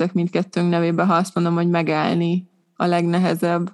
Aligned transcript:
beszélhetek 0.00 0.12
mindkettőnk 0.14 0.70
nevébe, 0.70 1.04
ha 1.04 1.14
azt 1.14 1.34
mondom, 1.34 1.54
hogy 1.54 1.68
megállni 1.68 2.48
a 2.74 2.86
legnehezebb 2.86 3.72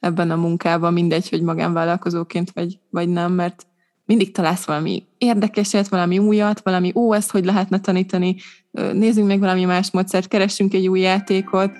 ebben 0.00 0.30
a 0.30 0.36
munkában, 0.36 0.92
mindegy, 0.92 1.28
hogy 1.28 1.42
magánvállalkozóként 1.42 2.50
vagy, 2.50 2.78
vagy 2.90 3.08
nem, 3.08 3.32
mert 3.32 3.66
mindig 4.04 4.32
találsz 4.32 4.64
valami 4.64 5.06
érdekeset, 5.18 5.88
valami 5.88 6.18
újat, 6.18 6.60
valami 6.62 6.92
ó, 6.94 7.14
ezt 7.14 7.30
hogy 7.30 7.44
lehetne 7.44 7.80
tanítani, 7.80 8.36
nézzünk 8.70 9.26
meg 9.26 9.38
valami 9.38 9.64
más 9.64 9.90
módszert, 9.90 10.28
keressünk 10.28 10.74
egy 10.74 10.88
új 10.88 11.00
játékot, 11.00 11.70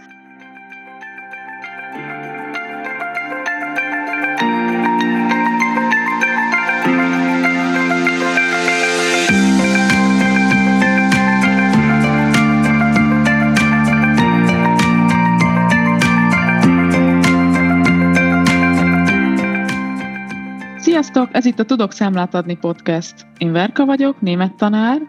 Sziasztok! 21.02 21.28
Ez 21.32 21.44
itt 21.44 21.58
a 21.58 21.64
Tudok 21.64 21.92
Számlát 21.92 22.34
adni 22.34 22.56
podcast. 22.56 23.14
Én 23.38 23.52
Verka 23.52 23.84
vagyok, 23.84 24.20
német 24.20 24.54
tanár. 24.54 25.00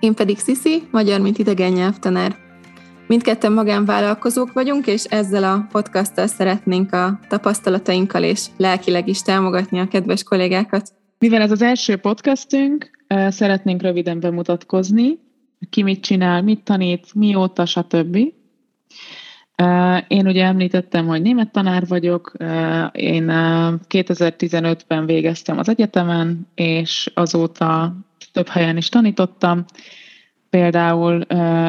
Én 0.00 0.14
pedig 0.14 0.38
Sziszi, 0.38 0.82
magyar, 0.90 1.20
mint 1.20 1.38
idegen 1.38 1.72
nyelvtanár. 1.72 2.36
Mindketten 3.06 3.52
magánvállalkozók 3.52 4.52
vagyunk, 4.52 4.86
és 4.86 5.04
ezzel 5.04 5.44
a 5.44 5.66
podcasttal 5.72 6.26
szeretnénk 6.26 6.92
a 6.92 7.20
tapasztalatainkkal 7.28 8.22
és 8.22 8.46
lelkileg 8.56 9.08
is 9.08 9.22
támogatni 9.22 9.78
a 9.78 9.88
kedves 9.88 10.22
kollégákat. 10.22 10.92
Mivel 11.18 11.42
ez 11.42 11.50
az 11.50 11.62
első 11.62 11.96
podcastünk, 11.96 12.90
szeretnénk 13.28 13.82
röviden 13.82 14.20
bemutatkozni, 14.20 15.18
ki 15.70 15.82
mit 15.82 16.00
csinál, 16.00 16.42
mit 16.42 16.62
tanít, 16.62 17.14
mióta, 17.14 17.66
stb. 17.66 18.18
Én 20.08 20.26
ugye 20.26 20.44
említettem, 20.44 21.06
hogy 21.06 21.22
német 21.22 21.52
tanár 21.52 21.86
vagyok, 21.86 22.32
én 22.92 23.24
2015-ben 23.88 25.06
végeztem 25.06 25.58
az 25.58 25.68
egyetemen, 25.68 26.48
és 26.54 27.10
azóta 27.14 27.94
több 28.32 28.48
helyen 28.48 28.76
is 28.76 28.88
tanítottam. 28.88 29.64
Például 30.50 31.22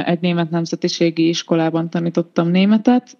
egy 0.03 0.19
német 0.21 0.49
nemzetiségi 0.49 1.27
iskolában 1.27 1.89
tanítottam 1.89 2.47
németet, 2.47 3.17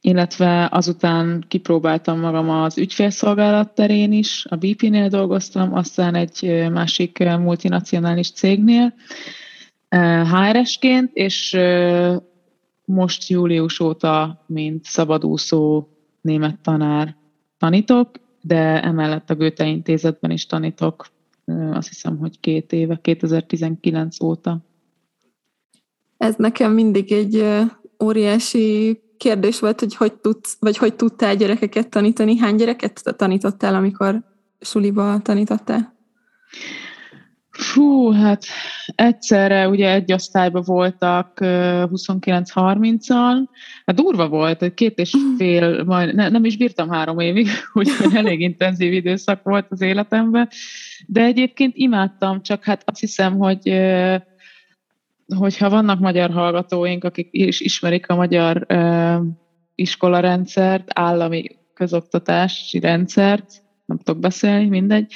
illetve 0.00 0.68
azután 0.72 1.44
kipróbáltam 1.48 2.20
magam 2.20 2.50
az 2.50 2.78
ügyfélszolgálat 2.78 3.74
terén 3.74 4.12
is, 4.12 4.46
a 4.48 4.56
BP-nél 4.56 5.08
dolgoztam, 5.08 5.74
aztán 5.74 6.14
egy 6.14 6.66
másik 6.72 7.18
multinacionális 7.18 8.30
cégnél 8.30 8.94
HR-esként, 10.32 11.10
és 11.12 11.56
most 12.86 13.28
július 13.28 13.80
óta, 13.80 14.44
mint 14.46 14.84
szabadúszó 14.84 15.88
német 16.20 16.60
tanár 16.60 17.16
tanítok, 17.58 18.10
de 18.42 18.82
emellett 18.82 19.30
a 19.30 19.34
Goethe 19.34 19.66
intézetben 19.66 20.30
is 20.30 20.46
tanítok, 20.46 21.06
azt 21.72 21.88
hiszem, 21.88 22.18
hogy 22.18 22.40
két 22.40 22.72
éve, 22.72 22.98
2019 23.02 24.20
óta. 24.20 24.58
Ez 26.16 26.34
nekem 26.36 26.72
mindig 26.72 27.12
egy 27.12 27.44
óriási 28.04 29.00
kérdés 29.16 29.60
volt, 29.60 29.80
hogy 29.80 29.94
hogy 29.94 30.14
tudsz, 30.14 30.56
vagy 30.60 30.76
hogy 30.76 30.94
tudtál 30.94 31.36
gyerekeket 31.36 31.88
tanítani. 31.88 32.36
Hány 32.36 32.56
gyereket 32.56 33.14
tanítottál, 33.16 33.74
amikor 33.74 34.22
suliba 34.60 35.18
tanítottál? 35.22 35.94
Fú, 37.58 38.10
hát 38.10 38.44
egyszerre 38.86 39.68
ugye 39.68 39.92
egy 39.92 40.12
osztályban 40.12 40.62
voltak 40.66 41.38
29-30-an, 41.40 43.36
hát 43.86 43.96
durva 43.96 44.28
volt, 44.28 44.58
hogy 44.58 44.74
két 44.74 44.98
és 44.98 45.12
fél, 45.38 45.84
majd 45.84 46.14
ne, 46.14 46.28
nem 46.28 46.44
is 46.44 46.56
bírtam 46.56 46.90
három 46.90 47.18
évig, 47.18 47.48
úgyhogy 47.72 48.14
elég 48.24 48.40
intenzív 48.40 48.92
időszak 48.92 49.42
volt 49.42 49.66
az 49.68 49.80
életemben, 49.80 50.48
de 51.06 51.22
egyébként 51.22 51.72
imádtam, 51.76 52.42
csak 52.42 52.64
hát 52.64 52.82
azt 52.84 53.00
hiszem, 53.00 53.38
hogy 53.38 53.80
hogyha 55.36 55.70
vannak 55.70 56.00
magyar 56.00 56.30
hallgatóink, 56.30 57.04
akik 57.04 57.28
is 57.30 57.60
ismerik 57.60 58.08
a 58.08 58.16
magyar 58.16 58.66
iskolarendszert, 59.74 60.88
állami 60.94 61.44
közoktatási 61.74 62.78
rendszert, 62.80 63.64
nem 63.86 63.98
tudok 63.98 64.20
beszélni, 64.20 64.68
mindegy, 64.68 65.12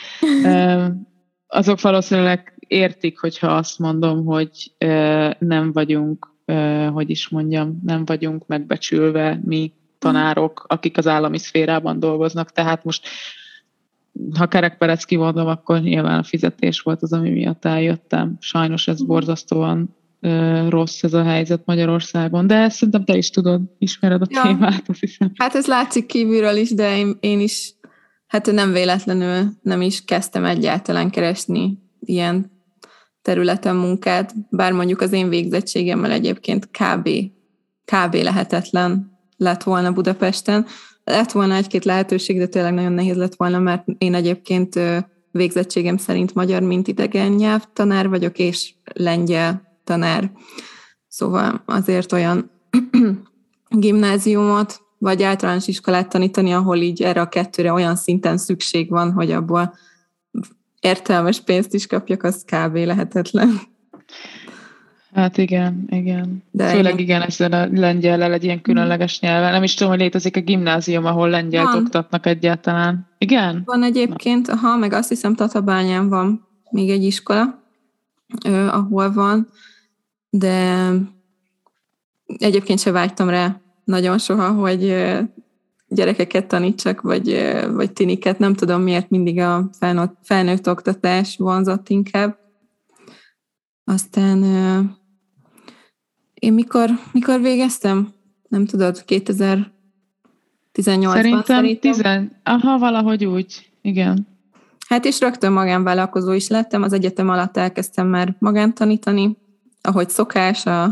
azok 1.51 1.81
valószínűleg 1.81 2.55
értik, 2.59 3.19
hogyha 3.19 3.47
azt 3.47 3.79
mondom, 3.79 4.25
hogy 4.25 4.73
nem 5.39 5.73
vagyunk, 5.73 6.29
hogy 6.93 7.11
is 7.11 7.29
mondjam, 7.29 7.81
nem 7.85 8.05
vagyunk 8.05 8.47
megbecsülve 8.47 9.41
mi 9.45 9.73
tanárok, 9.99 10.65
akik 10.69 10.99
az 10.99 11.07
állami 11.07 11.39
szférában 11.39 11.99
dolgoznak, 11.99 12.53
tehát 12.53 12.85
most 12.85 13.09
ha 14.39 14.47
kerekperec 14.47 15.05
kivondom, 15.05 15.47
akkor 15.47 15.81
nyilván 15.81 16.19
a 16.19 16.23
fizetés 16.23 16.81
volt 16.81 17.03
az, 17.03 17.13
ami 17.13 17.31
miatt 17.31 17.65
eljöttem. 17.65 18.37
Sajnos 18.41 18.89
ez 18.89 19.03
borzasztóan 19.03 19.97
rossz 20.69 21.03
ez 21.03 21.15
a 21.15 21.23
helyzet 21.23 21.63
Magyarországon, 21.65 22.47
de 22.47 22.55
ezt 22.55 22.77
szerintem 22.77 23.05
te 23.05 23.17
is 23.17 23.31
tudod, 23.31 23.61
ismered 23.79 24.23
a 24.23 24.27
ja. 24.29 24.43
témát, 24.43 24.89
azt 24.89 25.01
hiszem. 25.01 25.33
Hát 25.35 25.55
ez 25.55 25.67
látszik 25.67 26.07
kívülről 26.07 26.57
is, 26.57 26.75
de 26.75 26.97
én, 26.97 27.17
én 27.21 27.41
is 27.41 27.75
Hát 28.31 28.53
nem 28.53 28.73
véletlenül 28.73 29.53
nem 29.63 29.81
is 29.81 30.05
kezdtem 30.05 30.45
egyáltalán 30.45 31.11
keresni 31.11 31.79
ilyen 32.01 32.51
területen 33.23 33.77
munkát, 33.77 34.35
bár 34.51 34.73
mondjuk 34.73 35.01
az 35.01 35.13
én 35.13 35.29
végzettségemmel 35.29 36.11
egyébként 36.11 36.69
kb. 36.71 37.09
kb. 37.85 38.15
lehetetlen 38.15 39.19
lett 39.37 39.63
volna 39.63 39.93
Budapesten. 39.93 40.67
Lett 41.05 41.33
volna 41.33 41.55
egy-két 41.55 41.85
lehetőség, 41.85 42.39
de 42.39 42.47
tényleg 42.47 42.75
nagyon 42.75 42.93
nehéz 42.93 43.17
lett 43.17 43.35
volna, 43.35 43.59
mert 43.59 43.85
én 43.99 44.15
egyébként 44.15 44.81
végzettségem 45.31 45.97
szerint 45.97 46.35
magyar, 46.35 46.63
mint 46.63 46.89
idegen 46.89 47.33
nyelv 47.33 47.63
tanár 47.73 48.09
vagyok, 48.09 48.39
és 48.39 48.75
lengyel 48.95 49.79
tanár. 49.85 50.31
Szóval 51.09 51.63
azért 51.67 52.13
olyan 52.13 52.51
gimnáziumot 53.69 54.81
vagy 55.01 55.23
általános 55.23 55.67
iskolát 55.67 56.09
tanítani, 56.09 56.53
ahol 56.53 56.77
így 56.77 57.03
erre 57.03 57.21
a 57.21 57.29
kettőre 57.29 57.73
olyan 57.73 57.97
szinten 57.97 58.39
szükség 58.39 58.91
van, 58.91 59.13
hogy 59.13 59.31
abból 59.31 59.75
értelmes 60.81 61.41
pénzt 61.41 61.75
is 61.75 61.87
kapjak, 61.87 62.23
az 62.23 62.45
kb. 62.45 62.77
lehetetlen. 62.77 63.61
Hát 65.15 65.39
igen, 65.39 65.87
igen. 65.89 66.43
De 66.51 66.69
Főleg 66.69 66.93
igen, 66.93 66.99
igen 66.99 67.23
ezzel 67.23 67.53
a 67.53 67.69
lengyellel 67.73 68.33
egy 68.33 68.45
ilyen 68.45 68.61
különleges 68.61 69.21
nyelven. 69.21 69.53
Nem 69.53 69.63
is 69.63 69.75
tudom, 69.75 69.93
hogy 69.93 70.01
létezik 70.01 70.37
a 70.37 70.41
gimnázium, 70.41 71.05
ahol 71.05 71.29
lengyelt 71.29 71.73
van. 71.73 71.83
oktatnak 71.83 72.27
egyáltalán. 72.27 73.09
Igen? 73.19 73.63
Van 73.65 73.83
egyébként, 73.83 74.49
aha, 74.49 74.77
meg 74.77 74.93
azt 74.93 75.09
hiszem 75.09 75.35
Tatabányán 75.35 76.09
van 76.09 76.47
még 76.71 76.91
egy 76.91 77.03
iskola, 77.03 77.63
ahol 78.71 79.13
van, 79.13 79.49
de 80.31 80.89
egyébként 82.39 82.81
se 82.81 82.91
vágytam 82.91 83.29
rá 83.29 83.61
nagyon 83.91 84.19
soha, 84.19 84.53
hogy 84.53 84.95
gyerekeket 85.89 86.47
tanítsak, 86.47 87.01
vagy, 87.01 87.55
vagy 87.73 87.93
tiniket. 87.93 88.39
Nem 88.39 88.55
tudom 88.55 88.83
miért 88.83 89.11
mindig 89.11 89.41
a 89.41 89.71
felnőtt, 89.79 90.15
felnőtt 90.23 90.69
oktatás 90.69 91.37
vonzott 91.37 91.89
inkább. 91.89 92.39
Aztán 93.85 94.43
én 96.35 96.53
mikor, 96.53 96.91
mikor 97.13 97.41
végeztem? 97.41 98.13
Nem 98.49 98.67
tudod, 98.67 99.05
2018-ban 99.07 99.71
szerintem. 100.73 101.43
Szerintem, 101.45 101.93
tizen, 101.93 102.41
aha, 102.45 102.79
valahogy 102.79 103.25
úgy, 103.25 103.71
igen. 103.83 104.27
Hát 104.89 105.05
és 105.05 105.21
rögtön 105.21 105.53
magánvállalkozó 105.53 106.33
is 106.33 106.49
lettem, 106.49 106.83
az 106.83 106.93
egyetem 106.93 107.29
alatt 107.29 107.57
elkezdtem 107.57 108.07
már 108.07 108.37
magántanítani, 108.39 109.37
ahogy 109.81 110.09
szokás 110.09 110.67
a 110.67 110.91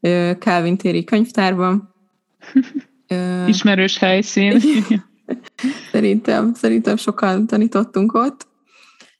Calvin 0.38 0.76
téri 0.76 1.04
könyvtárban, 1.04 1.93
Ismerős 3.46 3.98
helyszín. 3.98 4.60
szerintem, 5.92 6.54
szerintem 6.54 6.96
sokan 6.96 7.46
tanítottunk 7.46 8.14
ott, 8.14 8.46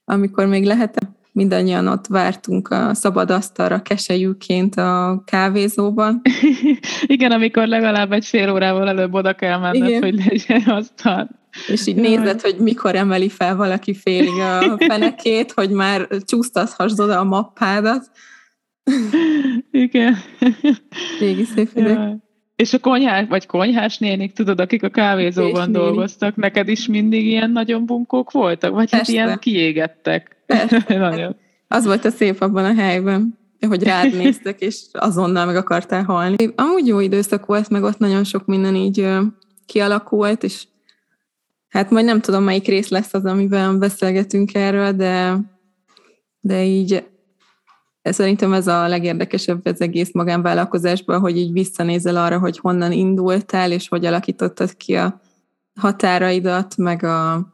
amikor 0.05 0.45
még 0.45 0.65
lehetett. 0.65 1.13
Mindannyian 1.31 1.87
ott 1.87 2.07
vártunk 2.07 2.67
a 2.67 2.93
szabad 2.93 3.31
asztalra 3.31 3.81
keselyűként 3.81 4.75
a 4.75 5.21
kávézóban. 5.25 6.21
Igen, 7.05 7.31
amikor 7.31 7.67
legalább 7.67 8.11
egy 8.11 8.25
fél 8.25 8.51
órával 8.51 8.87
előbb 8.87 9.13
oda 9.13 9.33
kell 9.33 9.59
menned, 9.59 9.87
Igen. 9.87 10.01
hogy 10.01 10.25
legyen 10.25 10.61
asztal. 10.61 11.29
És 11.67 11.87
így 11.87 11.95
nézed, 11.95 12.41
hogy 12.41 12.55
mikor 12.57 12.95
emeli 12.95 13.29
fel 13.29 13.55
valaki 13.55 13.93
félig 13.93 14.39
a 14.39 14.77
fenekét, 14.87 15.51
hogy 15.51 15.69
már 15.69 16.07
csúsztathassd 16.25 16.99
oda 16.99 17.19
a 17.19 17.23
mappádat. 17.23 18.11
Igen. 19.71 20.15
Régi 21.19 21.43
szép 21.43 21.69
idők. 21.75 22.24
És 22.55 22.73
a 22.73 22.79
konyhás, 22.79 23.25
vagy 23.27 23.45
konyhás 23.45 23.97
nénik, 23.97 24.33
tudod, 24.33 24.59
akik 24.59 24.83
a 24.83 24.89
kávézóban 24.89 25.71
dolgoztak, 25.71 26.35
neked 26.35 26.67
is 26.67 26.87
mindig 26.87 27.25
ilyen 27.25 27.51
nagyon 27.51 27.85
bunkók 27.85 28.31
voltak? 28.31 28.73
Vagy 28.73 28.91
hát 28.91 29.07
ilyen 29.07 29.39
kiégettek? 29.39 30.43
nagyon. 30.87 31.35
Az 31.67 31.85
volt 31.85 32.05
a 32.05 32.09
szép 32.09 32.41
abban 32.41 32.65
a 32.65 32.73
helyben. 32.73 33.37
hogy 33.67 33.83
rád 33.83 34.15
néztek, 34.17 34.61
és 34.61 34.81
azonnal 34.91 35.45
meg 35.45 35.55
akartál 35.55 36.03
halni. 36.03 36.35
Amúgy 36.55 36.87
jó 36.87 36.99
időszak 36.99 37.45
volt, 37.45 37.69
meg 37.69 37.83
ott 37.83 37.97
nagyon 37.97 38.23
sok 38.23 38.45
minden 38.45 38.75
így 38.75 39.07
kialakult, 39.65 40.43
és 40.43 40.63
hát 41.69 41.89
majd 41.89 42.05
nem 42.05 42.21
tudom, 42.21 42.43
melyik 42.43 42.67
rész 42.67 42.89
lesz 42.89 43.13
az, 43.13 43.25
amiben 43.25 43.79
beszélgetünk 43.79 44.53
erről, 44.53 44.91
de, 44.91 45.37
de 46.39 46.63
így 46.63 47.03
szerintem 48.13 48.53
ez 48.53 48.67
a 48.67 48.87
legérdekesebb 48.87 49.65
az 49.65 49.81
egész 49.81 50.13
magánvállalkozásban, 50.13 51.19
hogy 51.19 51.37
így 51.37 51.51
visszanézel 51.51 52.15
arra, 52.15 52.39
hogy 52.39 52.57
honnan 52.57 52.91
indultál, 52.91 53.71
és 53.71 53.87
hogy 53.87 54.05
alakítottad 54.05 54.75
ki 54.75 54.95
a 54.95 55.21
határaidat, 55.79 56.77
meg, 56.77 57.03
a, 57.03 57.47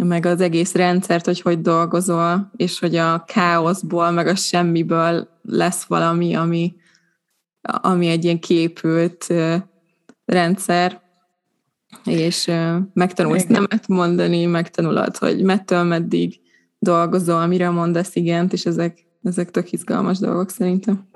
meg 0.00 0.26
az 0.26 0.40
egész 0.40 0.74
rendszert, 0.74 1.24
hogy 1.24 1.40
hogy 1.40 1.60
dolgozol, 1.60 2.50
és 2.56 2.78
hogy 2.78 2.96
a 2.96 3.24
káoszból, 3.26 4.10
meg 4.10 4.26
a 4.26 4.34
semmiből 4.34 5.28
lesz 5.42 5.84
valami, 5.84 6.34
ami, 6.34 6.74
ami 7.60 8.08
egy 8.08 8.24
ilyen 8.24 8.40
kiépült 8.40 9.26
rendszer, 10.24 11.00
és 12.04 12.50
megtanulsz 12.92 13.42
Igen. 13.42 13.52
nemet 13.52 13.88
mondani, 13.88 14.44
megtanulod, 14.46 15.16
hogy 15.16 15.42
mettől 15.42 15.82
meddig 15.82 16.40
dolgozol, 16.78 17.46
mire 17.46 17.70
mondasz 17.70 18.16
igent, 18.16 18.52
és 18.52 18.66
ezek, 18.66 19.08
ezek 19.22 19.50
tök 19.50 19.72
izgalmas 19.72 20.18
dolgok 20.18 20.50
szerintem. 20.50 21.08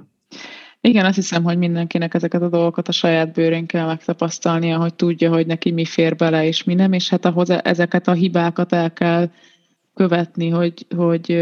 Igen, 0.81 1.05
azt 1.05 1.15
hiszem, 1.15 1.43
hogy 1.43 1.59
mindenkinek 1.59 2.15
ezeket 2.15 2.43
a 2.43 2.49
dolgokat 2.49 2.89
a 2.89 2.93
saját 2.93 3.33
bőrén 3.33 3.67
kell 3.67 3.87
megtapasztalnia, 3.87 4.79
hogy 4.79 4.95
tudja, 4.95 5.33
hogy 5.33 5.47
neki 5.47 5.71
mi 5.71 5.85
fér 5.85 6.17
bele, 6.17 6.47
és 6.47 6.65
mi 6.65 6.75
nem, 6.75 6.93
és 6.93 7.09
hát 7.09 7.25
ahhoz 7.25 7.51
ezeket 7.51 8.09
a 8.09 8.13
hibákat 8.13 8.73
el 8.73 8.93
kell 8.93 9.31
követni, 9.95 10.49
hogy, 10.49 10.87
hogy 10.97 11.37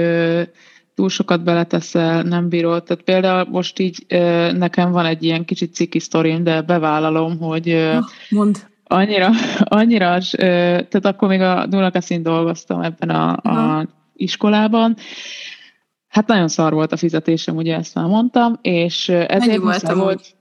túl 0.94 1.09
sokat 1.09 1.44
beleteszel, 1.44 2.23
nem 2.23 2.49
bírod. 2.49 2.82
Tehát 2.82 3.03
például 3.03 3.49
most 3.50 3.79
így 3.79 4.06
nekem 4.53 4.91
van 4.91 5.05
egy 5.05 5.23
ilyen 5.23 5.44
kicsit 5.44 5.75
ciki 5.75 5.99
sztorim, 5.99 6.44
de 6.44 6.61
bevállalom, 6.61 7.38
hogy 7.38 7.91
Mond. 8.31 8.67
annyira, 8.85 9.31
annyira, 9.81 10.19
tehát 10.31 11.06
akkor 11.06 11.29
még 11.29 11.41
a 11.41 11.67
Dunakaszin 11.67 12.23
dolgoztam 12.23 12.81
ebben 12.81 13.11
a, 13.11 13.32
a 13.32 13.87
iskolában, 14.17 14.97
Hát 16.12 16.26
nagyon 16.26 16.49
szar 16.49 16.73
volt 16.73 16.93
a 16.93 16.97
fizetésem, 16.97 17.56
ugye 17.56 17.76
ezt 17.76 17.94
már 17.94 18.06
mondtam, 18.06 18.59
és 18.62 19.09
ezért 19.09 19.56
volt, 19.56 19.93
volt 19.93 20.35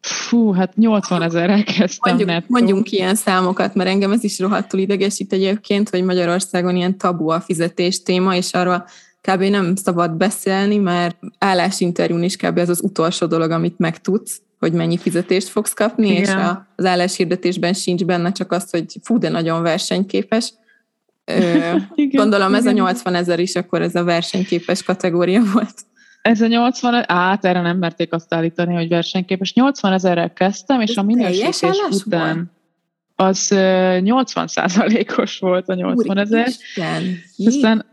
Fú, 0.00 0.52
hát 0.52 0.76
80 0.76 1.22
ezerrel 1.22 1.64
kezdtem 1.64 2.14
mondjuk, 2.14 2.28
nettó. 2.28 2.46
Mondjunk 2.48 2.90
ilyen 2.90 3.14
számokat, 3.14 3.74
mert 3.74 3.88
engem 3.88 4.12
ez 4.12 4.24
is 4.24 4.38
rohadtul 4.38 4.80
idegesít 4.80 5.32
egyébként, 5.32 5.88
hogy 5.88 6.04
Magyarországon 6.04 6.76
ilyen 6.76 6.98
tabu 6.98 7.28
a 7.28 7.40
fizetés 7.40 8.02
téma, 8.02 8.34
és 8.34 8.52
arról 8.52 8.84
kb. 9.20 9.42
nem 9.42 9.76
szabad 9.76 10.12
beszélni, 10.12 10.76
mert 10.76 11.16
állásinterjún 11.38 12.22
is 12.22 12.36
kb. 12.36 12.58
az 12.58 12.68
az 12.68 12.82
utolsó 12.82 13.26
dolog, 13.26 13.50
amit 13.50 13.78
megtudsz, 13.78 14.40
hogy 14.58 14.72
mennyi 14.72 14.98
fizetést 14.98 15.48
fogsz 15.48 15.72
kapni, 15.72 16.08
Igen. 16.08 16.22
és 16.22 16.30
a, 16.30 16.66
az 16.76 16.84
álláshirdetésben 16.84 17.72
sincs 17.72 18.04
benne 18.04 18.32
csak 18.32 18.52
az, 18.52 18.70
hogy 18.70 18.84
fú, 19.02 19.18
de 19.18 19.28
nagyon 19.28 19.62
versenyképes. 19.62 20.52
igen, 21.94 22.20
Gondolom 22.20 22.54
ez 22.54 22.64
igen. 22.64 22.74
a 22.74 22.78
80 22.78 23.14
ezer 23.14 23.38
is, 23.38 23.54
akkor 23.54 23.82
ez 23.82 23.94
a 23.94 24.04
versenyképes 24.04 24.82
kategória 24.82 25.42
volt. 25.52 25.74
Ez 26.22 26.40
a 26.40 26.46
80, 26.46 27.04
át 27.06 27.44
erre 27.44 27.60
nem 27.60 27.78
merték 27.78 28.12
azt 28.12 28.34
állítani, 28.34 28.74
hogy 28.74 28.88
versenyképes. 28.88 29.54
80 29.54 29.92
ezerrel 29.92 30.32
kezdtem, 30.32 30.80
és 30.80 30.90
ez 30.90 30.96
a 30.96 31.02
minősítés 31.02 31.62
után 31.90 32.34
volt? 32.34 32.48
az 33.20 33.54
80 34.00 34.46
százalékos 34.46 35.38
volt 35.38 35.68
a 35.68 35.74
80 35.74 36.18
ezer. 36.18 36.48
Aztán, 37.44 37.84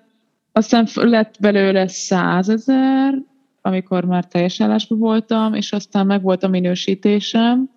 aztán 0.52 0.88
lett 0.94 1.36
belőle 1.40 1.88
100 1.88 2.50
ezer, 2.50 3.14
amikor 3.62 4.04
már 4.04 4.26
teljes 4.26 4.62
állásban 4.62 5.00
voltam, 5.00 5.54
és 5.54 5.72
aztán 5.72 6.06
meg 6.06 6.22
volt 6.22 6.44
a 6.44 6.48
minősítésem, 6.48 7.70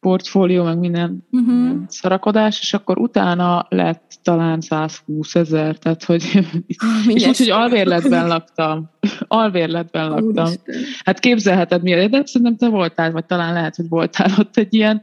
portfólió, 0.00 0.64
meg 0.64 0.78
minden 0.78 1.26
uh-huh. 1.30 1.76
szarakodás, 1.86 2.60
és 2.60 2.74
akkor 2.74 2.98
utána 2.98 3.66
lett 3.68 4.12
talán 4.22 4.60
120 4.60 5.34
ezer, 5.34 5.78
tehát 5.78 6.04
hogy 6.04 6.22
ah, 6.76 7.14
és 7.14 7.26
úgy, 7.26 7.38
hogy 7.38 7.50
alvérletben 7.50 8.26
laktam. 8.26 8.90
Alvérletben 9.28 10.08
laktam. 10.08 10.44
Úristen. 10.44 10.74
Hát 11.04 11.18
képzelheted 11.18 11.82
mi, 11.82 12.08
de 12.08 12.22
szerintem 12.24 12.56
te 12.56 12.68
voltál, 12.68 13.12
vagy 13.12 13.24
talán 13.24 13.52
lehet, 13.52 13.76
hogy 13.76 13.88
voltál 13.88 14.30
ott 14.38 14.56
egy 14.56 14.74
ilyen, 14.74 15.00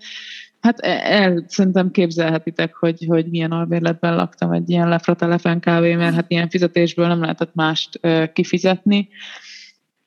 hát 0.60 0.80
e, 0.80 1.02
el, 1.04 1.44
szerintem 1.48 1.92
képzelhetitek, 1.92 2.76
hogy, 2.76 3.06
hogy 3.08 3.26
milyen 3.26 3.52
alvérletben 3.52 4.16
laktam 4.16 4.52
egy 4.52 4.70
ilyen 4.70 4.90
lefra 4.90 5.16
telefen 5.16 5.60
kávé, 5.60 5.96
mert 5.96 6.16
hát 6.16 6.32
ilyen 6.32 6.50
fizetésből 6.50 7.08
nem 7.08 7.22
lehetett 7.22 7.54
mást 7.54 8.00
kifizetni. 8.34 9.10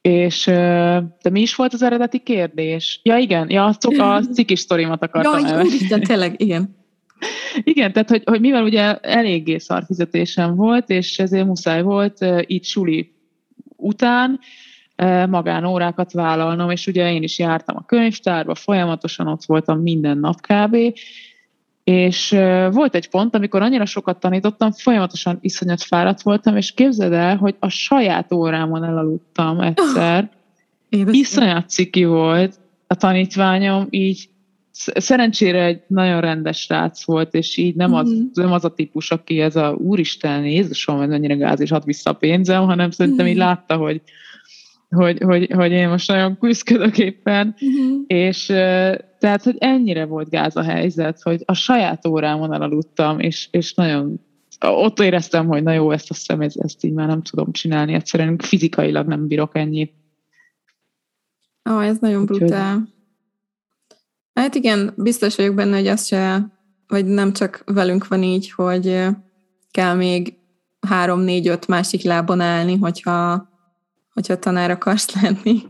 És 0.01 0.45
de 1.23 1.31
mi 1.31 1.41
is 1.41 1.55
volt 1.55 1.73
az 1.73 1.83
eredeti 1.83 2.19
kérdés? 2.19 3.01
Ja, 3.03 3.17
igen, 3.17 3.51
ja, 3.51 3.77
a 3.99 4.23
cikis 4.35 4.61
sztorimat 4.61 5.03
akartam 5.03 5.47
ja, 5.47 5.61
úristen, 5.61 6.03
tényleg, 6.03 6.35
igen. 6.41 6.77
Igen, 7.63 7.93
tehát 7.93 8.09
hogy, 8.09 8.23
hogy 8.25 8.41
mivel 8.41 8.63
ugye 8.63 8.97
eléggé 8.97 9.59
szar 9.59 9.85
fizetésem 9.87 10.55
volt, 10.55 10.91
és 10.91 11.19
ezért 11.19 11.47
muszáj 11.47 11.83
volt 11.83 12.27
itt 12.41 12.65
suli 12.65 13.13
után 13.77 14.41
magánórákat 15.29 16.13
vállalnom, 16.13 16.71
és 16.71 16.87
ugye 16.87 17.13
én 17.13 17.23
is 17.23 17.39
jártam 17.39 17.77
a 17.77 17.85
könyvtárba, 17.85 18.55
folyamatosan 18.55 19.27
ott 19.27 19.45
voltam 19.45 19.81
minden 19.81 20.19
nap 20.19 20.41
kb. 20.41 20.77
És 21.89 22.31
volt 22.71 22.95
egy 22.95 23.09
pont, 23.09 23.35
amikor 23.35 23.63
annyira 23.63 23.87
sokat 23.87 24.21
tanítottam, 24.21 24.73
folyamatosan 24.73 25.39
iszonyat 25.41 25.83
fáradt 25.83 26.23
voltam, 26.23 26.57
és 26.57 26.73
képzeld 26.73 27.13
el, 27.13 27.37
hogy 27.37 27.57
a 27.59 27.69
saját 27.69 28.33
órámon 28.33 28.85
elaludtam 28.85 29.61
egyszer. 29.61 30.31
Oh, 30.91 31.15
iszonyat 31.15 31.69
ciki 31.69 32.05
volt 32.05 32.59
a 32.87 32.95
tanítványom, 32.95 33.87
így 33.91 34.29
szerencsére 34.95 35.65
egy 35.65 35.81
nagyon 35.87 36.21
rendes 36.21 36.61
srác 36.61 37.05
volt, 37.05 37.35
és 37.35 37.57
így 37.57 37.75
nem 37.75 37.95
az, 37.95 38.11
mm-hmm. 38.11 38.23
nem 38.33 38.53
az 38.53 38.65
a 38.65 38.75
típus, 38.75 39.11
aki 39.11 39.41
ez 39.41 39.57
a 39.57 39.75
úristen, 39.79 40.45
Jézusom, 40.45 41.01
ez 41.01 41.09
mennyire 41.09 41.35
gáz, 41.35 41.61
és 41.61 41.71
ad 41.71 41.85
vissza 41.85 42.11
a 42.11 42.15
pénzem, 42.15 42.65
hanem 42.65 42.91
szerintem 42.91 43.25
mm-hmm. 43.25 43.35
így 43.35 43.41
látta, 43.41 43.77
hogy, 43.77 44.03
hogy, 44.89 45.23
hogy, 45.23 45.51
hogy 45.55 45.71
én 45.71 45.89
most 45.89 46.09
nagyon 46.09 46.39
küzdök 46.39 46.99
éppen, 46.99 47.57
mm-hmm. 47.65 47.95
és 48.07 48.47
tehát, 49.19 49.43
hogy 49.43 49.57
ennyire 49.59 50.05
volt 50.05 50.31
gáz 50.31 50.57
a 50.57 50.63
helyzet, 50.63 51.23
hogy 51.23 51.43
a 51.45 51.55
saját 51.55 52.07
órámon 52.07 52.53
elaludtam, 52.53 53.21
és, 53.21 53.49
és 53.51 53.75
nagyon 53.75 54.21
ott 54.61 55.01
éreztem, 55.01 55.47
hogy 55.47 55.63
na 55.63 55.73
jó, 55.73 55.91
ezt 55.91 56.11
a 56.11 56.15
hiszem, 56.15 56.41
ezt, 56.41 56.57
ezt 56.57 56.85
így 56.85 56.93
már 56.93 57.07
nem 57.07 57.23
tudom 57.23 57.53
csinálni, 57.53 57.93
egyszerűen 57.93 58.39
fizikailag 58.39 59.07
nem 59.07 59.27
bírok 59.27 59.57
ennyit. 59.57 59.93
Ó, 61.71 61.75
oh, 61.75 61.87
ez 61.87 61.99
nagyon 61.99 62.21
Úgyhogy... 62.23 62.39
brutál. 62.39 62.89
Hát 64.35 64.55
igen, 64.55 64.95
biztos 64.97 65.37
vagyok 65.37 65.55
benne, 65.55 65.77
hogy 65.77 65.87
az 65.87 66.07
se, 66.07 66.53
vagy 66.87 67.05
nem 67.05 67.33
csak 67.33 67.63
velünk 67.67 68.09
van 68.09 68.23
így, 68.23 68.51
hogy 68.51 69.07
kell 69.71 69.95
még 69.95 70.35
három, 70.81 71.21
négy, 71.21 71.49
öt 71.49 71.67
másik 71.67 72.03
lábon 72.03 72.41
állni, 72.41 72.77
hogyha, 72.77 73.48
hogyha 74.19 74.39
tanár 74.39 74.71
akarsz 74.71 75.23
lenni. 75.23 75.63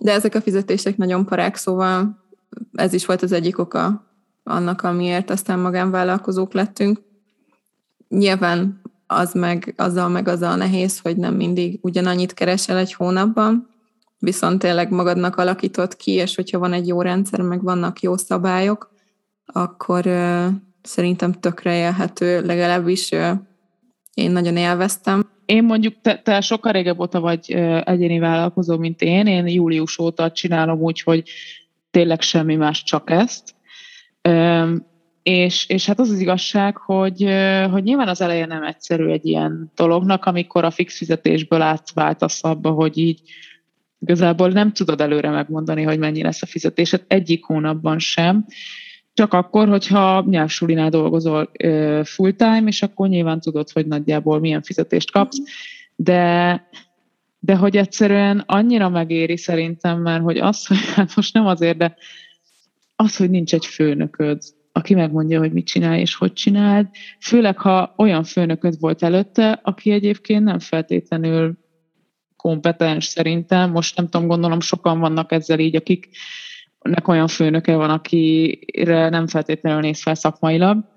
De 0.00 0.12
ezek 0.12 0.34
a 0.34 0.40
fizetések 0.40 0.96
nagyon 0.96 1.26
parák, 1.26 1.56
szóval 1.56 2.24
ez 2.72 2.92
is 2.92 3.06
volt 3.06 3.22
az 3.22 3.32
egyik 3.32 3.58
oka 3.58 4.06
annak, 4.42 4.82
amiért 4.82 5.30
aztán 5.30 5.58
magánvállalkozók 5.58 6.52
lettünk. 6.52 7.00
Nyilván 8.08 8.80
az 9.06 9.32
meg, 9.32 9.74
azzal 9.76 10.08
meg 10.08 10.28
az 10.28 10.42
a 10.42 10.54
nehéz, 10.54 10.98
hogy 10.98 11.16
nem 11.16 11.34
mindig 11.34 11.78
ugyanannyit 11.82 12.34
keresel 12.34 12.76
egy 12.76 12.92
hónapban, 12.92 13.68
viszont 14.18 14.58
tényleg 14.58 14.90
magadnak 14.90 15.36
alakított 15.36 15.96
ki, 15.96 16.10
és 16.10 16.34
hogyha 16.34 16.58
van 16.58 16.72
egy 16.72 16.86
jó 16.86 17.02
rendszer, 17.02 17.40
meg 17.40 17.62
vannak 17.62 18.00
jó 18.00 18.16
szabályok, 18.16 18.90
akkor 19.46 20.06
uh, 20.06 20.46
szerintem 20.82 21.32
tökre 21.32 21.76
élhető, 21.76 22.44
legalábbis 22.44 23.10
uh, 23.10 23.30
én 24.14 24.30
nagyon 24.30 24.56
élveztem. 24.56 25.30
Én 25.52 25.64
mondjuk, 25.64 25.94
te, 26.00 26.18
te 26.18 26.40
sokkal 26.40 26.72
régebb 26.72 27.00
óta 27.00 27.20
vagy 27.20 27.50
egyéni 27.84 28.18
vállalkozó, 28.18 28.76
mint 28.76 29.02
én, 29.02 29.26
én 29.26 29.46
július 29.46 29.98
óta 29.98 30.30
csinálom 30.30 30.80
úgy, 30.80 31.00
hogy 31.00 31.22
tényleg 31.90 32.20
semmi 32.20 32.56
más, 32.56 32.82
csak 32.82 33.10
ezt. 33.10 33.54
És, 35.22 35.68
és 35.68 35.86
hát 35.86 35.98
az 36.00 36.10
az 36.10 36.20
igazság, 36.20 36.76
hogy, 36.76 37.26
hogy 37.70 37.82
nyilván 37.82 38.08
az 38.08 38.20
elején 38.20 38.46
nem 38.46 38.62
egyszerű 38.62 39.06
egy 39.06 39.26
ilyen 39.26 39.72
dolognak, 39.74 40.24
amikor 40.24 40.64
a 40.64 40.70
fix 40.70 40.96
fizetésből 40.96 41.62
átváltasz 41.62 42.44
abba, 42.44 42.70
hogy 42.70 42.98
így 42.98 43.20
Igazából 43.98 44.48
nem 44.48 44.72
tudod 44.72 45.00
előre 45.00 45.30
megmondani, 45.30 45.82
hogy 45.82 45.98
mennyi 45.98 46.22
lesz 46.22 46.42
a 46.42 46.46
fizetésed 46.46 47.04
egyik 47.06 47.44
hónapban 47.44 47.98
sem, 47.98 48.44
csak 49.14 49.32
akkor, 49.32 49.68
hogyha 49.68 50.24
nyelvsulinál 50.28 50.90
dolgozol 50.90 51.50
full-time, 52.04 52.62
és 52.66 52.82
akkor 52.82 53.08
nyilván 53.08 53.40
tudod, 53.40 53.70
hogy 53.70 53.86
nagyjából 53.86 54.40
milyen 54.40 54.62
fizetést 54.62 55.10
kapsz, 55.10 55.38
de, 55.96 56.68
de 57.38 57.56
hogy 57.56 57.76
egyszerűen 57.76 58.42
annyira 58.46 58.88
megéri 58.88 59.36
szerintem, 59.36 60.00
mert 60.00 60.22
hogy 60.22 60.38
az, 60.38 60.66
hogy 60.66 60.76
hát 60.94 61.16
most 61.16 61.34
nem 61.34 61.46
azért, 61.46 61.76
de 61.76 61.96
az, 62.96 63.16
hogy 63.16 63.30
nincs 63.30 63.54
egy 63.54 63.66
főnököd, 63.66 64.42
aki 64.72 64.94
megmondja, 64.94 65.38
hogy 65.38 65.52
mit 65.52 65.66
csinál 65.66 65.98
és 65.98 66.14
hogy 66.14 66.32
csináld, 66.32 66.86
főleg 67.20 67.58
ha 67.58 67.94
olyan 67.96 68.24
főnököd 68.24 68.80
volt 68.80 69.02
előtte, 69.02 69.60
aki 69.62 69.90
egyébként 69.90 70.44
nem 70.44 70.58
feltétlenül 70.58 71.58
kompetens 72.36 73.04
szerintem. 73.04 73.70
Most 73.70 73.96
nem 73.96 74.08
tudom, 74.08 74.26
gondolom 74.26 74.60
sokan 74.60 75.00
vannak 75.00 75.32
ezzel 75.32 75.58
így, 75.58 75.76
akiknek 76.82 77.08
olyan 77.08 77.28
főnöke 77.28 77.76
van, 77.76 77.90
akire 77.90 79.08
nem 79.08 79.26
feltétlenül 79.26 79.80
néz 79.80 80.02
fel 80.02 80.14
szakmailag. 80.14 80.90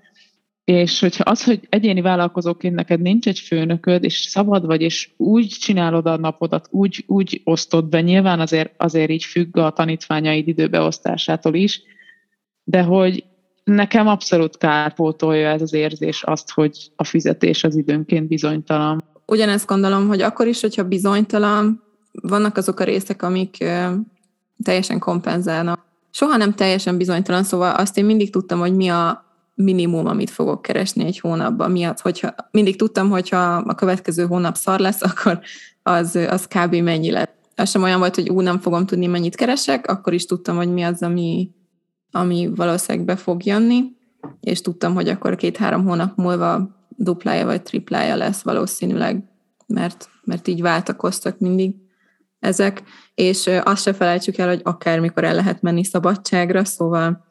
És 0.63 0.99
hogyha 0.99 1.23
az, 1.23 1.43
hogy 1.43 1.67
egyéni 1.69 2.01
vállalkozóként 2.01 2.75
neked 2.75 3.01
nincs 3.01 3.27
egy 3.27 3.39
főnököd, 3.39 4.03
és 4.03 4.19
szabad 4.19 4.65
vagy, 4.65 4.81
és 4.81 5.09
úgy 5.17 5.47
csinálod 5.47 6.05
a 6.05 6.17
napodat, 6.17 6.67
úgy, 6.71 7.03
úgy 7.07 7.41
osztod 7.43 7.85
be, 7.89 8.01
nyilván 8.01 8.39
azért, 8.39 8.73
azért 8.77 9.09
így 9.09 9.23
függ 9.23 9.57
a 9.57 9.71
tanítványaid 9.71 10.47
időbeosztásától 10.47 11.53
is, 11.53 11.81
de 12.63 12.81
hogy 12.81 13.23
nekem 13.63 14.07
abszolút 14.07 14.57
kárpótolja 14.57 15.49
ez 15.49 15.61
az 15.61 15.73
érzés 15.73 16.23
azt, 16.23 16.51
hogy 16.51 16.77
a 16.95 17.03
fizetés 17.03 17.63
az 17.63 17.75
időnként 17.75 18.27
bizonytalan. 18.27 19.03
Ugyanezt 19.25 19.67
gondolom, 19.67 20.07
hogy 20.07 20.21
akkor 20.21 20.47
is, 20.47 20.61
hogyha 20.61 20.87
bizonytalan, 20.87 21.83
vannak 22.11 22.57
azok 22.57 22.79
a 22.79 22.83
részek, 22.83 23.21
amik 23.21 23.63
teljesen 24.63 24.99
kompenzálnak. 24.99 25.83
Soha 26.11 26.37
nem 26.37 26.53
teljesen 26.53 26.97
bizonytalan, 26.97 27.43
szóval 27.43 27.75
azt 27.75 27.97
én 27.97 28.05
mindig 28.05 28.31
tudtam, 28.31 28.59
hogy 28.59 28.75
mi 28.75 28.87
a 28.87 29.25
minimum, 29.55 30.05
amit 30.07 30.29
fogok 30.29 30.61
keresni 30.61 31.05
egy 31.05 31.19
hónapban. 31.19 31.71
Miatt, 31.71 31.99
hogyha 31.99 32.35
mindig 32.51 32.77
tudtam, 32.77 33.09
hogyha 33.09 33.55
a 33.55 33.75
következő 33.75 34.25
hónap 34.25 34.55
szar 34.55 34.79
lesz, 34.79 35.01
akkor 35.11 35.39
az, 35.83 36.15
az 36.15 36.47
kb. 36.47 36.75
mennyi 36.75 37.11
lett. 37.11 37.33
Az 37.55 37.69
sem 37.69 37.83
olyan 37.83 37.99
volt, 37.99 38.15
hogy 38.15 38.29
ú, 38.29 38.41
nem 38.41 38.59
fogom 38.59 38.85
tudni, 38.85 39.05
mennyit 39.05 39.35
keresek, 39.35 39.87
akkor 39.87 40.13
is 40.13 40.25
tudtam, 40.25 40.55
hogy 40.55 40.73
mi 40.73 40.83
az, 40.83 41.03
ami, 41.03 41.51
ami 42.11 42.51
valószínűleg 42.55 43.07
be 43.07 43.15
fog 43.15 43.45
jönni, 43.45 43.83
és 44.39 44.61
tudtam, 44.61 44.93
hogy 44.93 45.09
akkor 45.09 45.35
két-három 45.35 45.85
hónap 45.85 46.17
múlva 46.17 46.69
duplája 46.89 47.45
vagy 47.45 47.61
triplája 47.61 48.15
lesz 48.15 48.41
valószínűleg, 48.41 49.23
mert, 49.67 50.09
mert 50.23 50.47
így 50.47 50.61
váltakoztak 50.61 51.39
mindig 51.39 51.75
ezek, 52.45 52.83
és 53.15 53.49
azt 53.63 53.81
se 53.81 53.93
felejtsük 53.93 54.37
el, 54.37 54.47
hogy 54.47 54.61
akármikor 54.63 55.23
el 55.23 55.35
lehet 55.35 55.61
menni 55.61 55.83
szabadságra, 55.83 56.65
szóval 56.65 57.25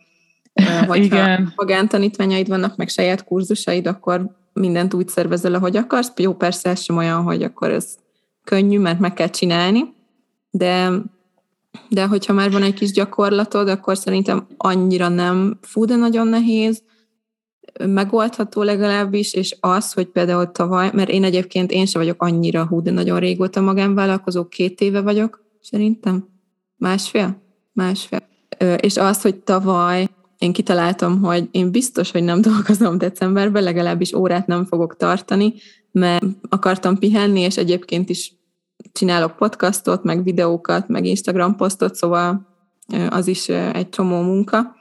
hogyha 0.86 1.16
Igen. 1.16 1.52
magántanítványaid 1.56 2.48
vannak, 2.48 2.76
meg 2.76 2.88
saját 2.88 3.24
kurzusaid, 3.24 3.86
akkor 3.86 4.36
mindent 4.52 4.94
úgy 4.94 5.08
szervezel, 5.08 5.54
ahogy 5.54 5.76
akarsz. 5.76 6.12
Jó, 6.16 6.34
persze 6.34 6.70
ez 6.70 6.80
sem 6.80 6.96
olyan, 6.96 7.22
hogy 7.22 7.42
akkor 7.42 7.70
ez 7.70 7.94
könnyű, 8.44 8.78
mert 8.78 8.98
meg 8.98 9.14
kell 9.14 9.30
csinálni, 9.30 9.94
de 10.50 10.90
de 11.88 12.06
hogyha 12.06 12.32
már 12.32 12.50
van 12.50 12.62
egy 12.62 12.74
kis 12.74 12.92
gyakorlatod, 12.92 13.68
akkor 13.68 13.96
szerintem 13.96 14.46
annyira 14.56 15.08
nem 15.08 15.58
fú, 15.62 15.84
de 15.84 15.96
nagyon 15.96 16.26
nehéz, 16.26 16.82
megoldható 17.86 18.62
legalábbis, 18.62 19.34
és 19.34 19.56
az, 19.60 19.92
hogy 19.92 20.06
például 20.06 20.52
tavaly, 20.52 20.90
mert 20.92 21.08
én 21.08 21.24
egyébként 21.24 21.70
én 21.70 21.86
sem 21.86 22.00
vagyok 22.00 22.22
annyira 22.22 22.66
hú, 22.66 22.82
de 22.82 22.90
nagyon 22.90 23.18
régóta 23.18 23.60
magánvállalkozó, 23.60 24.44
két 24.48 24.80
éve 24.80 25.00
vagyok, 25.00 25.44
szerintem. 25.60 26.28
Másfél? 26.76 27.42
Másfél. 27.72 28.22
És 28.80 28.96
az, 28.96 29.22
hogy 29.22 29.34
tavaly 29.34 30.08
én 30.38 30.52
kitaláltam, 30.52 31.22
hogy 31.22 31.48
én 31.50 31.70
biztos, 31.70 32.10
hogy 32.10 32.22
nem 32.22 32.40
dolgozom 32.50 32.98
decemberben, 32.98 33.62
legalábbis 33.62 34.12
órát 34.12 34.46
nem 34.46 34.64
fogok 34.64 34.96
tartani, 34.96 35.54
mert 35.90 36.24
akartam 36.48 36.98
pihenni, 36.98 37.40
és 37.40 37.56
egyébként 37.56 38.08
is 38.08 38.32
csinálok 38.92 39.36
podcastot, 39.36 40.02
meg 40.02 40.22
videókat, 40.22 40.88
meg 40.88 41.04
Instagram 41.04 41.56
posztot, 41.56 41.94
szóval 41.94 42.46
az 43.08 43.26
is 43.26 43.48
egy 43.48 43.88
csomó 43.88 44.20
munka. 44.20 44.74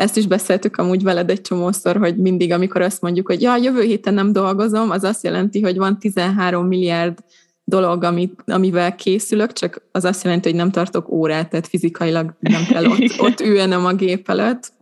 Ezt 0.00 0.16
is 0.16 0.26
beszéltük 0.26 0.76
amúgy 0.76 1.02
veled 1.02 1.30
egy 1.30 1.40
csomószor, 1.40 1.96
hogy 1.96 2.16
mindig, 2.16 2.52
amikor 2.52 2.80
azt 2.80 3.02
mondjuk, 3.02 3.26
hogy 3.26 3.42
ja, 3.42 3.56
jövő 3.56 3.82
héten 3.82 4.14
nem 4.14 4.32
dolgozom, 4.32 4.90
az 4.90 5.04
azt 5.04 5.24
jelenti, 5.24 5.60
hogy 5.60 5.76
van 5.76 5.98
13 5.98 6.66
milliárd 6.66 7.18
dolog, 7.64 8.04
amit, 8.04 8.42
amivel 8.46 8.94
készülök, 8.94 9.52
csak 9.52 9.82
az 9.92 10.04
azt 10.04 10.24
jelenti, 10.24 10.48
hogy 10.48 10.58
nem 10.58 10.70
tartok 10.70 11.08
órát, 11.08 11.50
tehát 11.50 11.66
fizikailag 11.66 12.34
nem 12.38 12.64
kell 12.64 12.84
ott, 12.84 13.20
ott 13.26 13.40
ülnem 13.40 13.84
a 13.84 13.92
gép 13.92 14.28
előtt. 14.28 14.72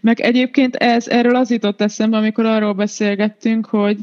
Meg 0.00 0.20
egyébként 0.20 0.76
ez, 0.76 1.08
erről 1.08 1.36
az 1.36 1.50
jutott 1.50 1.80
eszembe, 1.80 2.16
amikor 2.16 2.44
arról 2.44 2.72
beszélgettünk, 2.72 3.66
hogy 3.66 3.98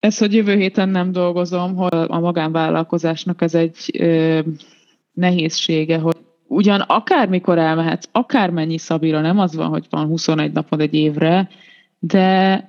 ez, 0.00 0.18
hogy 0.18 0.34
jövő 0.34 0.54
héten 0.54 0.88
nem 0.88 1.12
dolgozom, 1.12 1.74
hogy 1.74 1.94
a 2.06 2.20
magánvállalkozásnak 2.20 3.42
ez 3.42 3.54
egy 3.54 3.90
ö, 3.98 4.40
nehézsége, 5.12 5.98
hogy 5.98 6.16
ugyan 6.50 6.80
akármikor 6.80 7.58
elmehetsz, 7.58 8.08
akármennyi 8.12 8.78
szabira, 8.78 9.20
nem 9.20 9.38
az 9.38 9.54
van, 9.54 9.68
hogy 9.68 9.86
van 9.90 10.06
21 10.06 10.52
napod 10.52 10.80
egy 10.80 10.94
évre, 10.94 11.48
de 11.98 12.68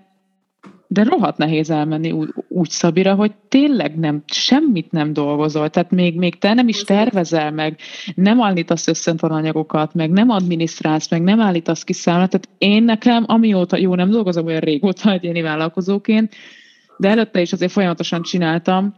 de 0.87 1.03
rohadt 1.03 1.37
nehéz 1.37 1.69
elmenni 1.69 2.11
úgy, 2.11 2.29
úgy 2.47 2.69
szabira, 2.69 3.15
hogy 3.15 3.31
tényleg 3.49 3.99
nem, 3.99 4.23
semmit 4.25 4.91
nem 4.91 5.13
dolgozol, 5.13 5.69
tehát 5.69 5.91
még, 5.91 6.17
még 6.17 6.37
te 6.37 6.53
nem 6.53 6.67
is 6.67 6.83
tervezel 6.83 7.51
meg, 7.51 7.79
nem 8.15 8.41
állítasz 8.41 8.87
összentananyagokat, 8.87 9.93
meg 9.93 10.09
nem 10.09 10.29
adminisztrálsz, 10.29 11.09
meg 11.09 11.21
nem 11.21 11.39
állítasz 11.39 11.83
ki 11.83 11.93
számlát, 11.93 12.29
tehát 12.29 12.49
én 12.57 12.83
nekem, 12.83 13.23
amióta, 13.27 13.77
jó, 13.77 13.95
nem 13.95 14.09
dolgozom 14.09 14.45
olyan 14.45 14.59
régóta 14.59 15.11
egyéni 15.17 15.41
vállalkozóként, 15.41 16.35
de 16.97 17.09
előtte 17.09 17.41
is 17.41 17.53
azért 17.53 17.71
folyamatosan 17.71 18.21
csináltam, 18.21 18.95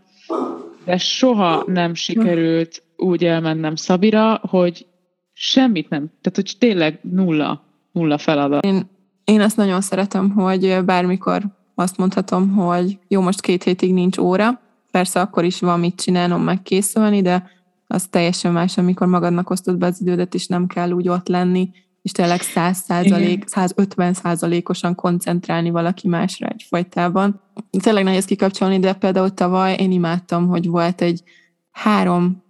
de 0.86 0.98
soha 0.98 1.64
nem 1.68 1.94
sikerült 1.94 2.84
úgy 3.04 3.26
elmennem 3.26 3.76
Szabira, 3.76 4.40
hogy 4.50 4.86
semmit 5.34 5.90
nem, 5.90 6.12
tehát 6.22 6.36
hogy 6.36 6.56
tényleg 6.60 7.00
nulla, 7.02 7.64
nulla 7.92 8.18
feladat. 8.18 8.66
Én, 8.66 8.90
én 9.24 9.42
azt 9.42 9.58
nagyon 9.58 9.82
szeretem, 9.82 10.30
hogy 10.30 10.84
bármikor 10.86 11.42
azt 11.76 11.98
mondhatom, 11.98 12.50
hogy 12.50 12.98
jó, 13.08 13.22
most 13.22 13.42
két 13.42 13.64
hétig 13.64 13.94
nincs 13.94 14.18
óra, 14.18 14.62
persze 14.92 15.22
akkor 15.22 15.44
is 15.44 15.60
van 15.60 15.80
mit 15.80 16.02
csinálnom, 16.02 16.42
meg 16.42 16.62
készülni, 16.62 17.22
de 17.22 17.50
az 17.88 18.08
teljesen 18.08 18.52
más, 18.52 18.78
amikor 18.78 19.08
magadnak 19.08 19.50
osztod 19.50 19.78
be 19.78 19.86
az 19.86 20.02
idődet, 20.02 20.34
és 20.34 20.48
nem 20.48 20.68
kell 20.68 20.92
úgy 20.92 21.10
ott 21.10 21.28
lenni, 21.28 21.70
és 22.02 22.12
tényleg 22.12 22.42
100 22.42 22.78
százalék, 22.78 23.48
150 23.48 24.14
százalékosan 24.14 24.96
koncentrálni 24.96 25.70
valaki 25.70 26.08
másra 26.08 26.48
egyfajtában. 26.48 27.42
Tényleg 27.82 28.04
nehéz 28.04 28.26
kikapcsolni, 28.26 28.80
de 28.80 28.94
például 28.94 29.34
tavaly 29.34 29.76
én 29.76 29.92
imádtam, 29.92 30.48
hogy 30.48 30.68
volt 30.68 31.02
egy 31.02 31.24
három, 31.72 32.44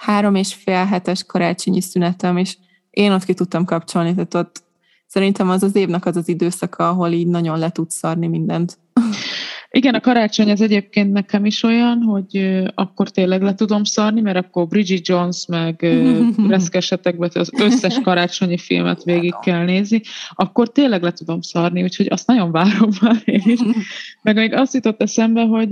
három 0.00 0.34
és 0.34 0.54
fél 0.54 0.84
hetes 0.84 1.24
karácsonyi 1.24 1.80
szünetem, 1.80 2.36
és 2.36 2.56
én 2.90 3.12
ott 3.12 3.24
ki 3.24 3.34
tudtam 3.34 3.64
kapcsolni, 3.64 4.14
tehát 4.14 4.34
ott 4.34 4.62
szerintem 5.06 5.50
az 5.50 5.62
az 5.62 5.76
évnek 5.76 6.06
az 6.06 6.16
az 6.16 6.28
időszaka, 6.28 6.88
ahol 6.88 7.10
így 7.10 7.26
nagyon 7.26 7.58
le 7.58 7.70
tudsz 7.70 7.94
szarni 7.94 8.26
mindent. 8.26 8.78
Igen, 9.72 9.94
a 9.94 10.00
karácsony 10.00 10.50
az 10.50 10.60
egyébként 10.60 11.12
nekem 11.12 11.44
is 11.44 11.62
olyan, 11.62 12.02
hogy 12.02 12.60
akkor 12.74 13.10
tényleg 13.10 13.42
le 13.42 13.54
tudom 13.54 13.84
szarni, 13.84 14.20
mert 14.20 14.36
akkor 14.36 14.66
Bridget 14.66 15.08
Jones 15.08 15.46
meg 15.46 15.80
reszkesetekbe 16.48 17.28
az 17.34 17.50
összes 17.58 17.98
karácsonyi 18.02 18.58
filmet 18.58 19.04
végig 19.04 19.34
kell 19.42 19.64
nézni, 19.64 20.00
akkor 20.30 20.72
tényleg 20.72 21.02
le 21.02 21.12
tudom 21.12 21.40
szarni, 21.40 21.82
úgyhogy 21.82 22.06
azt 22.10 22.26
nagyon 22.26 22.50
várom 22.50 22.90
már 23.00 23.22
én 23.24 23.42
is. 23.44 23.60
Meg 24.22 24.36
még 24.36 24.52
azt 24.52 24.74
jutott 24.74 25.02
eszembe, 25.02 25.42
hogy 25.42 25.70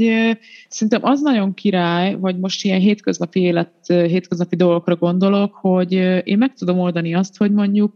szerintem 0.69 1.05
az 1.05 1.21
nagyon 1.21 1.55
király, 1.55 2.15
vagy 2.15 2.39
most 2.39 2.65
ilyen 2.65 2.81
hétköznapi 2.81 3.41
élet, 3.41 3.73
hétköznapi 3.87 4.57
dolgokra 4.57 4.97
gondolok, 4.97 5.55
hogy 5.55 5.93
én 6.25 6.39
meg 6.39 6.53
tudom 6.55 6.79
oldani 6.79 7.15
azt, 7.15 7.37
hogy 7.37 7.53
mondjuk 7.53 7.95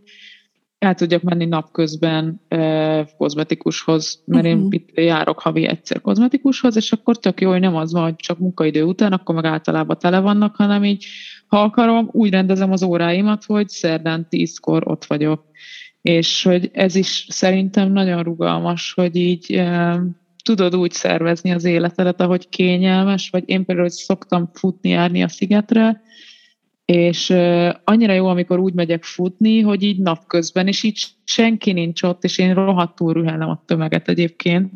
el 0.82 0.94
tudjak 0.94 1.22
menni 1.22 1.44
napközben 1.44 2.40
eh, 2.48 3.06
kozmetikushoz, 3.16 4.22
mert 4.24 4.44
uh-huh. 4.44 4.58
én 4.58 4.64
mhm. 4.64 4.72
itt 4.72 4.88
járok 4.94 5.40
havi 5.40 5.66
egyszer 5.66 6.00
kozmetikushoz, 6.00 6.76
és 6.76 6.92
akkor 6.92 7.18
tök 7.18 7.40
jó, 7.40 7.50
hogy 7.50 7.60
nem 7.60 7.76
az 7.76 7.92
van, 7.92 8.02
hogy 8.02 8.16
csak 8.16 8.38
munkaidő 8.38 8.82
után, 8.82 9.12
akkor 9.12 9.34
meg 9.34 9.44
általában 9.44 9.98
tele 9.98 10.20
vannak, 10.20 10.56
hanem 10.56 10.84
így, 10.84 11.06
ha 11.46 11.62
akarom, 11.62 12.08
úgy 12.12 12.30
rendezem 12.30 12.72
az 12.72 12.82
óráimat, 12.82 13.44
hogy 13.44 13.68
szerdán 13.68 14.28
tízkor 14.28 14.88
ott 14.88 15.04
vagyok. 15.04 15.44
És 16.02 16.42
hogy 16.42 16.70
ez 16.72 16.94
is 16.94 17.26
szerintem 17.28 17.92
nagyon 17.92 18.22
rugalmas, 18.22 18.92
hogy 18.92 19.16
így 19.16 19.52
eh, 19.52 19.96
tudod 20.44 20.76
úgy 20.76 20.92
szervezni 20.92 21.50
az 21.50 21.64
életedet, 21.64 22.20
ahogy 22.20 22.48
kényelmes, 22.48 23.30
vagy 23.30 23.42
én 23.46 23.64
például 23.64 23.86
hogy 23.88 23.96
szoktam 23.96 24.50
futni, 24.52 24.88
járni 24.88 25.22
a 25.22 25.28
szigetre, 25.28 26.02
és 26.84 27.30
annyira 27.84 28.12
jó, 28.12 28.26
amikor 28.26 28.58
úgy 28.58 28.74
megyek 28.74 29.04
futni, 29.04 29.60
hogy 29.60 29.82
így 29.82 29.98
napközben, 29.98 30.66
és 30.66 30.82
így 30.82 31.04
senki 31.24 31.72
nincs 31.72 32.02
ott, 32.02 32.24
és 32.24 32.38
én 32.38 32.54
rohadtul 32.54 33.12
rühelem 33.12 33.48
a 33.48 33.62
tömeget 33.66 34.08
egyébként, 34.08 34.72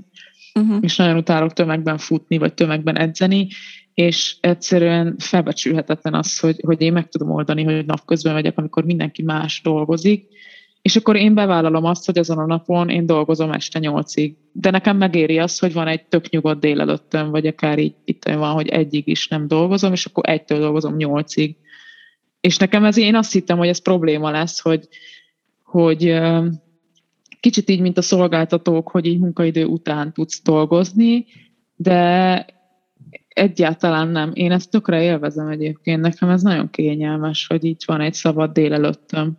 uh-huh. 0.55 0.79
és 0.81 0.97
nagyon 0.97 1.17
utálok 1.17 1.53
tömegben 1.53 1.99
futni, 1.99 2.39
vagy 2.39 2.55
tömegben 2.55 2.99
edzeni, 2.99 3.49
és 3.95 4.37
egyszerűen 4.41 5.15
felbecsülhetetlen 5.19 6.15
az, 6.15 6.39
hogy, 6.39 6.61
hogy 6.63 6.81
én 6.81 6.93
meg 6.93 7.09
tudom 7.09 7.31
oldani, 7.31 7.63
hogy 7.63 7.87
napközben 7.87 8.35
megyek, 8.35 8.59
amikor 8.59 8.85
mindenki 8.85 9.23
más 9.23 9.61
dolgozik, 9.63 10.27
és 10.83 10.97
akkor 10.97 11.17
én 11.17 11.35
bevállalom 11.35 11.85
azt, 11.85 12.07
hogy 12.07 12.19
azon 12.19 12.39
a 12.39 12.47
napon 12.47 12.89
én 12.89 13.07
dolgozom 13.07 13.53
este 13.53 13.79
nyolcig. 13.79 14.37
De 14.53 14.71
nekem 14.71 14.97
megéri 14.97 15.39
az, 15.39 15.59
hogy 15.59 15.73
van 15.73 15.87
egy 15.87 16.05
tök 16.05 16.31
nyugodt 16.31 16.61
délelőttöm, 16.61 17.31
vagy 17.31 17.47
akár 17.47 17.79
így 17.79 17.95
itt 18.05 18.25
van, 18.25 18.53
hogy 18.53 18.69
egyig 18.69 19.09
is 19.09 19.29
nem 19.29 19.49
dolgozom, 19.49 19.93
és 19.93 20.07
akkor 20.07 20.29
egytől 20.29 20.59
dolgozom 20.59 20.97
nyolcig. 20.97 21.57
És 22.41 22.57
nekem 22.57 22.85
ez, 22.85 22.97
én 22.97 23.15
azt 23.15 23.33
hittem, 23.33 23.59
hogy 23.59 23.69
ez 23.69 23.83
probléma 23.83 24.31
lesz, 24.31 24.61
hogy, 24.61 24.89
hogy 25.63 26.21
kicsit 27.41 27.71
így, 27.71 27.81
mint 27.81 27.99
a 27.99 28.03
szolgáltatók, 28.03 28.89
hogy 28.89 29.07
így 29.07 29.19
munkaidő 29.19 29.65
után 29.65 30.13
tudsz 30.13 30.43
dolgozni, 30.43 31.27
de 31.77 32.45
Egyáltalán 33.37 34.09
nem. 34.09 34.31
Én 34.35 34.53
ezt 34.53 34.71
tökre 34.71 35.03
élvezem 35.03 35.49
egyébként. 35.49 36.01
Nekem 36.01 36.29
ez 36.29 36.43
nagyon 36.43 36.71
kényelmes, 36.71 37.47
hogy 37.47 37.65
így 37.65 37.83
van 37.87 38.01
egy 38.01 38.15
szabad 38.15 38.53
délelőttöm. 38.53 39.39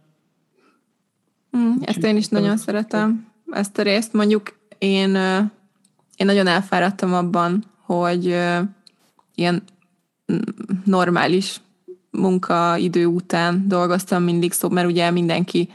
Mm, 1.58 1.72
ezt 1.82 2.04
én 2.04 2.16
is 2.16 2.28
nagyon 2.28 2.58
szeretem. 2.58 3.32
Ezt 3.50 3.78
a 3.78 3.82
részt 3.82 4.14
mondjuk 4.14 4.60
én, 4.78 5.16
én 6.16 6.26
nagyon 6.26 6.48
elfáradtam 6.48 7.14
abban, 7.14 7.64
hogy 7.80 8.26
ilyen 9.36 9.64
normális 10.84 11.62
munkaidő 12.18 13.06
után 13.06 13.68
dolgoztam 13.68 14.24
mindig, 14.24 14.52
szó, 14.52 14.70
mert 14.70 14.88
ugye 14.88 15.12
mindenki 15.12 15.70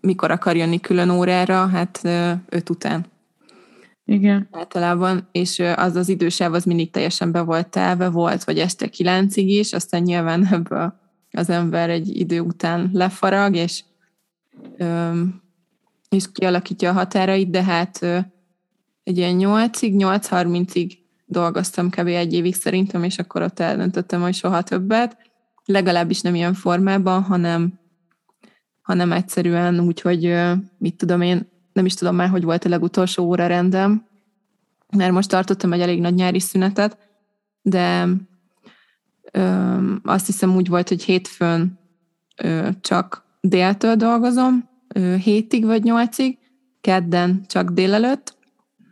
mikor 0.00 0.30
akar 0.30 0.56
jönni 0.56 0.80
külön 0.80 1.10
órára, 1.10 1.66
hát 1.66 2.00
öt 2.48 2.70
után. 2.70 3.06
Igen. 4.04 4.48
Általában, 4.50 5.28
és 5.32 5.58
az 5.76 5.96
az 5.96 6.08
idősáv 6.08 6.52
az 6.52 6.64
mindig 6.64 6.90
teljesen 6.90 7.32
be 7.32 7.40
volt 7.40 7.68
telve, 7.68 8.08
volt, 8.08 8.44
vagy 8.44 8.58
este 8.58 8.88
kilencig 8.88 9.48
is, 9.48 9.72
aztán 9.72 10.02
nyilván 10.02 10.46
ebből 10.52 11.00
az 11.30 11.50
ember 11.50 11.90
egy 11.90 12.16
idő 12.16 12.40
után 12.40 12.90
lefarag, 12.92 13.54
és, 13.54 13.84
és 16.08 16.32
kialakítja 16.32 16.90
a 16.90 16.92
határait, 16.92 17.50
de 17.50 17.62
hát 17.62 18.02
egy 19.02 19.16
ilyen 19.18 19.34
nyolcig, 19.34 19.94
nyolc 19.94 20.26
harmincig 20.26 20.98
dolgoztam 21.26 21.90
kb. 21.90 22.06
egy 22.06 22.32
évig 22.32 22.54
szerintem, 22.54 23.04
és 23.04 23.18
akkor 23.18 23.42
ott 23.42 23.60
eldöntöttem, 23.60 24.20
hogy 24.20 24.34
soha 24.34 24.62
többet, 24.62 25.31
legalábbis 25.64 26.20
nem 26.20 26.34
ilyen 26.34 26.54
formában, 26.54 27.22
hanem, 27.22 27.78
hanem 28.82 29.12
egyszerűen 29.12 29.80
úgy, 29.80 30.00
hogy 30.00 30.34
mit 30.78 30.96
tudom 30.96 31.20
én, 31.20 31.50
nem 31.72 31.84
is 31.84 31.94
tudom 31.94 32.14
már, 32.14 32.28
hogy 32.28 32.44
volt 32.44 32.64
a 32.64 32.68
legutolsó 32.68 33.24
óra 33.24 33.46
rendem, 33.46 34.06
mert 34.96 35.12
most 35.12 35.28
tartottam 35.28 35.72
egy 35.72 35.80
elég 35.80 36.00
nagy 36.00 36.14
nyári 36.14 36.40
szünetet, 36.40 36.98
de 37.62 38.08
ö, 39.32 39.94
azt 40.02 40.26
hiszem 40.26 40.54
úgy 40.56 40.68
volt, 40.68 40.88
hogy 40.88 41.02
hétfőn 41.02 41.78
ö, 42.36 42.68
csak 42.80 43.24
déltől 43.40 43.94
dolgozom, 43.94 44.68
ö, 44.94 45.14
hétig 45.14 45.64
vagy 45.64 45.82
nyolcig, 45.82 46.38
kedden 46.80 47.44
csak 47.46 47.70
délelőtt, 47.70 48.36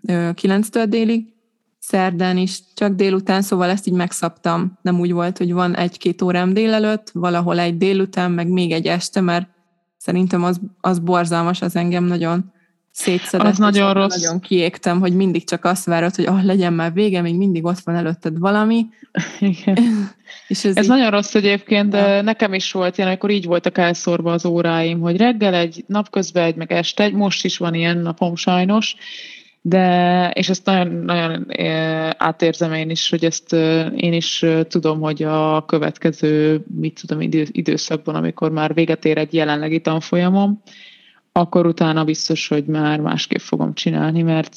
ö, 0.03 0.31
kilenctől 0.35 0.87
délig, 0.87 1.33
szerdán 1.80 2.37
is 2.37 2.60
csak 2.75 2.94
délután, 2.94 3.42
szóval 3.42 3.70
ezt 3.70 3.87
így 3.87 3.94
megszaptam. 3.94 4.78
Nem 4.82 5.00
úgy 5.00 5.12
volt, 5.12 5.38
hogy 5.38 5.52
van 5.52 5.76
egy-két 5.76 6.22
órám 6.22 6.52
délelőtt, 6.52 7.10
valahol 7.12 7.58
egy 7.58 7.76
délután, 7.76 8.30
meg 8.30 8.49
még 8.49 8.72
egy 8.72 8.87
este, 8.87 9.20
mert 9.20 9.49
szerintem 9.96 10.44
az, 10.44 10.60
az 10.80 10.99
borzalmas, 10.99 11.62
az 11.62 11.76
engem 11.76 12.04
nagyon 12.04 12.52
szétszedett. 12.90 13.46
Az 13.46 13.58
nagyon 13.58 13.92
rossz. 13.92 14.20
Nagyon 14.20 14.40
kiégtem, 14.40 15.00
hogy 15.00 15.16
mindig 15.16 15.44
csak 15.44 15.64
azt 15.64 15.84
várod, 15.84 16.14
hogy 16.14 16.26
ah, 16.26 16.44
legyen 16.44 16.72
már 16.72 16.92
vége, 16.92 17.20
még 17.20 17.37
mindig 17.37 17.64
ott 17.64 17.78
van 17.78 17.94
előtted 17.94 18.38
valami. 18.38 18.87
Igen. 19.40 19.76
És 20.49 20.64
ez 20.64 20.76
ez 20.76 20.84
így... 20.84 20.90
nagyon 20.90 21.10
rossz 21.10 21.34
egyébként, 21.34 21.90
de 21.90 22.20
nekem 22.20 22.54
is 22.54 22.72
volt 22.72 22.96
ilyen, 22.99 23.08
amikor 23.08 23.30
így 23.30 23.44
voltak 23.44 23.78
elszórva 23.78 24.32
az 24.32 24.44
óráim, 24.44 25.00
hogy 25.00 25.16
reggel 25.16 25.54
egy, 25.54 25.84
napközben 25.87 26.44
egy, 26.44 26.54
meg 26.54 26.72
este 26.72 27.02
egy, 27.02 27.12
most 27.12 27.44
is 27.44 27.58
van 27.58 27.75
ilyen 27.75 27.99
napom 27.99 28.37
sajnos, 28.37 28.96
de, 29.62 30.31
és 30.31 30.49
ezt 30.49 30.64
nagyon, 30.64 30.88
nagyon 30.88 31.47
átérzem 32.17 32.73
én 32.73 32.90
is, 32.90 33.11
hogy 33.11 33.25
ezt 33.25 33.52
én 33.97 34.12
is 34.12 34.45
tudom, 34.69 35.00
hogy 35.00 35.23
a 35.23 35.64
következő, 35.64 36.64
mit 36.75 37.00
tudom, 37.00 37.21
idő, 37.21 37.47
időszakban, 37.50 38.14
amikor 38.14 38.50
már 38.50 38.75
véget 38.75 39.05
ér 39.05 39.19
egy 39.19 39.35
jelenlegi 39.35 39.81
tanfolyamom, 39.81 40.62
akkor 41.33 41.67
utána 41.67 42.05
biztos, 42.05 42.49
hogy 42.49 42.64
már 42.64 43.00
másképp 43.00 43.38
fogom 43.38 43.75
csinálni, 43.75 44.23
mert 44.23 44.57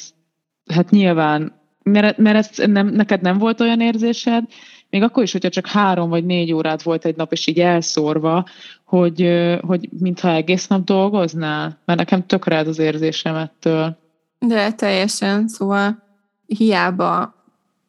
hát 0.73 0.89
nyilván, 0.89 1.61
mert, 1.83 2.17
mert 2.17 2.37
ezt 2.37 2.67
nem, 2.67 2.87
neked 2.87 3.21
nem 3.21 3.37
volt 3.37 3.61
olyan 3.61 3.81
érzésed, 3.81 4.43
még 4.89 5.03
akkor 5.03 5.23
is, 5.23 5.31
hogyha 5.31 5.49
csak 5.49 5.67
három 5.67 6.09
vagy 6.09 6.25
négy 6.25 6.53
órát 6.53 6.81
volt 6.81 7.05
egy 7.05 7.15
nap, 7.15 7.31
és 7.31 7.47
így 7.47 7.59
elszórva, 7.59 8.45
hogy, 8.85 9.49
hogy 9.61 9.89
mintha 9.99 10.33
egész 10.33 10.67
nap 10.67 10.83
dolgoznál, 10.83 11.79
mert 11.85 11.99
nekem 11.99 12.25
tökre 12.25 12.57
az 12.57 12.79
érzésem 12.79 13.35
ettől. 13.35 14.02
De 14.47 14.71
teljesen, 14.71 15.47
szóval 15.47 16.03
hiába, 16.45 17.35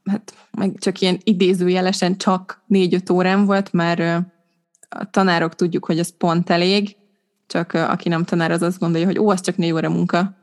hát 0.05 0.35
meg 0.51 0.75
csak 0.79 1.01
ilyen 1.01 1.19
idézőjelesen 1.25 2.17
csak 2.17 2.63
négy-öt 2.67 3.11
órám 3.11 3.45
volt, 3.45 3.73
mert 3.73 4.27
a 4.89 5.11
tanárok 5.11 5.55
tudjuk, 5.55 5.85
hogy 5.85 5.99
ez 5.99 6.17
pont 6.17 6.51
elég, 6.51 6.97
csak 7.47 7.73
aki 7.73 8.09
nem 8.09 8.25
tanár, 8.25 8.51
az 8.51 8.63
azt 8.63 8.79
gondolja, 8.79 9.07
hogy 9.07 9.19
ó, 9.19 9.29
az 9.29 9.41
csak 9.41 9.57
négy 9.57 9.73
óra 9.73 9.91
munka. 9.91 10.37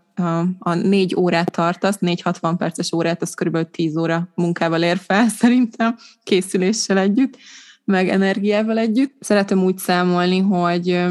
A 0.60 0.74
négy 0.74 1.16
órát 1.16 1.52
tartasz, 1.52 1.98
négy 1.98 2.22
60 2.22 2.58
perces 2.58 2.92
órát, 2.92 3.22
az 3.22 3.34
körülbelül 3.34 3.70
tíz 3.70 3.98
óra 3.98 4.28
munkával 4.36 4.82
ér 4.82 4.98
fel 4.98 5.28
szerintem, 5.40 5.96
készüléssel 6.24 6.98
együtt, 6.98 7.38
meg 7.84 8.10
energiával 8.10 8.78
együtt. 8.78 9.14
Szeretem 9.20 9.64
úgy 9.64 9.78
számolni, 9.78 10.40
hogy 10.40 11.06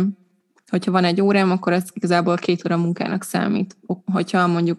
hogyha 0.70 0.90
van 0.90 1.04
egy 1.04 1.20
órám, 1.20 1.50
akkor 1.50 1.72
ez 1.72 1.84
igazából 1.92 2.36
két 2.36 2.62
óra 2.66 2.76
munkának 2.76 3.24
számít. 3.24 3.76
Hogyha 4.12 4.46
mondjuk 4.46 4.78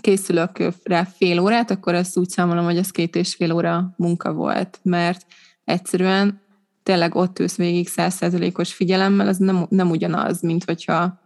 készülök 0.00 0.58
rá 0.82 1.04
fél 1.04 1.38
órát, 1.38 1.70
akkor 1.70 1.94
ezt 1.94 2.16
úgy 2.18 2.28
számolom, 2.28 2.64
hogy 2.64 2.76
ez 2.76 2.90
két 2.90 3.16
és 3.16 3.34
fél 3.34 3.52
óra 3.52 3.94
munka 3.96 4.32
volt, 4.32 4.80
mert 4.82 5.26
egyszerűen 5.64 6.42
tényleg 6.82 7.14
ott 7.14 7.38
ülsz 7.38 7.56
végig 7.56 7.88
százszerzelékos 7.88 8.72
figyelemmel, 8.72 9.28
az 9.28 9.36
nem, 9.36 9.66
nem 9.68 9.90
ugyanaz, 9.90 10.42
mint 10.42 10.64
hogyha 10.64 11.22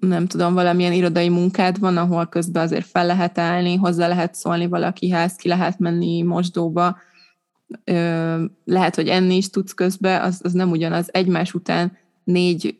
nem 0.00 0.26
tudom, 0.26 0.54
valamilyen 0.54 0.92
irodai 0.92 1.28
munkád 1.28 1.78
van, 1.78 1.96
ahol 1.96 2.26
közben 2.26 2.62
azért 2.62 2.86
fel 2.86 3.06
lehet 3.06 3.38
állni, 3.38 3.76
hozzá 3.76 4.08
lehet 4.08 4.34
szólni 4.34 4.66
valakihez, 4.66 5.34
ki 5.34 5.48
lehet 5.48 5.78
menni 5.78 6.22
mosdóba, 6.22 6.96
lehet, 8.64 8.94
hogy 8.94 9.08
enni 9.08 9.36
is 9.36 9.50
tudsz 9.50 9.72
közben, 9.72 10.22
az, 10.22 10.40
az 10.42 10.52
nem 10.52 10.70
ugyanaz. 10.70 11.08
Egymás 11.12 11.54
után 11.54 11.96
négy 12.24 12.78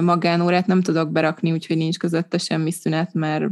magánórát 0.00 0.66
nem 0.66 0.82
tudok 0.82 1.12
berakni, 1.12 1.52
úgyhogy 1.52 1.76
nincs 1.76 1.98
közötte 1.98 2.38
semmi 2.38 2.70
szünet, 2.70 3.14
mert 3.14 3.44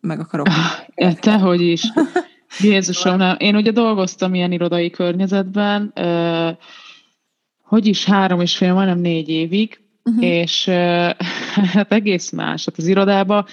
meg 0.00 0.20
akarok. 0.20 0.46
Ah, 0.46 1.12
tehogy 1.12 1.60
is. 1.60 1.82
Jézusom, 2.60 3.16
nem. 3.16 3.36
Én 3.38 3.56
ugye 3.56 3.70
dolgoztam 3.70 4.34
ilyen 4.34 4.52
irodai 4.52 4.90
környezetben, 4.90 5.92
hogy 7.62 7.86
is 7.86 8.04
három 8.04 8.40
és 8.40 8.56
fél, 8.56 8.74
majdnem 8.74 8.98
négy 8.98 9.28
évig, 9.28 9.80
uh-huh. 10.04 10.24
és 10.24 10.64
hát 11.74 11.92
egész 11.92 12.30
más. 12.30 12.64
Hát 12.64 12.78
az 12.78 12.86
irodában, 12.86 13.44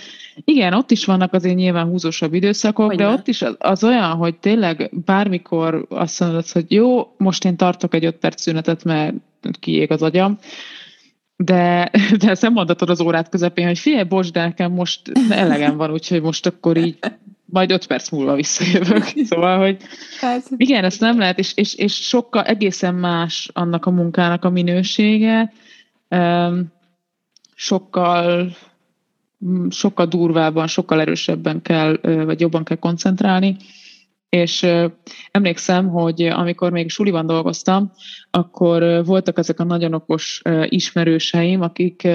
igen, 0.43 0.73
ott 0.73 0.91
is 0.91 1.05
vannak 1.05 1.33
azért 1.33 1.55
nyilván 1.55 1.87
húzósabb 1.87 2.33
időszakok, 2.33 2.85
hogy 2.85 2.97
de 2.97 3.05
ne? 3.05 3.13
ott 3.13 3.27
is 3.27 3.41
az, 3.41 3.55
az 3.59 3.83
olyan, 3.83 4.11
hogy 4.11 4.35
tényleg 4.35 4.91
bármikor 5.05 5.85
azt 5.89 6.19
mondod, 6.19 6.49
hogy 6.49 6.71
jó, 6.71 7.13
most 7.17 7.45
én 7.45 7.55
tartok 7.55 7.93
egy 7.93 8.05
öt 8.05 8.15
perc 8.15 8.41
szünetet, 8.41 8.83
mert 8.83 9.13
kiég 9.59 9.91
az 9.91 10.01
agyam, 10.01 10.37
de, 11.43 11.91
de 12.21 12.29
ezt 12.29 12.41
nem 12.41 12.53
mondatod 12.53 12.89
az 12.89 13.01
órát 13.01 13.29
közepén, 13.29 13.65
hogy 13.65 13.79
figyelj, 13.79 14.03
bocs, 14.03 14.31
de 14.31 14.41
nekem 14.41 14.71
most 14.71 15.01
elegem 15.29 15.77
van, 15.77 15.91
úgyhogy 15.91 16.21
most 16.21 16.45
akkor 16.45 16.77
így 16.77 16.97
majd 17.45 17.71
öt 17.71 17.87
perc 17.87 18.09
múlva 18.09 18.35
visszajövök. 18.35 19.03
Szóval, 19.29 19.59
hogy 19.59 19.77
igen, 20.57 20.83
ezt 20.83 20.99
nem 20.99 21.19
lehet, 21.19 21.39
és, 21.39 21.51
és, 21.55 21.75
és 21.75 21.93
sokkal 21.93 22.43
egészen 22.43 22.95
más 22.95 23.49
annak 23.53 23.85
a 23.85 23.91
munkának 23.91 24.45
a 24.45 24.49
minősége, 24.49 25.53
sokkal 27.55 28.55
sokkal 29.69 30.05
durvábban, 30.05 30.67
sokkal 30.67 31.01
erősebben 31.01 31.61
kell, 31.61 31.97
vagy 32.01 32.39
jobban 32.39 32.63
kell 32.63 32.77
koncentrálni, 32.77 33.55
és 34.29 34.67
emlékszem, 35.31 35.89
hogy 35.89 36.21
amikor 36.21 36.71
még 36.71 36.89
suliban 36.89 37.25
dolgoztam, 37.25 37.91
akkor 38.31 39.05
voltak 39.05 39.37
ezek 39.37 39.59
a 39.59 39.63
nagyon 39.63 39.93
okos 39.93 40.41
ismerőseim, 40.63 41.61
akik, 41.61 42.07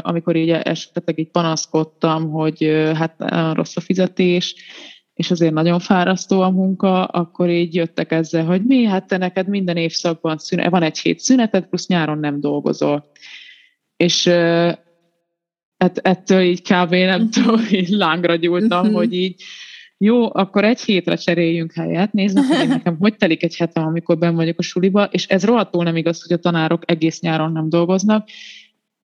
amikor 0.00 0.36
így 0.36 0.50
esetleg 0.50 1.18
így 1.18 1.30
panaszkodtam, 1.30 2.30
hogy 2.30 2.90
hát 2.94 3.14
rossz 3.54 3.76
a 3.76 3.80
fizetés, 3.80 4.54
és 5.14 5.30
azért 5.30 5.52
nagyon 5.52 5.78
fárasztó 5.78 6.40
a 6.40 6.50
munka, 6.50 7.04
akkor 7.04 7.48
így 7.48 7.74
jöttek 7.74 8.12
ezzel, 8.12 8.44
hogy 8.44 8.64
mi, 8.64 8.84
hát 8.84 9.06
te 9.06 9.16
neked 9.16 9.48
minden 9.48 9.76
évszakban 9.76 10.38
szünet, 10.38 10.70
van 10.70 10.82
egy 10.82 10.98
hét 10.98 11.18
szüneted, 11.18 11.66
plusz 11.66 11.86
nyáron 11.86 12.18
nem 12.18 12.40
dolgozol. 12.40 13.10
És 13.96 14.26
hát 15.78 15.98
ettől 16.02 16.40
így 16.40 16.62
kb. 16.62 16.90
nem 16.90 17.22
uh-huh. 17.22 17.28
tudom, 17.28 17.60
így 17.70 17.88
lángra 17.88 18.36
gyúltam, 18.36 18.80
uh-huh. 18.80 18.96
hogy 18.96 19.14
így 19.14 19.42
jó, 19.98 20.34
akkor 20.34 20.64
egy 20.64 20.80
hétre 20.80 21.16
cseréljünk 21.16 21.72
helyet, 21.72 22.12
meg, 22.12 22.44
hogy 22.58 22.68
nekem 22.68 22.96
hogy 22.98 23.16
telik 23.16 23.42
egy 23.42 23.56
hetem, 23.56 23.86
amikor 23.86 24.18
ben 24.18 24.34
vagyok 24.34 24.58
a 24.58 24.62
suliba, 24.62 25.04
és 25.04 25.26
ez 25.26 25.44
rohadtul 25.44 25.84
nem 25.84 25.96
igaz, 25.96 26.22
hogy 26.22 26.32
a 26.32 26.40
tanárok 26.40 26.82
egész 26.86 27.20
nyáron 27.20 27.52
nem 27.52 27.68
dolgoznak, 27.68 28.28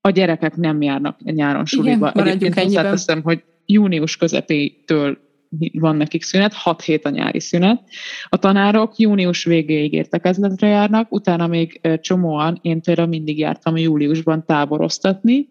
a 0.00 0.10
gyerekek 0.10 0.56
nem 0.56 0.82
járnak 0.82 1.22
nyáron 1.22 1.66
suliba. 1.66 2.10
Igen, 2.14 2.26
Egyébként 2.26 2.60
hozzáteszem, 2.60 3.22
hogy 3.22 3.42
június 3.66 4.16
közepétől 4.16 5.18
van 5.72 5.96
nekik 5.96 6.22
szünet, 6.22 6.52
6 6.52 6.82
hét 6.82 7.04
a 7.04 7.10
nyári 7.10 7.40
szünet. 7.40 7.82
A 8.28 8.36
tanárok 8.36 8.96
június 8.96 9.44
végéig 9.44 9.92
értekezletre 9.92 10.68
járnak, 10.68 11.12
utána 11.12 11.46
még 11.46 11.80
csomóan, 12.00 12.58
én 12.62 12.82
például 12.82 13.08
mindig 13.08 13.38
jártam 13.38 13.76
júliusban 13.76 14.44
táboroztatni, 14.46 15.48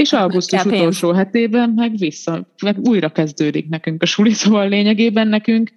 és 0.00 0.12
augusztus 0.12 0.64
utolsó 0.64 1.12
hetében 1.12 1.70
meg 1.70 1.96
vissza, 1.96 2.46
meg 2.62 2.78
újra 2.78 3.12
kezdődik 3.12 3.68
nekünk 3.68 4.02
a 4.02 4.06
suli, 4.06 4.32
szóval 4.42 4.68
lényegében 4.68 5.28
nekünk 5.28 5.72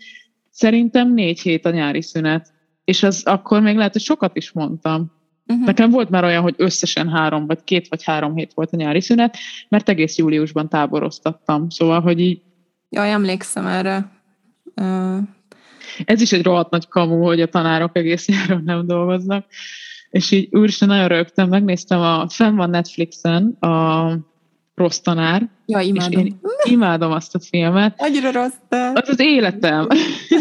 Szerintem 0.56 1.14
négy 1.14 1.40
hét 1.40 1.66
a 1.66 1.70
nyári 1.70 2.02
szünet. 2.02 2.54
És 2.84 3.04
az 3.04 3.24
akkor 3.26 3.62
még 3.62 3.76
lehet, 3.76 3.92
hogy 3.92 4.02
sokat 4.02 4.36
is 4.36 4.52
mondtam. 4.52 5.12
Uh-huh. 5.48 5.66
Nekem 5.66 5.90
volt 5.90 6.10
már 6.10 6.24
olyan, 6.24 6.42
hogy 6.42 6.56
összesen 6.58 7.10
három, 7.10 7.48
vagy 7.48 7.64
két 7.64 7.88
vagy 7.88 8.04
három 8.04 8.36
hét 8.36 8.54
volt 8.54 8.74
a 8.74 8.76
nyári 8.76 9.02
szünet, 9.02 9.38
mert 9.70 9.90
egész 9.90 10.18
júliusban 10.18 10.70
táboroztattam. 10.70 11.70
Szóval, 11.70 12.02
hogy 12.02 12.20
így... 12.20 12.42
Jaj, 12.90 13.12
emlékszem 13.12 13.66
erre. 13.66 14.12
Uh... 14.76 15.18
Ez 16.06 16.22
is 16.22 16.32
egy 16.32 16.44
rohadt 16.44 16.70
nagy 16.70 16.88
kamu, 16.88 17.24
hogy 17.24 17.42
a 17.42 17.48
tanárok 17.48 17.98
egész 17.98 18.28
nyáron 18.28 18.64
nem 18.64 18.88
dolgoznak. 18.88 19.46
És 20.14 20.32
így 20.32 20.48
úristen, 20.52 20.88
nagyon 20.88 21.08
rögtem, 21.08 21.50
megnéztem, 21.50 22.00
a, 22.00 22.30
fenn 22.30 22.56
van 22.56 22.70
Netflixen 22.70 23.58
a 23.60 24.18
rossz 24.76 24.98
tanár. 24.98 25.50
Ja, 25.66 25.80
imádom. 25.80 26.12
És 26.12 26.26
én 26.26 26.40
imádom 26.64 27.12
azt 27.12 27.36
a 27.36 27.40
filmet. 27.40 27.96
Annyira 27.98 28.32
rossz. 28.32 28.54
De... 28.70 28.92
Az 28.94 29.10
az 29.10 29.20
életem. 29.20 29.88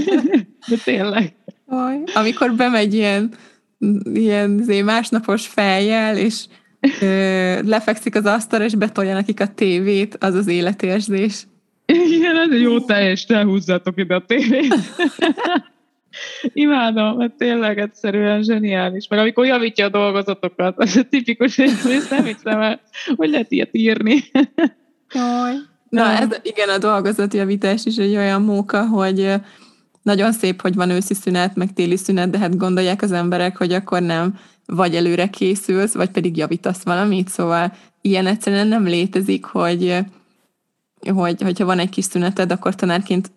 De 0.69 0.77
tényleg. 0.85 1.35
Oj, 1.67 2.03
amikor 2.15 2.55
bemegy 2.55 2.95
ilyen, 2.95 3.35
ilyen 4.15 4.59
izé, 4.59 4.83
másnapos 4.83 5.47
fejjel, 5.47 6.17
és 6.17 6.45
ö, 7.01 7.63
lefekszik 7.63 8.15
az 8.15 8.25
asztalra, 8.25 8.65
és 8.65 8.75
betolja 8.75 9.15
nekik 9.15 9.41
a 9.41 9.55
tévét, 9.55 10.17
az 10.21 10.35
az 10.35 10.47
életérzés. 10.47 11.47
Igen, 11.87 12.37
ez 12.37 12.51
egy 12.51 12.61
jó 12.61 12.81
teljes, 12.81 13.27
húzzátok 13.27 13.99
ide 13.99 14.15
a 14.15 14.25
tévét. 14.27 14.75
Imádom, 16.53 17.17
mert 17.17 17.37
tényleg 17.37 17.79
egyszerűen 17.79 18.43
zseniális. 18.43 19.09
Meg 19.09 19.19
amikor 19.19 19.47
javítja 19.47 19.85
a 19.85 19.89
dolgozatokat, 19.89 20.79
az 20.79 20.97
a 20.97 21.03
tipikus, 21.03 21.57
hogy 21.57 21.73
nem 22.11 22.25
hiszem 22.25 22.61
el, 22.61 22.81
hogy 23.17 23.31
lehet 23.31 23.53
ilyet 23.53 23.69
írni. 23.73 24.25
Jaj. 25.15 25.55
Na, 25.89 26.11
ez, 26.11 26.29
igen, 26.43 26.69
a 26.69 26.79
dolgozatjavítás 26.79 27.85
is 27.85 27.97
egy 27.97 28.17
olyan 28.17 28.43
móka, 28.43 28.87
hogy 28.87 29.35
nagyon 30.03 30.33
szép, 30.33 30.61
hogy 30.61 30.75
van 30.75 30.91
őszi 30.91 31.15
szünet, 31.15 31.55
meg 31.55 31.73
téli 31.73 31.97
szünet, 31.97 32.31
de 32.31 32.39
hát 32.39 32.57
gondolják 32.57 33.03
az 33.03 33.13
emberek, 33.13 33.57
hogy 33.57 33.73
akkor 33.73 34.03
nem 34.03 34.39
vagy 34.67 34.95
előre 34.95 35.27
készülsz, 35.27 35.95
vagy 35.95 36.11
pedig 36.11 36.37
javítasz 36.37 36.83
valamit, 36.83 37.29
szóval 37.29 37.73
ilyen 38.01 38.27
egyszerűen 38.27 38.67
nem 38.67 38.85
létezik, 38.85 39.45
hogy, 39.45 39.99
hogy 41.15 41.43
hogyha 41.43 41.65
van 41.65 41.79
egy 41.79 41.89
kis 41.89 42.05
szüneted, 42.05 42.53
akkor 42.53 42.75
tanárként 42.75 43.33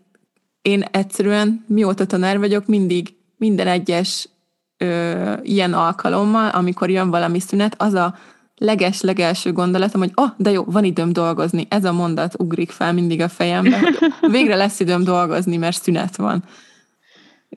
én 0.68 0.82
egyszerűen, 0.92 1.66
mióta 1.68 2.06
tanár 2.06 2.40
vagyok, 2.40 2.66
mindig 2.66 3.14
minden 3.38 3.68
egyes 3.68 4.30
ö, 4.78 5.34
ilyen 5.42 5.74
alkalommal, 5.74 6.50
amikor 6.50 6.90
jön 6.90 7.10
valami 7.10 7.40
szünet, 7.40 7.76
az 7.78 7.94
a 7.94 8.16
leges-legelső 8.56 9.52
gondolatom, 9.52 10.02
hogy 10.02 10.12
oh, 10.16 10.30
de 10.38 10.52
jó, 10.52 10.64
van 10.64 10.84
időm 10.84 11.14
dolgozni. 11.14 11.68
Ez 11.70 11.86
a 11.86 11.92
mondat 11.92 12.34
ugrik 12.38 12.72
fel 12.72 12.94
mindig 12.94 13.22
a 13.22 13.30
fejembe, 13.30 13.80
hogy 13.80 13.98
végre 14.32 14.56
lesz 14.56 14.80
időm 14.80 15.04
dolgozni, 15.04 15.58
mert 15.58 15.82
szünet 15.82 16.16
van. 16.16 16.44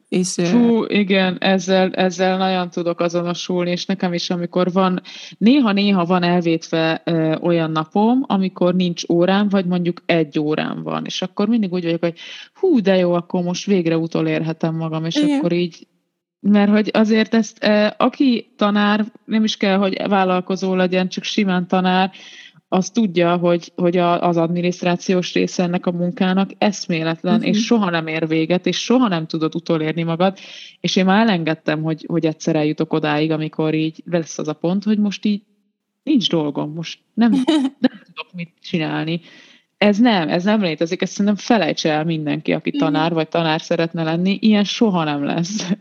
És, 0.08 0.34
Fú, 0.42 0.84
igen, 0.84 1.36
ezzel, 1.40 1.90
ezzel 1.90 2.36
nagyon 2.36 2.70
tudok 2.70 3.00
azonosulni, 3.00 3.70
és 3.70 3.86
nekem 3.86 4.12
is, 4.12 4.30
amikor 4.30 4.72
van, 4.72 5.00
néha-néha 5.38 6.04
van 6.04 6.22
elvétve 6.22 7.02
ö, 7.04 7.36
olyan 7.36 7.70
napom, 7.70 8.24
amikor 8.26 8.74
nincs 8.74 9.02
órám, 9.08 9.48
vagy 9.48 9.66
mondjuk 9.66 10.02
egy 10.06 10.38
órám 10.38 10.82
van, 10.82 11.04
és 11.04 11.22
akkor 11.22 11.48
mindig 11.48 11.72
úgy 11.72 11.84
vagyok, 11.84 12.00
hogy 12.00 12.18
hú, 12.54 12.80
de 12.80 12.96
jó, 12.96 13.12
akkor 13.12 13.42
most 13.42 13.66
végre 13.66 13.96
utolérhetem 13.96 14.74
magam, 14.74 15.04
és 15.04 15.16
igen. 15.16 15.38
akkor 15.38 15.52
így 15.52 15.86
mert 16.40 16.70
hogy 16.70 16.90
azért 16.92 17.34
ezt, 17.34 17.64
aki 17.96 18.52
tanár, 18.56 19.04
nem 19.24 19.44
is 19.44 19.56
kell, 19.56 19.76
hogy 19.76 20.08
vállalkozó 20.08 20.74
legyen, 20.74 21.08
csak 21.08 21.24
simán 21.24 21.66
tanár, 21.66 22.10
az 22.68 22.90
tudja, 22.90 23.36
hogy, 23.36 23.72
hogy 23.76 23.96
a, 23.96 24.22
az 24.22 24.36
adminisztrációs 24.36 25.32
része 25.32 25.62
ennek 25.62 25.86
a 25.86 25.92
munkának 25.92 26.50
eszméletlen, 26.58 27.34
uh-huh. 27.34 27.48
és 27.48 27.64
soha 27.64 27.90
nem 27.90 28.06
ér 28.06 28.28
véget, 28.28 28.66
és 28.66 28.76
soha 28.84 29.08
nem 29.08 29.26
tudod 29.26 29.54
utolérni 29.54 30.02
magad, 30.02 30.38
és 30.80 30.96
én 30.96 31.04
már 31.04 31.20
elengedtem, 31.20 31.82
hogy, 31.82 32.04
hogy 32.08 32.26
egyszer 32.26 32.56
eljutok 32.56 32.92
odáig, 32.92 33.30
amikor 33.30 33.74
így 33.74 34.02
lesz 34.04 34.38
az 34.38 34.48
a 34.48 34.52
pont, 34.52 34.84
hogy 34.84 34.98
most 34.98 35.24
így 35.24 35.42
nincs 36.02 36.28
dolgom, 36.30 36.72
most 36.72 37.00
nem, 37.14 37.30
nem 37.86 38.00
tudok 38.04 38.32
mit 38.32 38.52
csinálni. 38.60 39.20
Ez 39.76 39.98
nem, 39.98 40.28
ez 40.28 40.44
nem 40.44 40.60
létezik, 40.60 41.02
ezt 41.02 41.12
szerintem 41.12 41.36
felejts 41.36 41.86
el 41.86 42.04
mindenki, 42.04 42.52
aki 42.52 42.70
tanár 42.70 43.12
vagy 43.12 43.28
tanár 43.28 43.60
szeretne 43.60 44.02
lenni, 44.02 44.38
ilyen 44.40 44.64
soha 44.64 45.04
nem 45.04 45.24
lesz. 45.24 45.72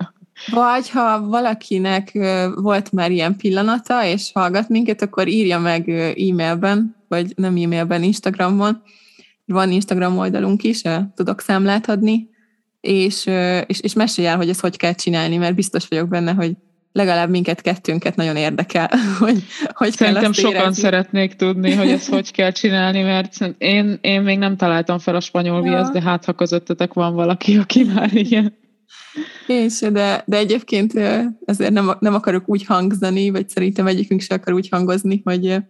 Vagy 0.45 0.89
ha 0.89 1.27
valakinek 1.27 2.11
volt 2.55 2.91
már 2.91 3.11
ilyen 3.11 3.35
pillanata, 3.35 4.05
és 4.05 4.31
hallgat 4.33 4.69
minket, 4.69 5.01
akkor 5.01 5.27
írja 5.27 5.59
meg 5.59 5.89
e-mailben, 5.89 6.95
vagy 7.07 7.33
nem 7.35 7.55
e-mailben, 7.55 8.03
Instagramon. 8.03 8.81
Van 9.45 9.71
Instagram 9.71 10.17
oldalunk 10.17 10.63
is, 10.63 10.81
tudok 11.15 11.41
számlát 11.41 11.89
adni, 11.89 12.29
és, 12.81 13.25
és, 13.65 13.79
és 13.79 13.93
mesélj 13.93 14.27
el, 14.27 14.37
hogy 14.37 14.49
ezt 14.49 14.59
hogy 14.59 14.77
kell 14.77 14.93
csinálni, 14.93 15.37
mert 15.37 15.55
biztos 15.55 15.87
vagyok 15.87 16.07
benne, 16.07 16.33
hogy 16.33 16.51
legalább 16.91 17.29
minket 17.29 17.61
kettőnket 17.61 18.15
nagyon 18.15 18.35
érdekel, 18.35 18.89
hogy 19.19 19.43
hogy 19.73 19.91
Szerintem 19.91 20.23
kell 20.23 20.31
sokan 20.31 20.61
érezni. 20.61 20.81
szeretnék 20.81 21.33
tudni, 21.33 21.73
hogy 21.73 21.89
ezt 21.89 22.09
hogy 22.09 22.31
kell 22.31 22.51
csinálni, 22.51 23.01
mert 23.01 23.55
én, 23.57 23.97
én 24.01 24.21
még 24.21 24.37
nem 24.37 24.57
találtam 24.57 24.99
fel 24.99 25.15
a 25.15 25.19
spanyol 25.19 25.65
ja. 25.65 25.71
viasz, 25.71 25.91
de 25.91 26.01
hát 26.01 26.25
ha 26.25 26.33
közöttetek 26.33 26.93
van 26.93 27.13
valaki, 27.13 27.57
aki 27.57 27.83
már 27.83 28.13
ilyen 28.13 28.53
én 29.47 29.69
se, 29.69 29.89
de, 29.89 30.23
de 30.25 30.37
egyébként 30.37 30.93
ezért 31.45 31.71
nem, 31.71 31.91
nem 31.99 32.13
akarok 32.13 32.49
úgy 32.49 32.65
hangzani, 32.65 33.29
vagy 33.29 33.49
szerintem 33.49 33.87
egyikünk 33.87 34.21
se 34.21 34.35
akar 34.35 34.53
úgy 34.53 34.69
hangozni, 34.69 35.21
hogy 35.23 35.61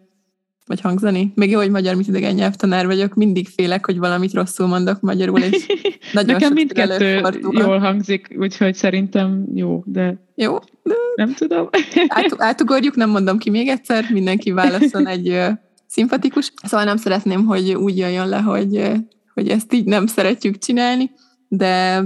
vagy 0.68 0.82
hangzani. 0.82 1.32
Még 1.36 1.50
jó, 1.50 1.60
hogy 1.60 1.70
magyar, 1.70 1.96
mint 1.96 2.08
idegen 2.08 2.34
nyelvtanár 2.34 2.86
vagyok, 2.86 3.14
mindig 3.14 3.48
félek, 3.48 3.86
hogy 3.86 3.98
valamit 3.98 4.34
rosszul 4.34 4.68
mondok 4.68 5.02
magyarul, 5.02 5.40
és 5.40 5.66
nagyon 6.14 6.34
Nekem 6.34 6.54
mindkettő 6.54 7.22
jól 7.52 7.80
hangzik, 7.80 8.36
úgyhogy 8.38 8.76
szerintem 8.76 9.46
jó, 9.54 9.84
de, 9.86 10.32
jó, 10.36 10.58
de... 10.84 10.94
nem 11.16 11.34
tudom. 11.34 11.70
Át, 12.08 12.36
átugorjuk, 12.38 12.96
nem 12.96 13.10
mondom 13.10 13.38
ki 13.38 13.50
még 13.50 13.68
egyszer, 13.68 14.06
mindenki 14.12 14.52
válaszol 14.52 15.08
egy 15.08 15.30
uh, 15.30 15.50
szimpatikus. 15.88 16.54
Szóval 16.64 16.86
nem 16.86 16.98
szeretném, 16.98 17.46
hogy 17.46 17.74
úgy 17.74 17.98
jöjjön 17.98 18.30
le, 18.30 18.40
hogy, 18.40 18.92
hogy 19.34 19.50
ezt 19.50 19.74
így 19.74 19.86
nem 19.86 20.08
szeretjük 20.08 20.58
csinálni, 20.58 21.12
de 21.48 22.04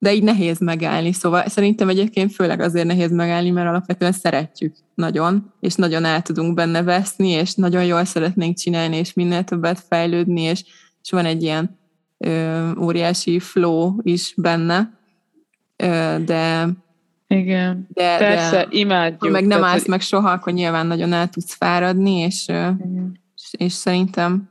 de 0.00 0.14
így 0.14 0.22
nehéz 0.22 0.58
megállni. 0.58 1.12
Szóval 1.12 1.46
szerintem 1.46 1.88
egyébként 1.88 2.32
főleg 2.32 2.60
azért 2.60 2.86
nehéz 2.86 3.10
megállni, 3.10 3.50
mert 3.50 3.68
alapvetően 3.68 4.12
szeretjük 4.12 4.74
nagyon, 4.94 5.52
és 5.60 5.74
nagyon 5.74 6.04
el 6.04 6.22
tudunk 6.22 6.54
benne 6.54 6.82
veszni, 6.82 7.28
és 7.28 7.54
nagyon 7.54 7.84
jól 7.84 8.04
szeretnénk 8.04 8.56
csinálni, 8.56 8.96
és 8.96 9.12
minél 9.12 9.44
többet 9.44 9.84
fejlődni, 9.88 10.40
és, 10.40 10.64
és 11.02 11.10
van 11.10 11.24
egy 11.24 11.42
ilyen 11.42 11.78
ö, 12.18 12.70
óriási 12.78 13.38
flow 13.38 13.94
is 14.02 14.34
benne, 14.36 14.98
ö, 15.76 16.16
de 16.24 16.68
igen, 17.26 17.86
de, 17.92 18.18
persze, 18.18 18.56
de, 18.56 18.66
imádjuk. 18.70 19.22
Ha 19.22 19.30
meg 19.30 19.46
nem 19.46 19.64
állsz 19.64 19.86
meg 19.86 20.00
soha, 20.00 20.30
akkor 20.30 20.52
nyilván 20.52 20.86
nagyon 20.86 21.12
el 21.12 21.28
tudsz 21.28 21.54
fáradni, 21.54 22.12
és, 22.12 22.48
és, 23.34 23.50
és 23.50 23.72
szerintem 23.72 24.50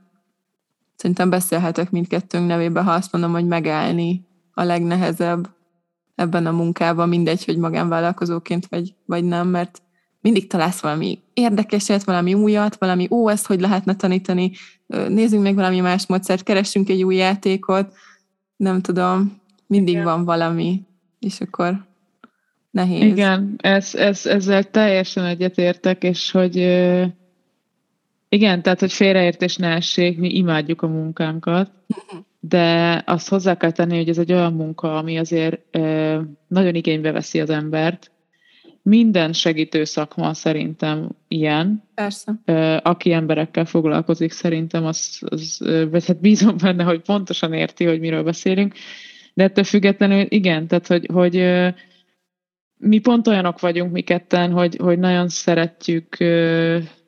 szerintem 0.96 1.30
beszélhetek 1.30 1.92
mindkettőnk 1.92 2.48
nevébe, 2.48 2.82
ha 2.82 2.92
azt 2.92 3.12
mondom, 3.12 3.32
hogy 3.32 3.46
megállni 3.46 4.28
a 4.60 4.63
legnehezebb 4.63 5.50
ebben 6.15 6.45
a 6.45 6.52
munkában, 6.52 7.10
mindegy, 7.10 7.45
hogy 7.45 7.58
magánvállalkozóként 7.58 8.67
vagy, 8.67 8.93
vagy 9.06 9.24
nem, 9.24 9.48
mert 9.48 9.82
mindig 10.22 10.48
találsz 10.48 10.80
valami 10.80 11.19
érdekeset, 11.34 12.04
valami 12.04 12.34
újat, 12.34 12.76
valami 12.76 13.08
ó, 13.12 13.30
ezt 13.30 13.45
hogy 13.45 13.60
lehetne 13.60 13.95
tanítani, 13.95 14.52
nézzünk 14.88 15.43
meg 15.43 15.56
valami 15.56 15.80
más 15.80 16.06
módszert, 16.08 16.43
keressünk 16.43 16.89
egy 16.89 17.04
új 17.04 17.15
játékot, 17.15 17.93
nem 18.56 18.82
tudom, 18.82 19.41
mindig 19.67 19.93
Igen. 19.93 20.06
van 20.06 20.26
valami, 20.26 20.82
és 21.19 21.41
akkor 21.41 21.86
nehéz. 22.72 23.04
Igen, 23.04 23.56
ez, 23.58 23.95
ez, 23.95 24.26
ezzel 24.26 24.63
teljesen 24.63 25.26
egyetértek, 25.26 26.04
és 26.04 26.32
hogy 26.32 26.56
igen, 28.30 28.62
tehát, 28.62 28.80
hogy 28.80 28.93
félreértés 28.93 29.56
ne 29.56 29.67
essék, 29.67 30.17
mi 30.17 30.36
imádjuk 30.36 30.82
a 30.82 30.88
munkánkat, 30.88 31.72
de 32.39 33.02
azt 33.06 33.30
hozzá 33.30 33.58
kell 33.58 33.71
tenni, 33.71 33.97
hogy 33.97 34.10
ez 34.10 34.17
egy 34.17 34.32
olyan 34.32 34.54
munka, 34.54 34.97
ami 34.97 35.17
azért 35.17 35.78
nagyon 36.47 36.75
igénybe 36.75 37.12
veszi 37.12 37.39
az 37.39 37.49
embert. 37.49 38.12
Minden 38.82 39.34
segítő 39.34 39.84
szakma 39.84 40.34
szerintem 40.34 41.10
ilyen. 41.28 41.84
Persze. 41.93 42.34
Aki 42.84 43.12
emberekkel 43.12 43.65
foglalkozik, 43.65 44.32
szerintem 44.32 44.86
az, 44.86 45.21
az 45.25 45.60
vagy 45.91 46.06
hát 46.06 46.19
bízom 46.19 46.56
benne, 46.58 46.84
hogy 46.84 47.02
pontosan 47.02 47.54
érti, 47.54 47.86
hogy 47.86 47.99
miről 47.99 48.23
beszélünk. 48.23 48.73
De 49.34 49.43
ettől 49.43 49.63
függetlenül 49.63 50.25
igen, 50.30 50.67
tehát 50.67 50.88
hogy, 50.88 51.10
hogy 51.13 51.43
mi 52.78 52.99
pont 52.99 53.28
olyanok 53.28 53.60
vagyunk 53.60 53.91
mi 53.91 54.02
ketten, 54.02 54.52
hogy, 54.52 54.75
hogy 54.75 54.99
nagyon 54.99 55.28
szeretjük 55.28 56.17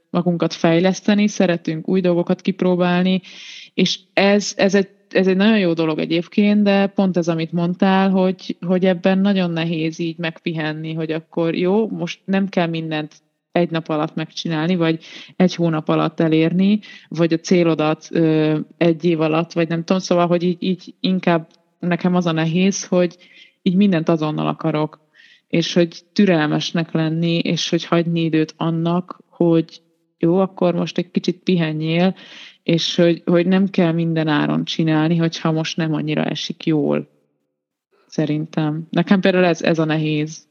magunkat 0.09 0.53
fejleszteni, 0.53 1.27
szeretünk 1.27 1.87
új 1.87 2.01
dolgokat 2.01 2.41
kipróbálni, 2.41 3.21
és 3.73 3.99
ez, 4.13 4.53
ez 4.55 4.75
egy 4.75 4.89
ez 5.13 5.27
egy 5.27 5.35
nagyon 5.35 5.59
jó 5.59 5.73
dolog 5.73 5.99
egyébként, 5.99 6.63
de 6.63 6.87
pont 6.87 7.17
ez, 7.17 7.27
amit 7.27 7.51
mondtál, 7.51 8.09
hogy, 8.09 8.57
hogy 8.65 8.85
ebben 8.85 9.19
nagyon 9.19 9.51
nehéz 9.51 9.99
így 9.99 10.17
megpihenni, 10.17 10.93
hogy 10.93 11.11
akkor 11.11 11.55
jó, 11.55 11.89
most 11.89 12.19
nem 12.25 12.49
kell 12.49 12.67
mindent 12.67 13.13
egy 13.51 13.69
nap 13.69 13.89
alatt 13.89 14.15
megcsinálni, 14.15 14.75
vagy 14.75 15.03
egy 15.35 15.55
hónap 15.55 15.89
alatt 15.89 16.19
elérni, 16.19 16.79
vagy 17.07 17.33
a 17.33 17.37
célodat 17.37 18.07
ö, 18.11 18.59
egy 18.77 19.05
év 19.05 19.21
alatt, 19.21 19.51
vagy 19.51 19.67
nem 19.67 19.83
tudom, 19.83 20.01
szóval, 20.01 20.27
hogy 20.27 20.43
így, 20.43 20.63
így 20.63 20.93
inkább 20.99 21.47
nekem 21.79 22.15
az 22.15 22.25
a 22.25 22.31
nehéz, 22.31 22.85
hogy 22.85 23.15
így 23.61 23.75
mindent 23.75 24.09
azonnal 24.09 24.47
akarok, 24.47 24.99
és 25.47 25.73
hogy 25.73 26.01
türelmesnek 26.13 26.91
lenni, 26.91 27.37
és 27.37 27.69
hogy 27.69 27.85
hagyni 27.85 28.21
időt 28.21 28.53
annak, 28.57 29.23
hogy 29.29 29.81
jó, 30.17 30.37
akkor 30.37 30.73
most 30.73 30.97
egy 30.97 31.11
kicsit 31.11 31.43
pihenjél, 31.43 32.15
és 32.63 32.95
hogy, 32.95 33.21
hogy 33.25 33.47
nem 33.47 33.69
kell 33.69 33.91
minden 33.91 34.27
áron 34.27 34.65
csinálni, 34.65 35.17
hogyha 35.17 35.51
most 35.51 35.77
nem 35.77 35.93
annyira 35.93 36.23
esik 36.23 36.65
jól. 36.65 37.07
Szerintem. 38.07 38.87
Nekem 38.89 39.19
például 39.19 39.45
ez, 39.45 39.61
ez 39.61 39.79
a 39.79 39.85
nehéz. 39.85 40.47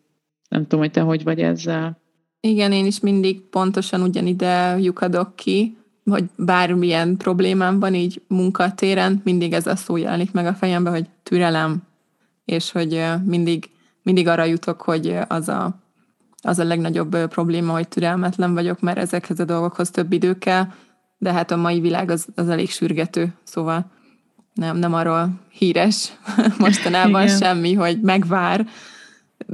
Nem 0.49 0.63
tudom, 0.63 0.81
hogy 0.81 0.91
te 0.91 1.01
hogy 1.01 1.23
vagy 1.23 1.41
ezzel. 1.41 2.01
Igen, 2.41 2.73
én 2.73 2.87
is 2.87 3.01
mindig 3.01 3.41
pontosan 3.41 4.03
ugyanide 4.03 4.79
lyukadok 4.79 5.37
ki, 5.37 5.77
hogy 6.05 6.25
bármilyen 6.37 7.17
problémám 7.17 7.81
van 7.81 7.95
így 7.95 8.23
munkatéren, 8.29 9.21
mindig 9.25 9.53
ez 9.53 9.67
a 9.67 9.77
szó 9.77 9.97
jelenik 9.97 10.33
meg 10.33 10.47
a 10.47 10.55
fejembe, 10.55 10.91
hogy 10.91 11.07
türelem, 11.23 11.83
és 12.45 12.71
hogy 12.71 13.03
mindig, 13.25 13.71
mindig 14.03 14.29
arra 14.29 14.45
jutok, 14.45 14.83
hogy 14.83 15.17
az 15.29 15.49
a, 15.49 15.81
az 16.43 16.59
a 16.59 16.65
legnagyobb 16.65 17.27
probléma, 17.29 17.73
hogy 17.73 17.89
türelmetlen 17.89 18.55
vagyok, 18.55 18.81
mert 18.81 18.99
ezekhez 18.99 19.41
a 19.41 19.45
dolgokhoz 19.45 19.91
több 19.91 20.13
idő 20.13 20.39
kell, 20.39 20.67
de 21.21 21.33
hát 21.33 21.51
a 21.51 21.57
mai 21.57 21.81
világ 21.81 22.11
az, 22.11 22.27
az 22.35 22.49
elég 22.49 22.71
sürgető, 22.71 23.35
szóval 23.43 23.91
nem, 24.55 24.77
nem 24.77 24.95
arról 24.95 25.41
híres 25.51 26.13
mostanában 26.59 27.23
Igen. 27.23 27.39
semmi, 27.39 27.75
hogy 27.75 28.01
megvár, 28.01 28.67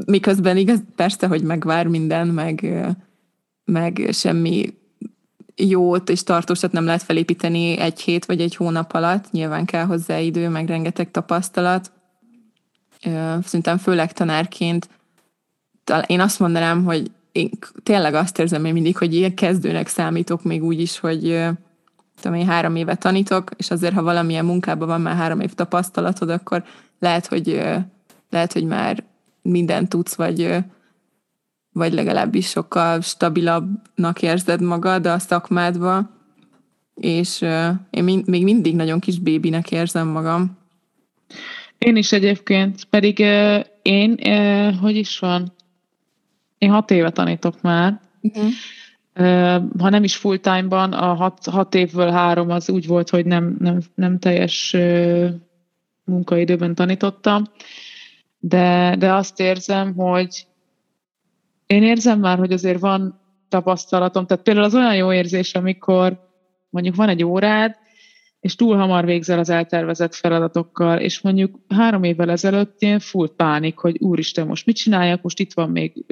miközben 0.07 0.57
igaz, 0.57 0.83
persze, 0.97 1.27
hogy 1.27 1.43
megvár 1.43 1.87
minden, 1.87 2.27
meg, 2.27 2.85
meg 3.65 4.09
semmi 4.13 4.75
jót 5.57 6.09
és 6.11 6.23
tartósat 6.23 6.73
nem 6.73 6.85
lehet 6.85 7.03
felépíteni 7.03 7.79
egy 7.79 8.01
hét 8.01 8.25
vagy 8.25 8.41
egy 8.41 8.57
hónap 8.57 8.93
alatt, 8.95 9.31
nyilván 9.31 9.65
kell 9.65 9.85
hozzá 9.85 10.19
idő, 10.19 10.49
meg 10.49 10.69
rengeteg 10.69 11.11
tapasztalat. 11.11 11.93
Szerintem 13.43 13.79
főleg 13.79 14.13
tanárként 14.13 14.89
én 16.07 16.21
azt 16.21 16.39
mondanám, 16.39 16.85
hogy 16.85 17.11
én 17.37 17.51
tényleg 17.83 18.15
azt 18.15 18.39
érzem 18.39 18.65
én 18.65 18.73
mindig, 18.73 18.97
hogy 18.97 19.15
ilyen 19.15 19.35
kezdőnek 19.35 19.89
számítok 19.89 20.43
még 20.43 20.65
úgy 20.65 20.81
is, 20.81 20.99
hogy 20.99 21.47
tudom 22.21 22.39
én 22.39 22.47
három 22.47 22.77
éve 22.77 22.95
tanítok, 22.95 23.51
és 23.57 23.71
azért, 23.71 23.95
ha 23.95 24.03
valamilyen 24.03 24.45
munkában 24.45 24.89
van 24.89 25.01
már 25.01 25.17
három 25.17 25.41
év 25.41 25.53
tapasztalatod, 25.55 26.31
akkor 26.31 26.65
lehet, 26.99 27.27
hogy, 27.27 27.61
lehet, 28.31 28.53
hogy 28.53 28.65
már 28.65 29.05
mindent 29.43 29.89
tudsz, 29.89 30.15
vagy, 30.15 30.57
vagy 31.73 31.93
legalábbis 31.93 32.49
sokkal 32.49 33.01
stabilabbnak 33.01 34.23
érzed 34.23 34.61
magad 34.61 35.07
a 35.07 35.19
szakmádba, 35.19 36.11
és 36.95 37.41
én 37.91 38.05
még 38.05 38.45
mindig 38.45 38.75
nagyon 38.75 39.01
kis 39.01 39.19
bébinek 39.19 39.71
érzem 39.71 40.09
magam. 40.09 40.59
Én 41.79 41.97
is 41.97 42.13
egyébként, 42.13 42.85
pedig 42.85 43.19
én, 43.83 44.19
hogy 44.81 44.97
is 44.97 45.19
van, 45.19 45.53
én 46.59 46.71
hat 46.71 46.91
éve 46.91 47.11
tanítok 47.11 47.61
már, 47.61 48.01
uh-huh 48.21 48.51
ha 49.79 49.89
nem 49.89 50.05
is 50.05 50.17
full 50.17 50.37
time-ban, 50.37 50.93
a 50.93 51.15
hat, 51.15 51.45
hat 51.45 51.75
évből 51.75 52.11
három 52.11 52.51
az 52.51 52.71
úgy 52.71 52.87
volt, 52.87 53.11
hogy 53.11 53.27
nem, 53.27 53.57
nem, 53.59 53.81
nem 53.95 54.19
teljes 54.19 54.77
munkaidőben 56.05 56.75
tanítottam, 56.75 57.45
de, 58.39 58.97
de 58.99 59.13
azt 59.13 59.41
érzem, 59.41 59.95
hogy 59.95 60.47
én 61.67 61.83
érzem 61.83 62.21
már, 62.21 62.39
hogy 62.39 62.53
azért 62.53 62.81
van 62.81 63.21
tapasztalatom, 63.49 64.27
tehát 64.27 64.43
például 64.43 64.67
az 64.67 64.75
olyan 64.75 64.97
jó 64.97 65.13
érzés, 65.13 65.55
amikor 65.55 66.31
mondjuk 66.71 66.95
van 66.95 67.09
egy 67.09 67.25
órád, 67.25 67.77
és 68.47 68.55
túl 68.55 68.77
hamar 68.77 69.05
végzel 69.05 69.39
az 69.39 69.51
eltervezett 69.51 70.15
feladatokkal, 70.15 70.99
és 70.99 71.21
mondjuk 71.21 71.59
három 71.69 72.03
évvel 72.03 72.31
ezelőtt 72.31 72.83
ilyen 72.83 72.99
full 72.99 73.35
pánik, 73.37 73.77
hogy 73.77 73.97
úristen, 73.99 74.47
most 74.47 74.67
mit 74.67 74.77
csináljak, 74.77 75.23
most 75.23 75.39
itt 75.41 75.53
van 75.53 75.71
még 75.71 76.05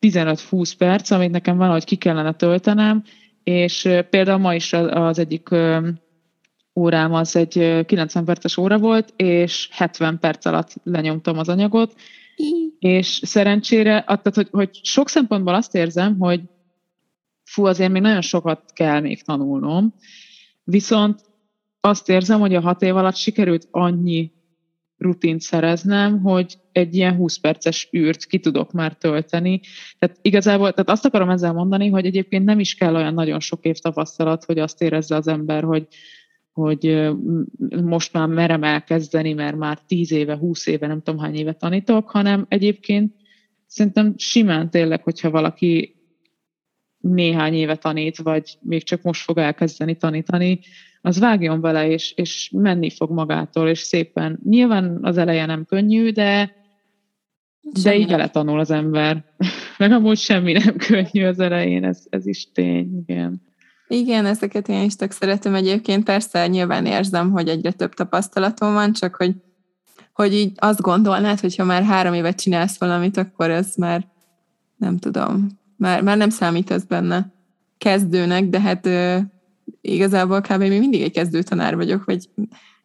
15-20 0.00 0.72
perc, 0.78 1.10
amit 1.10 1.30
nekem 1.30 1.56
van, 1.56 1.70
hogy 1.70 1.84
ki 1.84 1.96
kellene 1.96 2.32
töltenem, 2.32 3.02
és 3.42 3.88
például 4.10 4.38
ma 4.38 4.54
is 4.54 4.72
az 4.72 5.18
egyik 5.18 5.48
órám 6.74 7.12
az 7.14 7.36
egy 7.36 7.84
90 7.86 8.24
perces 8.24 8.56
óra 8.56 8.78
volt, 8.78 9.12
és 9.16 9.68
70 9.72 10.18
perc 10.18 10.46
alatt 10.46 10.74
lenyomtam 10.82 11.38
az 11.38 11.48
anyagot, 11.48 11.94
és 12.78 13.20
szerencsére, 13.24 14.02
tehát, 14.06 14.34
hogy, 14.34 14.48
hogy 14.50 14.70
sok 14.82 15.08
szempontból 15.08 15.54
azt 15.54 15.74
érzem, 15.74 16.18
hogy 16.18 16.40
fú, 17.44 17.64
azért 17.64 17.90
még 17.90 18.02
nagyon 18.02 18.20
sokat 18.20 18.62
kell 18.72 19.00
még 19.00 19.22
tanulnom, 19.22 19.94
viszont 20.70 21.20
azt 21.80 22.08
érzem, 22.08 22.40
hogy 22.40 22.54
a 22.54 22.60
hat 22.60 22.82
év 22.82 22.96
alatt 22.96 23.16
sikerült 23.16 23.68
annyi 23.70 24.32
rutint 24.96 25.40
szereznem, 25.40 26.22
hogy 26.22 26.58
egy 26.72 26.94
ilyen 26.94 27.14
20 27.14 27.36
perces 27.36 27.88
űrt 27.96 28.24
ki 28.24 28.38
tudok 28.38 28.72
már 28.72 28.94
tölteni. 28.94 29.60
Tehát 29.98 30.18
igazából, 30.22 30.70
tehát 30.70 30.90
azt 30.90 31.04
akarom 31.04 31.30
ezzel 31.30 31.52
mondani, 31.52 31.88
hogy 31.88 32.06
egyébként 32.06 32.44
nem 32.44 32.58
is 32.58 32.74
kell 32.74 32.94
olyan 32.94 33.14
nagyon 33.14 33.40
sok 33.40 33.64
év 33.64 33.78
tapasztalat, 33.78 34.44
hogy 34.44 34.58
azt 34.58 34.82
érezze 34.82 35.16
az 35.16 35.28
ember, 35.28 35.62
hogy, 35.62 35.86
hogy 36.52 37.10
most 37.84 38.12
már 38.12 38.28
merem 38.28 38.62
elkezdeni, 38.62 39.32
mert 39.32 39.56
már 39.56 39.78
10 39.86 40.12
éve, 40.12 40.36
20 40.36 40.66
éve, 40.66 40.86
nem 40.86 41.02
tudom 41.02 41.20
hány 41.20 41.34
éve 41.34 41.52
tanítok, 41.52 42.10
hanem 42.10 42.46
egyébként 42.48 43.14
szerintem 43.66 44.14
simán 44.16 44.70
tényleg, 44.70 45.02
hogyha 45.02 45.30
valaki 45.30 45.99
néhány 47.00 47.54
éve 47.54 47.76
tanít, 47.76 48.18
vagy 48.18 48.58
még 48.60 48.84
csak 48.84 49.02
most 49.02 49.22
fog 49.22 49.38
elkezdeni 49.38 49.96
tanítani, 49.96 50.60
az 51.00 51.18
vágjon 51.18 51.60
bele, 51.60 51.88
és, 51.88 52.12
és 52.12 52.50
menni 52.54 52.90
fog 52.90 53.10
magától, 53.10 53.68
és 53.68 53.78
szépen. 53.78 54.40
Nyilván 54.44 54.98
az 55.02 55.16
eleje 55.16 55.46
nem 55.46 55.64
könnyű, 55.64 56.10
de, 56.10 56.56
de 57.82 57.96
így 57.96 58.10
vele 58.10 58.28
tanul 58.28 58.58
az 58.58 58.70
ember. 58.70 59.24
Meg 59.78 59.92
amúgy 59.92 60.18
semmi 60.18 60.52
nem 60.52 60.76
könnyű 60.76 61.24
az 61.24 61.40
elején, 61.40 61.84
ez, 61.84 62.02
ez 62.10 62.26
is 62.26 62.52
tény, 62.52 63.04
igen. 63.06 63.42
Igen, 63.88 64.26
ezeket 64.26 64.68
én 64.68 64.84
is 64.84 64.96
tök 64.96 65.10
szeretem 65.10 65.54
egyébként. 65.54 66.04
Persze 66.04 66.46
nyilván 66.46 66.86
érzem, 66.86 67.30
hogy 67.30 67.48
egyre 67.48 67.72
több 67.72 67.94
tapasztalatom 67.94 68.72
van, 68.72 68.92
csak 68.92 69.14
hogy, 69.14 69.34
hogy 70.12 70.34
így 70.34 70.52
azt 70.56 70.80
gondolnád, 70.80 71.40
hogy 71.40 71.56
ha 71.56 71.64
már 71.64 71.82
három 71.82 72.14
évet 72.14 72.40
csinálsz 72.40 72.78
valamit, 72.78 73.16
akkor 73.16 73.50
ez 73.50 73.74
már 73.76 74.06
nem 74.76 74.98
tudom, 74.98 75.59
már, 75.80 76.02
már 76.02 76.16
nem 76.16 76.30
számít 76.30 76.70
ez 76.70 76.84
benne 76.84 77.32
kezdőnek, 77.78 78.44
de 78.44 78.60
hát 78.60 78.88
igazából 79.80 80.40
kb. 80.40 80.58
még 80.58 80.78
mindig 80.78 81.02
egy 81.02 81.12
kezdő 81.12 81.42
tanár 81.42 81.76
vagyok, 81.76 82.04
vagy 82.04 82.28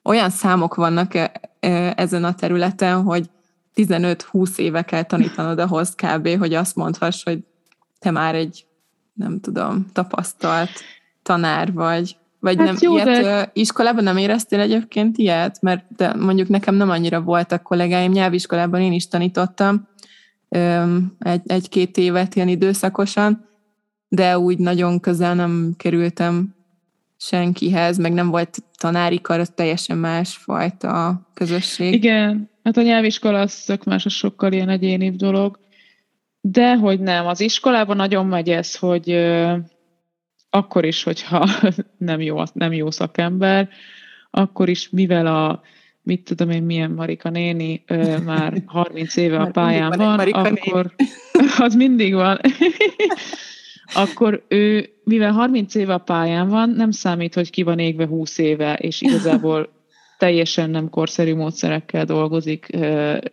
olyan 0.03 0.29
számok 0.29 0.75
vannak 0.75 1.13
e, 1.13 1.31
e, 1.59 1.93
ezen 1.97 2.23
a 2.23 2.35
területen, 2.35 3.01
hogy 3.01 3.29
15-20 3.75 4.57
éve 4.57 4.81
kell 4.81 5.03
tanítanod 5.03 5.59
ahhoz 5.59 5.95
kb., 5.95 6.37
hogy 6.37 6.53
azt 6.53 6.75
mondhass, 6.75 7.23
hogy 7.23 7.39
te 7.99 8.11
már 8.11 8.35
egy, 8.35 8.65
nem 9.13 9.39
tudom, 9.39 9.85
tapasztalt 9.93 10.71
tanár 11.23 11.73
vagy. 11.73 12.17
Vagy 12.39 12.57
hát 12.57 12.65
nem 12.65 12.75
jó, 12.79 12.93
ilyet, 12.93 13.21
de... 13.21 13.49
iskolában 13.53 14.03
nem 14.03 14.17
éreztél 14.17 14.59
egyébként 14.59 15.17
ilyet? 15.17 15.61
Mert 15.61 15.85
de 15.95 16.13
mondjuk 16.13 16.47
nekem 16.47 16.75
nem 16.75 16.89
annyira 16.89 17.21
voltak 17.21 17.61
kollégáim, 17.61 18.11
nyelviskolában 18.11 18.81
én 18.81 18.93
is 18.93 19.07
tanítottam 19.07 19.87
egy-két 21.45 21.97
évet 21.97 22.35
ilyen 22.35 22.47
időszakosan, 22.47 23.49
de 24.07 24.39
úgy 24.39 24.57
nagyon 24.57 24.99
közel 24.99 25.35
nem 25.35 25.73
kerültem 25.77 26.55
senkihez, 27.17 27.97
meg 27.97 28.13
nem 28.13 28.29
volt 28.29 28.57
tanári 28.77 29.21
kar, 29.21 29.39
az 29.39 29.51
teljesen 29.55 29.97
másfajta 29.97 31.21
közösség. 31.33 31.93
Igen, 31.93 32.49
hát 32.63 32.77
a 32.77 32.81
nyelviskola 32.81 33.39
az 33.39 33.63
tök 33.63 33.83
más, 33.83 34.05
az 34.05 34.11
sokkal 34.11 34.51
ilyen 34.51 34.69
egyénibb 34.69 35.15
dolog. 35.15 35.59
De 36.41 36.75
hogy 36.75 36.99
nem, 36.99 37.27
az 37.27 37.39
iskolában 37.39 37.95
nagyon 37.95 38.25
megy 38.25 38.49
ez, 38.49 38.75
hogy 38.75 39.09
euh, 39.09 39.59
akkor 40.49 40.85
is, 40.85 41.03
hogyha 41.03 41.49
nem 41.97 42.21
jó, 42.21 42.43
nem 42.53 42.73
jó 42.73 42.91
szakember, 42.91 43.69
akkor 44.31 44.69
is, 44.69 44.89
mivel 44.89 45.25
a 45.27 45.61
mit 46.05 46.23
tudom 46.23 46.49
én, 46.49 46.63
milyen 46.63 46.91
Marika 46.91 47.29
néni 47.29 47.83
ö, 47.87 48.17
már 48.17 48.61
30 48.65 49.15
éve 49.15 49.37
a 49.37 49.51
pályán 49.51 49.91
van, 49.97 50.19
akkor 50.19 50.91
az 51.57 51.75
mindig 51.75 52.13
van. 52.13 52.39
Akkor 53.93 54.43
ő, 54.47 54.89
mivel 55.03 55.31
30 55.31 55.75
éve 55.75 55.93
a 55.93 55.97
pályán 55.97 56.49
van, 56.49 56.69
nem 56.69 56.91
számít, 56.91 57.33
hogy 57.33 57.49
ki 57.49 57.63
van 57.63 57.79
égve 57.79 58.05
20 58.05 58.37
éve, 58.37 58.73
és 58.73 59.01
igazából 59.01 59.69
teljesen 60.17 60.69
nem 60.69 60.89
korszerű 60.89 61.35
módszerekkel 61.35 62.05
dolgozik 62.05 62.67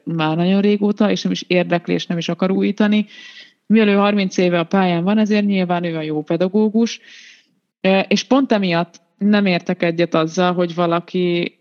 már 0.05 0.37
nagyon 0.37 0.61
régóta, 0.61 1.11
és 1.11 1.23
nem 1.23 1.33
is 1.33 1.45
érdekli, 1.47 1.95
és 1.95 2.07
nem 2.07 2.19
is 2.19 2.29
akar 2.29 2.51
újítani. 2.51 3.07
Mivel 3.67 3.89
ő 3.89 3.95
30 3.95 4.37
éve 4.37 4.59
a 4.59 4.65
pályán 4.65 5.05
van, 5.05 5.19
ezért 5.19 5.45
nyilván 5.45 5.85
ő 5.85 5.97
a 5.97 6.03
jó 6.03 6.23
pedagógus, 6.23 7.01
és 8.09 8.23
pont 8.23 8.53
emiatt 8.53 9.01
nem 9.19 9.47
értek 9.47 9.83
egyet 9.83 10.15
azzal, 10.15 10.53
hogy 10.53 10.75
valaki 10.75 11.57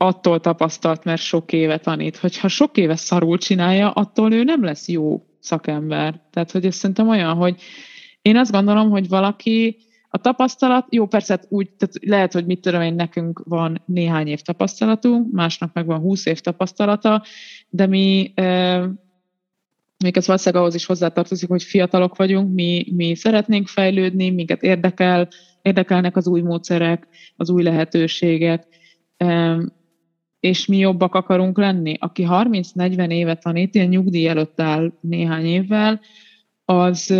attól 0.00 0.40
tapasztalt, 0.40 1.04
mert 1.04 1.20
sok 1.20 1.52
éve 1.52 1.78
tanít. 1.78 2.16
Hogyha 2.16 2.48
sok 2.48 2.76
éve 2.76 2.96
szarul 2.96 3.38
csinálja, 3.38 3.90
attól 3.90 4.32
ő 4.32 4.44
nem 4.44 4.64
lesz 4.64 4.88
jó 4.88 5.26
szakember. 5.40 6.20
Tehát, 6.30 6.50
hogy 6.50 6.64
ez 6.64 6.74
szerintem 6.74 7.08
olyan, 7.08 7.34
hogy 7.34 7.60
én 8.22 8.36
azt 8.36 8.50
gondolom, 8.50 8.90
hogy 8.90 9.08
valaki 9.08 9.76
a 10.10 10.18
tapasztalat, 10.18 10.86
jó, 10.90 11.06
persze 11.06 11.32
hát 11.32 11.46
úgy, 11.48 11.70
tehát 11.70 11.94
lehet, 12.00 12.32
hogy 12.32 12.46
mit 12.46 12.60
tudom 12.60 12.80
én, 12.80 12.94
nekünk 12.94 13.42
van 13.44 13.82
néhány 13.86 14.26
év 14.26 14.40
tapasztalatunk, 14.40 15.32
másnak 15.32 15.72
meg 15.72 15.86
van 15.86 15.98
húsz 15.98 16.26
év 16.26 16.40
tapasztalata, 16.40 17.22
de 17.68 17.86
mi 17.86 18.32
még 20.04 20.16
ez 20.16 20.26
valószínűleg 20.26 20.62
ahhoz 20.62 20.74
is 20.74 20.86
hozzátartozik, 20.86 21.48
hogy 21.48 21.62
fiatalok 21.62 22.16
vagyunk, 22.16 22.54
mi, 22.54 22.86
mi 22.96 23.14
szeretnénk 23.14 23.68
fejlődni, 23.68 24.30
minket 24.30 24.62
érdekel, 24.62 25.28
érdekelnek 25.62 26.16
az 26.16 26.28
új 26.28 26.40
módszerek, 26.40 27.08
az 27.36 27.50
új 27.50 27.62
lehetőségek, 27.62 28.66
és 30.40 30.66
mi 30.66 30.76
jobbak 30.76 31.14
akarunk 31.14 31.58
lenni. 31.58 31.96
Aki 31.98 32.26
30-40 32.28 33.10
évet 33.10 33.42
tanít, 33.42 33.74
ilyen 33.74 33.88
nyugdíj 33.88 34.28
előtt 34.28 34.60
áll 34.60 34.92
néhány 35.00 35.44
évvel, 35.44 36.00
az, 36.64 37.14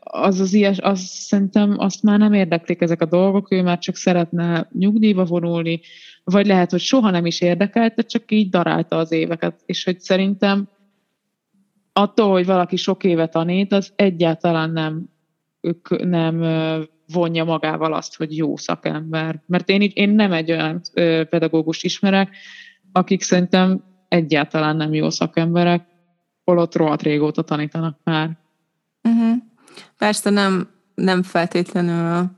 az, 0.00 0.40
az 0.40 0.52
ilyes, 0.52 0.78
az 0.78 1.00
szerintem 1.00 1.74
azt 1.78 2.02
már 2.02 2.18
nem 2.18 2.32
érdeklik 2.32 2.80
ezek 2.80 3.00
a 3.00 3.06
dolgok, 3.06 3.52
ő 3.52 3.62
már 3.62 3.78
csak 3.78 3.96
szeretne 3.96 4.68
nyugdíjba 4.72 5.24
vonulni, 5.24 5.80
vagy 6.24 6.46
lehet, 6.46 6.70
hogy 6.70 6.80
soha 6.80 7.10
nem 7.10 7.26
is 7.26 7.40
érdekelte, 7.40 8.02
csak 8.02 8.32
így 8.32 8.48
darálta 8.48 8.96
az 8.96 9.12
éveket. 9.12 9.62
És 9.66 9.84
hogy 9.84 10.00
szerintem 10.00 10.68
attól, 11.92 12.30
hogy 12.30 12.46
valaki 12.46 12.76
sok 12.76 13.04
éve 13.04 13.26
tanít, 13.26 13.72
az 13.72 13.92
egyáltalán 13.96 14.70
nem, 14.70 15.08
ők 15.60 16.04
nem 16.04 16.42
vonja 17.12 17.44
magával 17.44 17.92
azt, 17.92 18.16
hogy 18.16 18.36
jó 18.36 18.56
szakember. 18.56 19.42
Mert 19.46 19.68
én, 19.68 19.82
így, 19.82 19.96
én 19.96 20.10
nem 20.10 20.32
egy 20.32 20.50
olyan 20.50 20.80
pedagógus 21.30 21.82
ismerek, 21.82 22.36
akik 22.92 23.22
szerintem 23.22 23.84
egyáltalán 24.08 24.76
nem 24.76 24.94
jó 24.94 25.10
szakemberek, 25.10 25.86
holott 26.44 26.76
rohadt 26.76 27.02
régóta 27.02 27.42
tanítanak 27.42 27.98
már. 28.04 28.30
Uh-huh. 29.02 29.36
Persze 29.98 30.30
nem, 30.30 30.68
nem 30.94 31.22
feltétlenül 31.22 32.30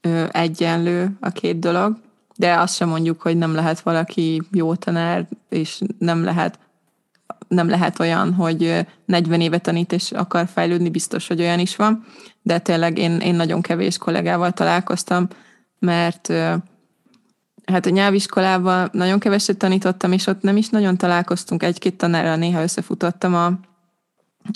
ö, 0.00 0.24
egyenlő 0.30 1.16
a 1.20 1.30
két 1.30 1.58
dolog, 1.58 1.96
de 2.36 2.54
azt 2.54 2.74
sem 2.74 2.88
mondjuk, 2.88 3.22
hogy 3.22 3.36
nem 3.36 3.54
lehet 3.54 3.80
valaki 3.80 4.42
jó 4.52 4.74
tanár, 4.74 5.28
és 5.48 5.80
nem 5.98 6.24
lehet 6.24 6.58
nem 7.48 7.68
lehet 7.68 7.98
olyan, 7.98 8.34
hogy 8.34 8.86
40 9.04 9.40
éve 9.40 9.58
tanít 9.58 9.92
és 9.92 10.12
akar 10.12 10.46
fejlődni, 10.46 10.90
biztos, 10.90 11.26
hogy 11.26 11.40
olyan 11.40 11.58
is 11.58 11.76
van, 11.76 12.04
de 12.42 12.58
tényleg 12.58 12.98
én, 12.98 13.16
én 13.18 13.34
nagyon 13.34 13.60
kevés 13.60 13.98
kollégával 13.98 14.52
találkoztam, 14.52 15.28
mert 15.78 16.32
hát 17.64 17.86
a 17.86 17.90
nyelviskolában 17.90 18.88
nagyon 18.92 19.18
keveset 19.18 19.56
tanítottam, 19.56 20.12
és 20.12 20.26
ott 20.26 20.42
nem 20.42 20.56
is 20.56 20.68
nagyon 20.68 20.96
találkoztunk, 20.96 21.62
egy-két 21.62 21.96
tanárral 21.96 22.36
néha 22.36 22.62
összefutottam 22.62 23.34
a, 23.34 23.46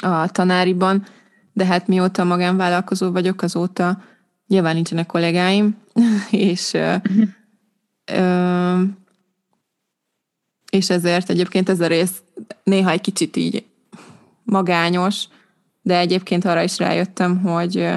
a 0.07 0.29
tanáriban, 0.29 1.07
de 1.53 1.65
hát 1.65 1.87
mióta 1.87 2.25
magánvállalkozó 2.25 3.11
vagyok, 3.11 3.43
azóta 3.43 4.03
nyilván 4.47 4.75
nincsenek 4.75 5.07
kollégáim, 5.07 5.77
és 6.31 6.73
uh-huh. 6.73 7.29
ö, 8.05 8.83
és 10.71 10.91
ezért 10.91 11.31
egyébként 11.31 11.69
ez 11.69 11.81
a 11.81 11.87
rész 11.87 12.23
néha 12.65 12.91
egy 12.91 13.01
kicsit 13.01 13.37
így 13.37 13.65
magányos, 14.43 15.25
de 15.83 15.99
egyébként 15.99 16.45
arra 16.45 16.63
is 16.63 16.79
rájöttem, 16.79 17.41
hogy, 17.41 17.89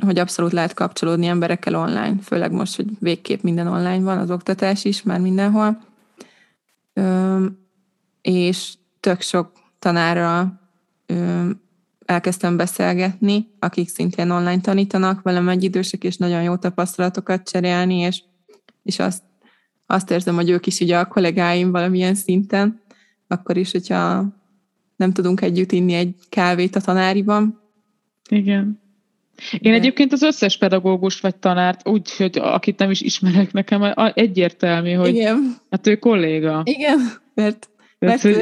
hogy 0.00 0.18
abszolút 0.18 0.52
lehet 0.52 0.74
kapcsolódni 0.74 1.26
emberekkel 1.26 1.74
online, 1.74 2.14
főleg 2.22 2.52
most, 2.52 2.76
hogy 2.76 2.86
végképp 2.98 3.42
minden 3.42 3.66
online 3.66 4.00
van, 4.00 4.18
az 4.18 4.30
oktatás 4.30 4.84
is 4.84 5.02
már 5.02 5.20
mindenhol. 5.20 5.82
És 8.20 8.74
tök 9.00 9.20
sok 9.20 9.52
tanára 9.78 10.60
elkezdtem 12.04 12.56
beszélgetni, 12.56 13.50
akik 13.58 13.88
szintén 13.88 14.30
online 14.30 14.60
tanítanak, 14.60 15.22
velem 15.22 15.48
egy 15.48 15.64
idősek, 15.64 16.04
és 16.04 16.16
nagyon 16.16 16.42
jó 16.42 16.56
tapasztalatokat 16.56 17.50
cserélni, 17.50 17.98
és, 17.98 18.22
és 18.82 18.98
azt 18.98 19.22
azt 19.90 20.10
érzem, 20.10 20.34
hogy 20.34 20.50
ők 20.50 20.66
is 20.66 20.80
ugye 20.80 20.98
a 20.98 21.06
kollégáim 21.06 21.70
valamilyen 21.70 22.14
szinten, 22.14 22.80
akkor 23.30 23.56
is, 23.56 23.70
hogyha 23.72 24.26
nem 24.96 25.12
tudunk 25.12 25.40
együtt 25.40 25.72
inni 25.72 25.92
egy 25.92 26.14
kávét 26.28 26.76
a 26.76 26.80
tanáriban. 26.80 27.60
Igen. 28.28 28.80
Én 29.52 29.72
De... 29.72 29.78
egyébként 29.78 30.12
az 30.12 30.22
összes 30.22 30.58
pedagógus 30.58 31.20
vagy 31.20 31.36
tanárt, 31.36 31.88
úgy, 31.88 32.16
hogy 32.16 32.38
akit 32.38 32.78
nem 32.78 32.90
is 32.90 33.00
ismerek 33.00 33.52
nekem, 33.52 33.92
egyértelmű, 34.14 34.92
hogy 34.92 35.14
Igen. 35.14 35.56
hát 35.70 35.86
ő 35.86 35.96
kolléga. 35.96 36.62
Igen, 36.64 36.98
mert, 37.34 37.70
mert, 37.98 38.22
mert, 38.22 38.22
hogy... 38.22 38.36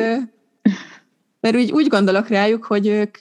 mert 1.40 1.57
úgy, 1.57 1.72
úgy 1.72 1.87
gondolok 1.87 2.29
rájuk, 2.29 2.64
hogy 2.64 2.87
ők, 2.87 3.18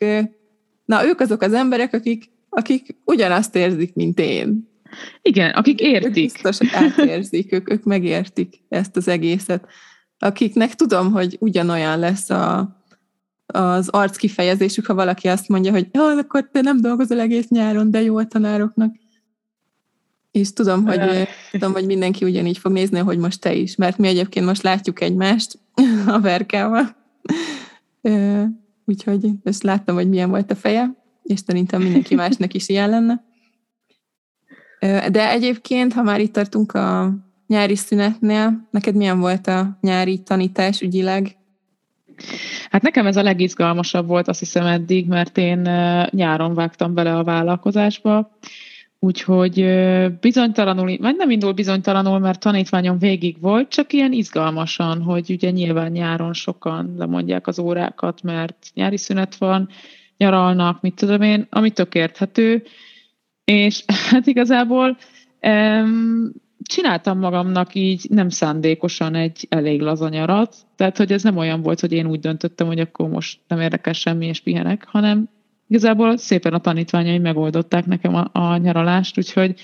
na 0.86 1.06
ők 1.06 1.20
azok 1.20 1.42
az 1.42 1.54
emberek, 1.54 1.94
akik, 1.94 2.32
akik 2.50 2.96
ugyanazt 3.06 3.56
érzik, 3.56 3.94
mint 3.94 4.20
én. 4.20 4.70
Igen, 5.22 5.52
akik 5.52 5.80
értik. 5.80 6.08
Ők 6.08 6.14
biztos 6.14 6.58
átérzik, 6.74 7.54
ők, 7.54 7.72
ők 7.72 7.84
megértik 7.84 8.54
ezt 8.70 8.98
az 8.98 9.08
egészet. 9.08 9.68
Akiknek 10.20 10.76
tudom, 10.76 11.12
hogy 11.12 11.38
ugyanolyan 11.40 12.00
lesz 12.00 12.30
a, 12.30 12.76
az 13.46 13.90
arc 13.90 14.18
kifejezésük, 14.18 14.86
ha 14.86 14.94
valaki 14.94 15.28
azt 15.28 15.48
mondja, 15.48 15.72
hogy 15.72 15.88
ja, 15.92 16.04
akkor 16.04 16.50
te 16.52 16.62
nem 16.62 16.82
dolgozol 16.82 17.20
egész 17.20 17.48
nyáron, 17.48 17.92
de 17.92 18.02
jó 18.02 18.18
a 18.18 18.26
tanároknak. 18.26 18.96
És 20.32 20.54
tudom, 20.54 20.86
hogy, 20.86 21.28
tudom, 21.52 21.74
hogy 21.74 21.86
mindenki 21.86 22.26
ugyanígy 22.26 22.58
fog 22.58 22.72
nézni, 22.72 23.00
hogy 23.00 23.18
most 23.18 23.42
te 23.42 23.54
is, 23.54 23.76
mert 23.76 23.98
mi 23.98 24.08
egyébként 24.08 24.46
most 24.46 24.62
látjuk 24.62 25.02
egymást 25.02 25.60
a 26.08 26.20
verkával. 26.20 26.96
Úgyhogy 28.86 29.30
ezt 29.44 29.64
láttam, 29.64 29.96
hogy 29.96 30.10
milyen 30.10 30.30
volt 30.30 30.52
a 30.52 30.56
feje, 30.56 30.96
és 31.24 31.40
szerintem 31.46 31.82
mindenki 31.82 32.16
másnak 32.16 32.54
is 32.54 32.70
ilyen 32.70 32.90
lenne. 32.90 33.24
De 35.10 35.30
egyébként, 35.30 35.94
ha 35.94 36.02
már 36.02 36.20
itt 36.20 36.34
tartunk 36.34 36.74
a 36.74 37.14
nyári 37.48 37.76
szünetnél, 37.76 38.68
neked 38.72 38.96
milyen 38.96 39.20
volt 39.20 39.48
a 39.48 39.78
nyári 39.82 40.20
tanítás 40.20 40.82
ügyileg? 40.82 41.36
Hát 42.70 42.82
nekem 42.82 43.08
ez 43.08 43.18
a 43.18 43.24
legizgalmasabb 43.24 44.08
volt, 44.08 44.28
azt 44.28 44.40
hiszem 44.40 44.66
eddig, 44.66 45.08
mert 45.08 45.38
én 45.38 45.60
nyáron 46.10 46.54
vágtam 46.54 46.94
bele 46.94 47.18
a 47.18 47.24
vállalkozásba, 47.24 48.38
úgyhogy 49.00 49.66
bizonytalanul, 50.20 50.98
vagy 50.98 51.16
nem 51.16 51.30
indul 51.30 51.52
bizonytalanul, 51.52 52.20
mert 52.20 52.40
tanítványom 52.40 52.98
végig 52.98 53.42
volt, 53.42 53.70
csak 53.70 53.94
ilyen 53.94 54.12
izgalmasan, 54.12 55.02
hogy 55.02 55.30
ugye 55.30 55.50
nyilván 55.50 55.92
nyáron 55.92 56.34
sokan 56.34 56.94
lemondják 56.98 57.48
az 57.48 57.60
órákat, 57.60 58.24
mert 58.24 58.56
nyári 58.74 58.98
szünet 58.98 59.36
van, 59.36 59.70
nyaralnak, 60.18 60.82
mit 60.82 60.96
tudom 60.96 61.22
én, 61.22 61.48
ami 61.50 61.72
tök 61.72 61.96
érthető, 61.96 62.64
és 63.46 63.84
hát 64.10 64.28
igazából 64.28 64.98
csináltam 66.64 67.20
magamnak 67.20 67.76
így 67.76 68.06
nem 68.10 68.30
szándékosan 68.30 69.16
egy 69.16 69.46
elég 69.50 69.82
lazanyarat, 69.82 70.56
tehát 70.76 70.98
hogy 70.98 71.12
ez 71.12 71.24
nem 71.24 71.38
olyan 71.38 71.62
volt, 71.62 71.80
hogy 71.80 71.92
én 71.92 72.06
úgy 72.08 72.20
döntöttem, 72.20 72.68
hogy 72.68 72.80
akkor 72.80 73.10
most 73.10 73.40
nem 73.48 73.60
érdekel 73.60 73.94
semmi, 73.94 74.26
és 74.26 74.40
pihenek, 74.40 74.88
hanem 74.88 75.30
igazából 75.68 76.18
szépen 76.18 76.54
a 76.54 76.60
tanítványai 76.60 77.18
megoldották 77.18 77.86
nekem 77.86 78.16
a, 78.16 78.30
a 78.32 78.58
nyaralást, 78.58 79.18
úgyhogy 79.18 79.60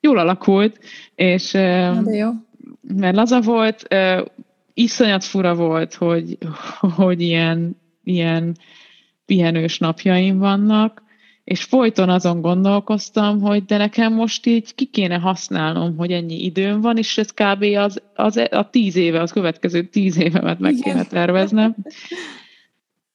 jól 0.00 0.18
alakult, 0.18 0.78
és 1.14 1.52
de 1.52 2.02
jó. 2.16 2.30
mert 2.80 3.16
laza 3.16 3.40
volt, 3.40 3.86
iszonyat 4.74 5.24
fura 5.24 5.54
volt, 5.54 5.94
hogy, 5.94 6.38
hogy 6.96 7.20
ilyen, 7.20 7.80
ilyen 8.04 8.56
pihenős 9.26 9.78
napjaim 9.78 10.38
vannak, 10.38 11.02
és 11.46 11.64
folyton 11.64 12.08
azon 12.08 12.40
gondolkoztam, 12.40 13.40
hogy 13.40 13.64
de 13.64 13.76
nekem 13.76 14.12
most 14.12 14.46
így 14.46 14.74
ki 14.74 14.84
kéne 14.84 15.16
használnom, 15.16 15.96
hogy 15.96 16.12
ennyi 16.12 16.44
időm 16.44 16.80
van, 16.80 16.96
és 16.96 17.18
ez 17.18 17.30
kb. 17.30 17.62
az, 17.62 18.02
az 18.14 18.36
a 18.50 18.70
tíz 18.70 18.96
éve, 18.96 19.20
az 19.20 19.32
következő 19.32 19.82
tíz 19.82 20.18
évemet 20.18 20.58
meg 20.58 20.74
kéne 20.74 21.04
terveznem. 21.04 21.76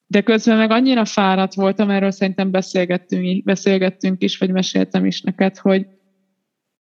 De 0.08 0.22
közben 0.22 0.58
meg 0.58 0.72
annyira 0.72 1.06
fáradt 1.06 1.54
voltam, 1.54 1.90
erről 1.90 2.12
szerintem 2.12 2.52
beszélgettünk, 2.52 3.44
beszélgettünk 3.44 4.24
is, 4.24 4.38
vagy 4.38 4.52
meséltem 4.52 5.06
is 5.06 5.22
neked, 5.22 5.58
hogy 5.58 5.86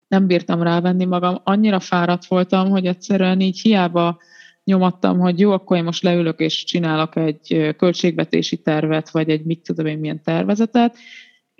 nem 0.08 0.26
bírtam 0.26 0.62
rávenni 0.62 1.04
magam. 1.04 1.40
Annyira 1.44 1.80
fáradt 1.80 2.26
voltam, 2.26 2.70
hogy 2.70 2.86
egyszerűen 2.86 3.40
így 3.40 3.60
hiába 3.60 4.18
nyomattam, 4.64 5.18
hogy 5.18 5.40
jó, 5.40 5.50
akkor 5.50 5.76
én 5.76 5.84
most 5.84 6.02
leülök 6.02 6.40
és 6.40 6.64
csinálok 6.64 7.16
egy 7.16 7.74
költségvetési 7.76 8.56
tervet, 8.62 9.10
vagy 9.10 9.28
egy 9.28 9.44
mit 9.44 9.62
tudom 9.62 9.86
én 9.86 9.98
milyen 9.98 10.22
tervezetet, 10.22 10.96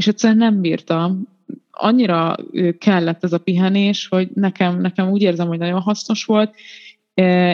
és 0.01 0.07
egyszerűen 0.07 0.38
nem 0.38 0.61
bírtam. 0.61 1.28
Annyira 1.70 2.36
kellett 2.78 3.24
ez 3.24 3.32
a 3.32 3.38
pihenés, 3.38 4.09
hogy 4.09 4.28
nekem, 4.34 4.80
nekem 4.80 5.11
úgy 5.11 5.22
érzem, 5.22 5.46
hogy 5.46 5.59
nagyon 5.59 5.80
hasznos 5.80 6.24
volt, 6.24 6.55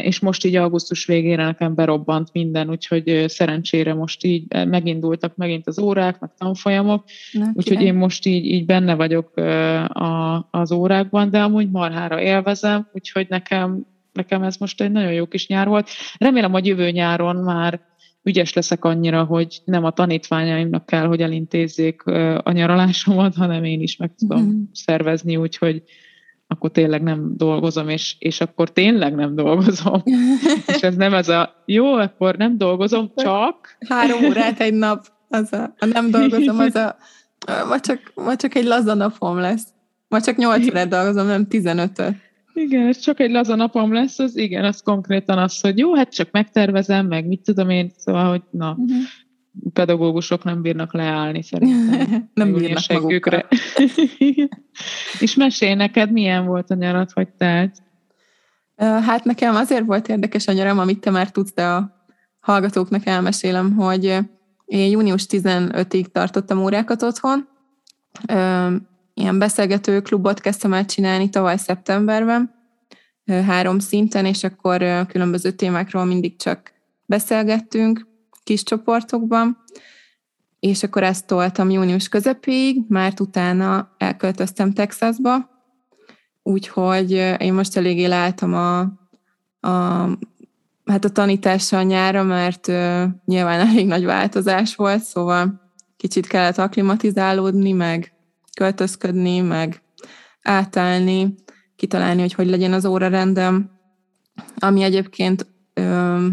és 0.02 0.20
most 0.20 0.44
így 0.44 0.56
augusztus 0.56 1.06
végére 1.06 1.44
nekem 1.44 1.74
berobbant 1.74 2.28
minden, 2.32 2.70
úgyhogy 2.70 3.24
szerencsére 3.26 3.94
most 3.94 4.24
így 4.24 4.66
megindultak 4.66 5.36
megint 5.36 5.66
az 5.66 5.78
órák, 5.78 6.20
meg 6.20 6.30
tanfolyamok, 6.38 7.04
Na, 7.32 7.50
úgyhogy 7.54 7.82
én 7.82 7.94
most 7.94 8.26
így, 8.26 8.44
így 8.44 8.66
benne 8.66 8.94
vagyok 8.94 9.36
a, 9.88 10.48
az 10.50 10.72
órákban, 10.72 11.30
de 11.30 11.42
amúgy 11.42 11.70
marhára 11.70 12.20
élvezem, 12.20 12.88
úgyhogy 12.92 13.26
nekem, 13.28 13.86
nekem 14.12 14.42
ez 14.42 14.56
most 14.56 14.80
egy 14.80 14.92
nagyon 14.92 15.12
jó 15.12 15.26
kis 15.26 15.46
nyár 15.46 15.68
volt. 15.68 15.88
Remélem, 16.18 16.52
hogy 16.52 16.66
jövő 16.66 16.90
nyáron 16.90 17.36
már 17.36 17.80
ügyes 18.26 18.52
leszek 18.52 18.84
annyira, 18.84 19.24
hogy 19.24 19.60
nem 19.64 19.84
a 19.84 19.90
tanítványaimnak 19.90 20.86
kell, 20.86 21.06
hogy 21.06 21.20
elintézzék 21.20 22.02
a 22.42 22.52
nyaralásomat, 22.52 23.34
hanem 23.42 23.64
én 23.64 23.80
is 23.80 23.96
meg 23.96 24.10
tudom 24.18 24.42
mm. 24.42 24.62
szervezni, 24.72 25.36
úgyhogy 25.36 25.82
akkor 26.46 26.70
tényleg 26.70 27.02
nem 27.02 27.32
dolgozom, 27.36 27.88
és, 27.88 28.16
és 28.18 28.40
akkor 28.40 28.70
tényleg 28.72 29.14
nem 29.14 29.34
dolgozom. 29.34 30.02
és 30.74 30.80
ez 30.80 30.94
nem 30.94 31.14
ez 31.14 31.28
a, 31.28 31.62
jó, 31.64 31.92
akkor 31.92 32.36
nem 32.36 32.58
dolgozom, 32.58 33.12
csak... 33.16 33.76
Három 33.88 34.24
órát 34.24 34.60
egy 34.60 34.74
nap, 34.74 35.06
az 35.28 35.52
a, 35.52 35.74
a 35.78 35.86
nem 35.86 36.10
dolgozom, 36.10 36.58
az 36.58 36.74
a, 36.74 36.96
ma 37.68 37.80
csak, 37.80 38.12
ma 38.14 38.36
csak 38.36 38.54
egy 38.54 38.64
laza 38.64 38.94
napom 38.94 39.38
lesz. 39.38 39.66
Ma 40.08 40.20
csak 40.20 40.36
nyolc 40.36 40.66
órát 40.70 40.88
dolgozom, 40.88 41.26
nem 41.26 41.46
15 41.48 41.98
-öt. 41.98 42.14
Igen, 42.58 42.86
ez 42.86 42.98
csak 42.98 43.20
egy 43.20 43.30
laza 43.30 43.54
napom 43.54 43.92
lesz, 43.92 44.18
az 44.18 44.36
igen, 44.36 44.64
az 44.64 44.80
konkrétan 44.80 45.38
az, 45.38 45.60
hogy 45.60 45.78
jó, 45.78 45.94
hát 45.94 46.14
csak 46.14 46.30
megtervezem, 46.30 47.06
meg 47.06 47.26
mit 47.26 47.40
tudom 47.40 47.70
én, 47.70 47.90
szóval, 47.96 48.28
hogy 48.28 48.42
na, 48.50 48.70
uh-huh. 48.70 48.96
pedagógusok 49.72 50.44
nem 50.44 50.62
bírnak 50.62 50.92
leállni 50.92 51.42
szerintem. 51.42 52.28
nem 52.34 52.52
bírnak 52.52 52.92
magukra. 52.92 53.46
És 55.24 55.34
mesélj 55.34 55.74
neked, 55.74 56.12
milyen 56.12 56.46
volt 56.46 56.70
a 56.70 56.74
nyarat, 56.74 57.12
vagy 57.12 57.28
telt? 57.28 57.82
Hát 58.76 59.24
nekem 59.24 59.54
azért 59.54 59.84
volt 59.84 60.08
érdekes 60.08 60.46
a 60.46 60.52
nyaram, 60.52 60.78
amit 60.78 61.00
te 61.00 61.10
már 61.10 61.30
tudsz, 61.30 61.54
de 61.54 61.66
a 61.66 62.08
hallgatóknak 62.40 63.06
elmesélem, 63.06 63.74
hogy 63.74 64.18
én 64.64 64.90
június 64.90 65.26
15-ig 65.28 66.04
tartottam 66.04 66.62
órákat 66.62 67.02
otthon, 67.02 67.48
ilyen 69.20 69.38
beszélgető 69.38 70.00
klubot 70.00 70.40
kezdtem 70.40 70.72
el 70.72 70.84
csinálni 70.84 71.28
tavaly 71.28 71.56
szeptemberben, 71.56 72.54
három 73.26 73.78
szinten, 73.78 74.24
és 74.26 74.44
akkor 74.44 75.06
különböző 75.06 75.50
témákról 75.50 76.04
mindig 76.04 76.36
csak 76.36 76.72
beszélgettünk 77.06 78.06
kis 78.44 78.62
csoportokban, 78.62 79.64
és 80.60 80.82
akkor 80.82 81.02
ezt 81.02 81.26
toltam 81.26 81.70
június 81.70 82.08
közepéig, 82.08 82.84
mert 82.88 83.20
utána 83.20 83.94
elköltöztem 83.98 84.72
Texasba, 84.72 85.50
úgyhogy 86.42 87.10
én 87.38 87.54
most 87.54 87.76
eléggé 87.76 88.04
láttam 88.04 88.54
a, 88.54 88.80
a, 89.60 89.70
hát 90.84 91.04
a 91.04 91.10
tanítással 91.12 91.82
nyára, 91.82 92.22
mert 92.22 92.68
uh, 92.68 93.02
nyilván 93.24 93.68
elég 93.68 93.86
nagy 93.86 94.04
változás 94.04 94.74
volt, 94.74 95.02
szóval 95.02 95.72
kicsit 95.96 96.26
kellett 96.26 96.58
aklimatizálódni, 96.58 97.72
meg 97.72 98.15
költözködni, 98.56 99.40
meg 99.40 99.82
átállni, 100.42 101.34
kitalálni, 101.76 102.20
hogy 102.20 102.32
hogy 102.32 102.48
legyen 102.48 102.72
az 102.72 102.84
órarendem, 102.84 103.70
ami 104.58 104.82
egyébként 104.82 105.46
ö, 105.74 106.26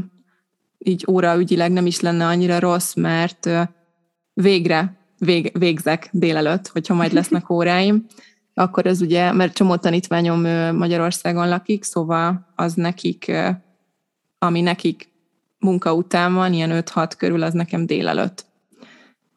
így 0.78 1.06
óraügyileg 1.10 1.72
nem 1.72 1.86
is 1.86 2.00
lenne 2.00 2.26
annyira 2.26 2.60
rossz, 2.60 2.94
mert 2.94 3.46
ö, 3.46 3.62
végre 4.34 4.98
vég, 5.18 5.52
végzek 5.58 6.10
délelőtt, 6.12 6.68
hogyha 6.68 6.94
majd 6.94 7.14
lesznek 7.14 7.50
óráim, 7.58 8.06
akkor 8.54 8.86
ez 8.86 9.02
ugye, 9.02 9.32
mert 9.32 9.54
csomó 9.54 9.76
tanítványom 9.76 10.42
Magyarországon 10.76 11.50
lakik, 11.50 11.84
szóval 11.84 12.54
az 12.56 12.74
nekik, 12.74 13.32
ami 14.38 14.62
nekik 14.62 15.12
munka 15.60 15.94
után 15.94 16.34
van, 16.34 16.54
ilyen 16.54 16.84
5-6 16.84 17.12
körül, 17.18 17.44
az 17.44 17.54
nekem 17.54 17.86
délelőtt. 17.86 18.46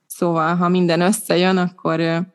Szóval, 0.07 0.57
ha 0.57 0.69
minden 0.69 1.01
összejön, 1.01 1.57
akkor 1.57 2.27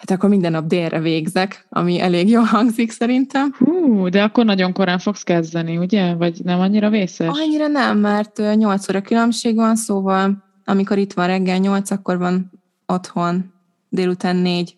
hát 0.00 0.10
akkor 0.10 0.28
minden 0.28 0.52
nap 0.52 0.66
délre 0.66 1.00
végzek, 1.00 1.66
ami 1.68 2.00
elég 2.00 2.28
jól 2.28 2.42
hangzik 2.42 2.90
szerintem. 2.90 3.54
Hú, 3.58 4.08
de 4.08 4.22
akkor 4.22 4.44
nagyon 4.44 4.72
korán 4.72 4.98
fogsz 4.98 5.22
kezdeni, 5.22 5.76
ugye? 5.76 6.14
Vagy 6.14 6.40
nem 6.44 6.60
annyira 6.60 6.90
vészes? 6.90 7.38
Annyira 7.38 7.66
nem, 7.66 7.98
mert 7.98 8.56
8 8.56 8.88
óra 8.88 9.00
különbség 9.00 9.54
van, 9.54 9.76
szóval 9.76 10.44
amikor 10.64 10.98
itt 10.98 11.12
van 11.12 11.26
reggel 11.26 11.58
8, 11.58 11.90
akkor 11.90 12.18
van 12.18 12.50
otthon 12.86 13.52
délután 13.88 14.36
4, 14.36 14.76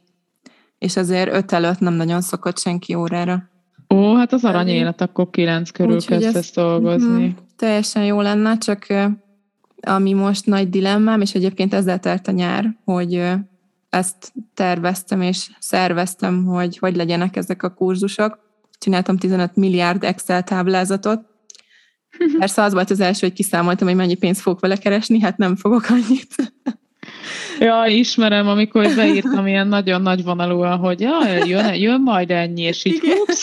és 0.78 0.96
azért 0.96 1.32
5 1.34 1.52
előtt 1.52 1.78
nem 1.78 1.94
nagyon 1.94 2.20
szokott 2.20 2.58
senki 2.58 2.94
órára. 2.94 3.50
Ó, 3.94 4.14
hát 4.14 4.32
az 4.32 4.44
arany 4.44 4.68
élet, 4.68 5.00
akkor 5.00 5.30
9 5.30 5.70
körül 5.70 5.94
Úgy, 5.94 6.06
kezdesz 6.06 6.34
ezt, 6.34 6.54
dolgozni. 6.54 7.26
Mm, 7.26 7.30
teljesen 7.56 8.04
jó 8.04 8.20
lenne, 8.20 8.58
csak 8.58 8.86
ami 9.80 10.12
most 10.12 10.46
nagy 10.46 10.68
dilemmám, 10.68 11.20
és 11.20 11.34
egyébként 11.34 11.74
ezzel 11.74 11.98
telt 11.98 12.28
a 12.28 12.32
nyár, 12.32 12.76
hogy 12.84 13.22
ezt 13.92 14.32
terveztem 14.54 15.20
és 15.20 15.50
szerveztem, 15.58 16.44
hogy 16.44 16.78
hogy 16.78 16.96
legyenek 16.96 17.36
ezek 17.36 17.62
a 17.62 17.74
kurzusok. 17.74 18.38
Csináltam 18.78 19.16
15 19.16 19.56
milliárd 19.56 20.04
Excel 20.04 20.42
táblázatot. 20.42 21.20
Persze 22.38 22.62
az 22.62 22.72
volt 22.72 22.90
az 22.90 23.00
első, 23.00 23.26
hogy 23.26 23.36
kiszámoltam, 23.36 23.86
hogy 23.86 23.96
mennyi 23.96 24.14
pénzt 24.14 24.40
fogok 24.40 24.60
vele 24.60 24.76
keresni, 24.76 25.20
hát 25.20 25.36
nem 25.36 25.56
fogok 25.56 25.84
annyit. 25.88 26.34
Ja, 27.58 27.84
ismerem, 27.86 28.48
amikor 28.48 28.94
beírtam 28.94 29.46
ilyen 29.46 29.68
nagyon 29.68 30.02
nagy 30.02 30.24
vonalúan, 30.24 30.78
hogy 30.78 31.00
ja, 31.00 31.44
jön, 31.44 31.74
jön 31.74 32.00
majd 32.00 32.30
ennyi, 32.30 32.62
és 32.62 32.84
így 32.84 33.00
húpsz. 33.00 33.42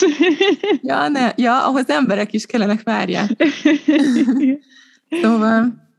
Ja, 0.82 1.08
ne, 1.08 1.32
ja, 1.36 1.66
ahhoz 1.66 1.90
emberek 1.90 2.32
is 2.32 2.46
kellenek, 2.46 2.82
várják. 2.82 3.30
Szóval 5.22 5.89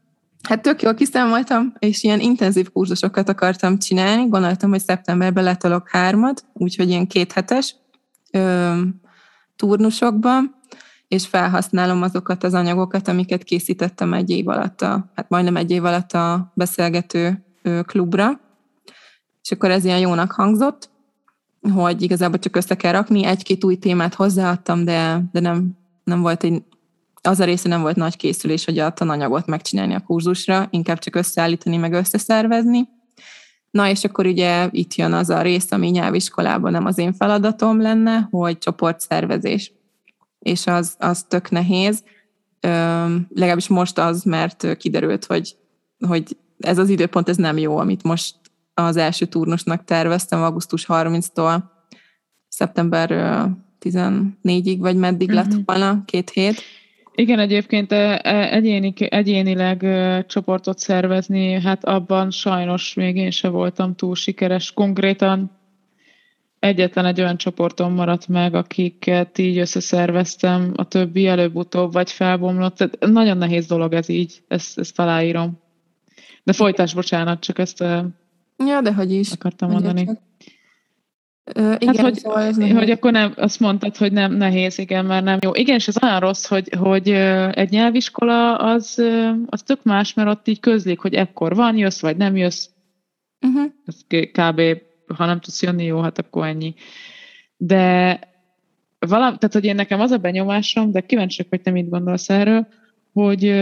Hát 0.43 0.61
tök 0.61 0.81
jól 0.81 0.93
kiszámoltam, 0.93 1.73
és 1.79 2.03
ilyen 2.03 2.19
intenzív 2.19 2.71
kurzusokat 2.71 3.29
akartam 3.29 3.77
csinálni. 3.77 4.27
Gondoltam, 4.27 4.69
hogy 4.69 4.79
szeptemberben 4.79 5.43
letolok 5.43 5.89
hármat, 5.89 6.45
úgyhogy 6.53 6.89
ilyen 6.89 7.07
kéthetes 7.07 7.75
ö, 8.31 8.73
turnusokban, 9.55 10.55
és 11.07 11.27
felhasználom 11.27 12.01
azokat 12.01 12.43
az 12.43 12.53
anyagokat, 12.53 13.07
amiket 13.07 13.43
készítettem 13.43 14.13
egy 14.13 14.29
év 14.29 14.47
alatt, 14.47 14.81
a, 14.81 15.11
hát 15.15 15.29
majdnem 15.29 15.55
egy 15.55 15.71
év 15.71 15.85
alatt 15.85 16.11
a 16.11 16.51
beszélgető 16.55 17.45
ö, 17.61 17.81
klubra. 17.81 18.39
És 19.43 19.51
akkor 19.51 19.71
ez 19.71 19.85
ilyen 19.85 19.99
jónak 19.99 20.31
hangzott, 20.31 20.89
hogy 21.73 22.01
igazából 22.01 22.39
csak 22.39 22.55
össze 22.55 22.75
kell 22.75 22.91
rakni, 22.91 23.25
egy-két 23.25 23.63
új 23.63 23.75
témát 23.75 24.13
hozzáadtam, 24.13 24.83
de, 24.83 25.21
de 25.31 25.39
nem, 25.39 25.77
nem 26.03 26.21
volt 26.21 26.43
egy 26.43 26.63
az 27.21 27.39
a 27.39 27.45
része 27.45 27.69
nem 27.69 27.81
volt 27.81 27.95
nagy 27.95 28.15
készülés, 28.15 28.65
hogy 28.65 28.79
a 28.79 28.93
tananyagot 28.93 29.45
megcsinálni 29.45 29.93
a 29.93 29.99
kurzusra, 29.99 30.67
inkább 30.69 30.99
csak 30.99 31.15
összeállítani, 31.15 31.77
meg 31.77 31.93
összeszervezni. 31.93 32.87
Na 33.71 33.89
és 33.89 34.03
akkor 34.03 34.25
ugye 34.25 34.67
itt 34.71 34.95
jön 34.95 35.13
az 35.13 35.29
a 35.29 35.41
rész, 35.41 35.71
ami 35.71 35.89
nyelviskolában 35.89 36.71
nem 36.71 36.85
az 36.85 36.97
én 36.97 37.13
feladatom 37.13 37.81
lenne, 37.81 38.27
hogy 38.31 38.57
csoportszervezés. 38.57 39.73
És 40.39 40.67
az, 40.67 40.95
az 40.99 41.23
tök 41.23 41.49
nehéz. 41.49 42.03
Ö, 42.59 42.69
legalábbis 43.29 43.67
most 43.67 43.97
az, 43.97 44.23
mert 44.23 44.77
kiderült, 44.77 45.25
hogy, 45.25 45.55
hogy 46.07 46.37
ez 46.59 46.77
az 46.77 46.89
időpont 46.89 47.29
ez 47.29 47.37
nem 47.37 47.57
jó, 47.57 47.77
amit 47.77 48.03
most 48.03 48.35
az 48.73 48.97
első 48.97 49.25
turnusnak 49.25 49.83
terveztem, 49.83 50.41
augusztus 50.41 50.85
30-tól 50.87 51.63
szeptember 52.47 53.09
14-ig, 53.81 54.77
vagy 54.79 54.95
meddig 54.95 55.29
uh-huh. 55.29 55.43
lett 55.43 55.53
mhm. 55.53 55.61
volna, 55.65 56.03
két 56.05 56.29
hét. 56.29 56.61
Igen, 57.15 57.39
egyébként 57.39 57.91
egyéni, 57.91 58.93
egyénileg 58.97 59.85
csoportot 60.27 60.79
szervezni, 60.79 61.61
hát 61.61 61.85
abban 61.85 62.31
sajnos 62.31 62.93
még 62.93 63.15
én 63.15 63.31
se 63.31 63.47
voltam 63.49 63.95
túl 63.95 64.15
sikeres. 64.15 64.71
Konkrétan 64.71 65.51
egyetlen 66.59 67.05
egy 67.05 67.21
olyan 67.21 67.37
csoportom 67.37 67.93
maradt 67.93 68.27
meg, 68.27 68.55
akiket 68.55 69.37
így 69.37 69.57
összeszerveztem, 69.57 70.71
a 70.75 70.83
többi 70.83 71.27
előbb-utóbb 71.27 71.93
vagy 71.93 72.11
felbomlott. 72.11 72.75
Tehát 72.75 72.99
nagyon 72.99 73.37
nehéz 73.37 73.67
dolog 73.67 73.93
ez 73.93 74.09
így, 74.09 74.43
ezt, 74.47 74.79
ezt 74.79 74.99
aláírom. 74.99 75.59
De 76.43 76.53
folytás, 76.53 76.93
bocsánat, 76.93 77.39
csak 77.39 77.59
ezt 77.59 77.79
ja, 78.57 78.81
de 78.83 78.93
hogy 78.93 79.11
is. 79.11 79.31
akartam 79.31 79.71
mondani. 79.71 80.05
Csak. 80.05 80.17
Ö, 81.43 81.73
igen, 81.79 81.95
hát, 81.95 82.03
hogy, 82.03 82.15
szóval 82.15 82.41
ez 82.41 82.57
hogy 82.57 82.89
akkor 82.89 83.11
nem, 83.11 83.33
azt 83.35 83.59
mondtad, 83.59 83.97
hogy 83.97 84.11
nem 84.11 84.33
nehéz, 84.33 84.77
igen, 84.77 85.05
mert 85.05 85.23
nem 85.23 85.37
jó. 85.41 85.51
Igen, 85.53 85.75
és 85.75 85.87
ez 85.87 86.03
olyan 86.03 86.19
rossz, 86.19 86.45
hogy, 86.45 86.69
hogy 86.77 87.09
egy 87.51 87.69
nyelviskola 87.69 88.57
az, 88.57 89.03
az 89.45 89.61
tök 89.61 89.83
más, 89.83 90.13
mert 90.13 90.29
ott 90.29 90.47
így 90.47 90.59
közlik, 90.59 90.99
hogy 90.99 91.13
ekkor 91.13 91.55
van, 91.55 91.77
jössz, 91.77 92.01
vagy 92.01 92.17
nem 92.17 92.35
jössz. 92.35 92.67
Uh-huh. 93.41 93.71
Ez 93.85 94.01
kb. 94.31 94.61
ha 95.17 95.25
nem 95.25 95.39
tudsz 95.39 95.61
jönni, 95.61 95.83
jó, 95.83 96.01
hát 96.01 96.17
akkor 96.17 96.47
ennyi. 96.47 96.73
De 97.57 98.19
valami, 98.99 99.37
tehát, 99.37 99.53
hogy 99.53 99.65
én 99.65 99.75
nekem 99.75 99.99
az 99.99 100.11
a 100.11 100.17
benyomásom, 100.17 100.91
de 100.91 101.01
kíváncsiak, 101.01 101.47
hogy 101.49 101.61
te 101.61 101.71
mit 101.71 101.89
gondolsz 101.89 102.29
erről, 102.29 102.67
hogy, 103.13 103.53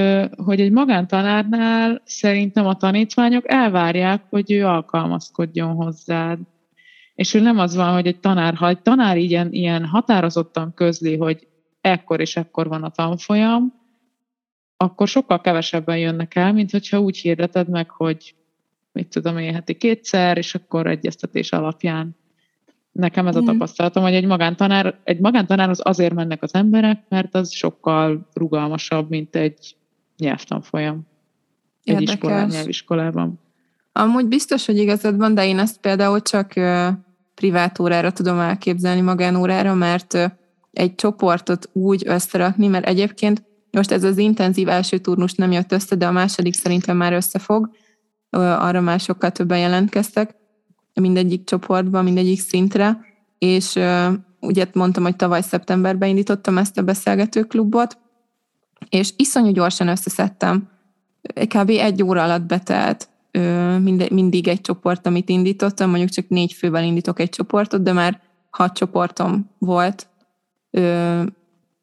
hogy 0.45 0.61
egy 0.61 0.71
magántanárnál 0.71 2.01
szerintem 2.05 2.65
a 2.65 2.75
tanítványok 2.75 3.51
elvárják, 3.51 4.21
hogy 4.30 4.51
ő 4.51 4.65
alkalmazkodjon 4.65 5.73
hozzád. 5.73 6.39
És 7.20 7.34
ő 7.34 7.39
nem 7.39 7.59
az 7.59 7.76
van, 7.76 7.93
hogy 7.93 8.07
egy 8.07 8.20
tanár, 8.20 8.53
ha 8.53 8.67
egy 8.67 8.82
tanár 8.82 9.17
ilyen, 9.17 9.51
ilyen 9.51 9.86
határozottan 9.86 10.74
közli, 10.74 11.17
hogy 11.17 11.47
ekkor 11.82 12.20
és 12.20 12.36
ekkor 12.36 12.67
van 12.67 12.84
a 12.84 12.89
tanfolyam, 12.89 13.74
akkor 14.78 15.07
sokkal 15.07 15.41
kevesebben 15.41 15.97
jönnek 15.97 16.36
el, 16.36 16.53
mint 16.53 16.72
hogyha 16.72 16.99
úgy 16.99 17.17
hirdeted 17.17 17.70
meg, 17.70 17.89
hogy 17.89 18.36
mit 18.91 19.07
tudom 19.07 19.38
én, 19.38 19.53
heti 19.53 19.78
kétszer, 19.78 20.38
és 20.38 20.55
akkor 20.55 20.88
egyeztetés 20.88 21.51
alapján. 21.51 22.15
Nekem 22.91 23.28
ez 23.28 23.36
a 23.36 23.41
tapasztalatom, 23.41 24.03
hogy 24.03 24.13
egy 24.13 24.26
magántanár, 24.26 24.99
egy 25.03 25.20
magántanárhoz 25.20 25.80
azért 25.84 26.13
mennek 26.13 26.43
az 26.43 26.53
emberek, 26.53 27.03
mert 27.09 27.36
az 27.36 27.51
sokkal 27.51 28.28
rugalmasabb, 28.34 29.09
mint 29.09 29.36
egy 29.36 29.76
nyelvtanfolyam. 30.17 31.07
egy 31.84 32.01
iskolán, 32.01 32.47
nyelviskolában. 32.47 33.39
Amúgy 33.91 34.26
biztos, 34.26 34.65
hogy 34.65 34.78
igazad 34.78 35.17
van, 35.17 35.34
de 35.34 35.45
én 35.45 35.59
ezt 35.59 35.80
például 35.80 36.22
csak 36.22 36.53
privát 37.39 37.79
órára 37.79 38.11
tudom 38.11 38.39
elképzelni, 38.39 39.01
magánórára, 39.01 39.73
mert 39.73 40.17
egy 40.71 40.95
csoportot 40.95 41.69
úgy 41.73 42.03
összerakni, 42.05 42.67
mert 42.67 42.85
egyébként 42.85 43.43
most 43.71 43.91
ez 43.91 44.03
az 44.03 44.17
intenzív 44.17 44.69
első 44.69 44.97
turnus 44.97 45.33
nem 45.33 45.51
jött 45.51 45.71
össze, 45.71 45.95
de 45.95 46.07
a 46.07 46.11
második 46.11 46.53
szerintem 46.53 46.97
már 46.97 47.13
összefog, 47.13 47.69
arra 48.29 48.81
már 48.81 48.99
sokkal 48.99 49.31
többen 49.31 49.59
jelentkeztek, 49.59 50.35
mindegyik 50.93 51.43
csoportban, 51.43 52.03
mindegyik 52.03 52.39
szintre, 52.39 52.99
és 53.37 53.79
ugye 54.39 54.65
mondtam, 54.73 55.03
hogy 55.03 55.15
tavaly 55.15 55.41
szeptemberben 55.41 56.09
indítottam 56.09 56.57
ezt 56.57 56.77
a 56.77 56.81
beszélgetőklubot, 56.81 57.97
és 58.89 59.13
iszonyú 59.15 59.51
gyorsan 59.51 59.87
összeszedtem. 59.87 60.69
Kb. 61.47 61.69
egy 61.69 62.03
óra 62.03 62.23
alatt 62.23 62.45
betelt 62.45 63.09
mindig 64.09 64.47
egy 64.47 64.61
csoport, 64.61 65.05
amit 65.05 65.30
indítottam, 65.30 65.89
mondjuk 65.89 66.09
csak 66.09 66.27
négy 66.27 66.53
fővel 66.53 66.84
indítok 66.84 67.19
egy 67.19 67.30
csoportot, 67.30 67.84
de 67.84 67.93
már 67.93 68.21
hat 68.49 68.73
csoportom 68.73 69.49
volt 69.57 70.07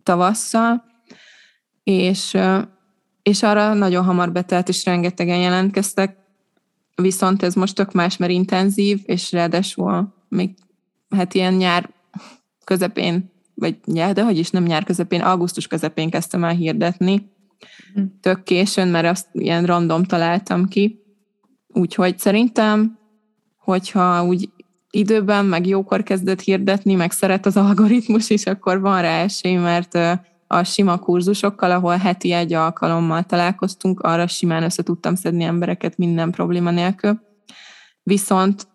tavasszal, 0.02 0.84
és, 1.84 2.36
és 3.22 3.42
arra 3.42 3.74
nagyon 3.74 4.04
hamar 4.04 4.32
betelt, 4.32 4.68
és 4.68 4.84
rengetegen 4.84 5.38
jelentkeztek, 5.38 6.16
viszont 6.94 7.42
ez 7.42 7.54
most 7.54 7.74
tök 7.74 7.92
más, 7.92 8.16
mert 8.16 8.32
intenzív, 8.32 9.00
és 9.04 9.32
ráadásul 9.32 10.14
még 10.28 10.54
hát 11.10 11.34
ilyen 11.34 11.54
nyár 11.54 11.90
közepén, 12.64 13.30
vagy 13.54 13.78
nyár, 13.84 14.14
de 14.14 14.22
hogy 14.22 14.38
is 14.38 14.50
nem 14.50 14.64
nyár 14.64 14.84
közepén, 14.84 15.20
augusztus 15.20 15.66
közepén 15.66 16.10
kezdtem 16.10 16.44
el 16.44 16.54
hirdetni, 16.54 17.30
hm. 17.94 18.02
tök 18.20 18.42
későn, 18.42 18.88
mert 18.88 19.06
azt 19.06 19.28
ilyen 19.32 19.64
random 19.64 20.04
találtam 20.04 20.68
ki, 20.68 21.05
úgyhogy 21.76 22.18
szerintem, 22.18 22.98
hogyha 23.58 24.24
úgy 24.24 24.50
időben, 24.90 25.44
meg 25.44 25.66
jókor 25.66 26.02
kezdett 26.02 26.40
hirdetni, 26.40 26.94
meg 26.94 27.10
szeret 27.10 27.46
az 27.46 27.56
algoritmus 27.56 28.30
is, 28.30 28.46
akkor 28.46 28.80
van 28.80 29.02
rá 29.02 29.22
esély, 29.22 29.56
mert 29.56 29.94
a 30.46 30.62
sima 30.64 30.98
kurzusokkal, 30.98 31.70
ahol 31.70 31.96
heti 31.96 32.32
egy 32.32 32.52
alkalommal 32.52 33.22
találkoztunk, 33.22 34.00
arra 34.00 34.26
simán 34.26 34.62
össze 34.62 34.82
tudtam 34.82 35.14
szedni 35.14 35.44
embereket 35.44 35.96
minden 35.96 36.30
probléma 36.30 36.70
nélkül. 36.70 37.20
Viszont 38.02 38.66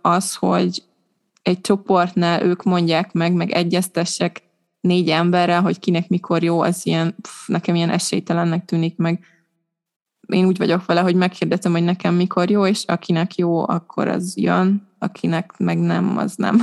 az, 0.00 0.34
hogy 0.34 0.82
egy 1.42 1.60
csoportnál 1.60 2.42
ők 2.42 2.62
mondják 2.62 3.12
meg, 3.12 3.32
meg 3.32 3.50
egyeztessek 3.50 4.42
négy 4.80 5.08
emberrel, 5.08 5.62
hogy 5.62 5.78
kinek 5.78 6.08
mikor 6.08 6.42
jó, 6.42 6.60
az 6.60 6.86
ilyen, 6.86 7.14
pff, 7.22 7.46
nekem 7.46 7.74
ilyen 7.74 7.90
esélytelennek 7.90 8.64
tűnik 8.64 8.96
meg. 8.96 9.24
Én 10.26 10.46
úgy 10.46 10.56
vagyok 10.56 10.86
vele, 10.86 11.00
hogy 11.00 11.14
meghirdetem, 11.14 11.72
hogy 11.72 11.84
nekem 11.84 12.14
mikor 12.14 12.50
jó, 12.50 12.66
és 12.66 12.84
akinek 12.86 13.34
jó, 13.34 13.68
akkor 13.68 14.08
az 14.08 14.36
jön, 14.36 14.88
akinek 14.98 15.52
meg 15.58 15.78
nem, 15.78 16.18
az 16.18 16.36
nem. 16.36 16.60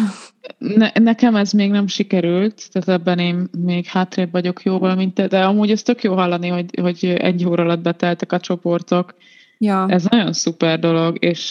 Ne, 0.58 0.92
nekem 0.94 1.36
ez 1.36 1.52
még 1.52 1.72
nem 1.72 1.88
sikerült, 1.88 2.70
tehát 2.72 3.02
ebben 3.02 3.20
én 3.20 3.50
még 3.58 3.86
hátrébb 3.86 4.32
vagyok 4.32 4.64
jóval, 4.64 4.96
mint 4.96 5.14
te, 5.14 5.28
de 5.28 5.44
amúgy 5.44 5.72
ez 5.72 5.82
tök 5.82 6.04
jó 6.04 6.14
hallani, 6.14 6.48
hogy, 6.48 6.80
hogy 6.82 7.06
egy 7.06 7.46
óra 7.46 7.64
alatt 7.64 7.82
beteltek 7.82 8.32
a 8.32 8.40
csoportok. 8.40 9.16
Ja. 9.58 9.86
Ez 9.90 10.04
nagyon 10.10 10.34
szuper 10.34 10.80
dolog, 10.80 11.18
és 11.20 11.50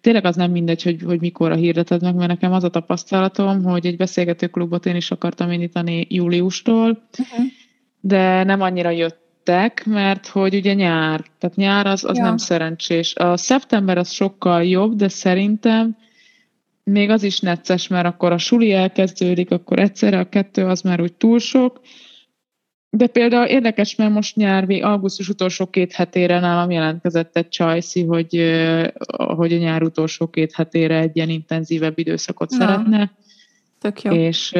tényleg 0.00 0.24
az 0.24 0.36
nem 0.36 0.50
mindegy, 0.50 0.82
hogy, 0.82 1.02
hogy 1.02 1.20
mikorra 1.20 1.54
hirdeted 1.54 2.02
meg, 2.02 2.14
mert 2.14 2.28
nekem 2.28 2.52
az 2.52 2.64
a 2.64 2.68
tapasztalatom, 2.68 3.62
hogy 3.62 3.86
egy 3.86 3.96
beszélgetőklubot 3.96 4.86
én 4.86 4.96
is 4.96 5.10
akartam 5.10 5.50
indítani 5.50 6.06
júliustól, 6.08 6.88
uh-huh. 7.18 7.44
de 8.00 8.44
nem 8.44 8.60
annyira 8.60 8.90
jöttek, 9.44 9.84
mert 9.86 10.26
hogy 10.26 10.54
ugye 10.54 10.74
nyár, 10.74 11.24
tehát 11.38 11.56
nyár 11.56 11.86
az, 11.86 12.04
az 12.04 12.16
ja. 12.16 12.22
nem 12.22 12.36
szerencsés. 12.36 13.14
A 13.14 13.36
szeptember 13.36 13.98
az 13.98 14.10
sokkal 14.10 14.64
jobb, 14.64 14.94
de 14.94 15.08
szerintem 15.08 15.96
még 16.84 17.10
az 17.10 17.22
is 17.22 17.40
necces, 17.40 17.88
mert 17.88 18.06
akkor 18.06 18.32
a 18.32 18.38
suli 18.38 18.72
elkezdődik, 18.72 19.50
akkor 19.50 19.78
egyszerre 19.78 20.18
a 20.18 20.28
kettő 20.28 20.66
az 20.66 20.80
már 20.80 21.00
úgy 21.00 21.12
túl 21.12 21.38
sok. 21.38 21.80
De 22.90 23.06
például 23.06 23.46
érdekes, 23.46 23.94
mert 23.94 24.12
most 24.12 24.36
nyár, 24.36 24.66
augusztus 24.68 25.28
utolsó 25.28 25.66
két 25.66 25.92
hetére 25.92 26.40
nálam 26.40 26.70
jelentkezett 26.70 27.36
egy 27.36 27.48
csajszi, 27.48 28.04
hogy, 28.04 28.34
hogy 29.16 29.52
a 29.52 29.58
nyár 29.58 29.82
utolsó 29.82 30.26
két 30.26 30.52
hetére 30.52 30.98
egy 30.98 31.16
ilyen 31.16 31.28
intenzívebb 31.28 31.98
időszakot 31.98 32.50
Na. 32.50 32.56
szeretne. 32.56 33.12
Tök 33.84 34.02
jó. 34.02 34.12
És, 34.12 34.52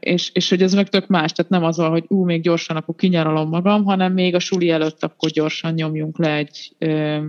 és, 0.00 0.30
és, 0.32 0.48
hogy 0.48 0.62
ez 0.62 0.74
meg 0.74 0.88
tök 0.88 1.06
más, 1.06 1.32
tehát 1.32 1.50
nem 1.50 1.64
az 1.64 1.76
van, 1.76 1.90
hogy 1.90 2.04
ú, 2.08 2.24
még 2.24 2.42
gyorsan 2.42 2.76
akkor 2.76 2.94
kinyaralom 2.94 3.48
magam, 3.48 3.84
hanem 3.84 4.12
még 4.12 4.34
a 4.34 4.38
suli 4.38 4.70
előtt 4.70 5.02
akkor 5.04 5.30
gyorsan 5.30 5.72
nyomjunk 5.72 6.18
le 6.18 6.34
egy 6.34 6.74
ö, 6.78 7.24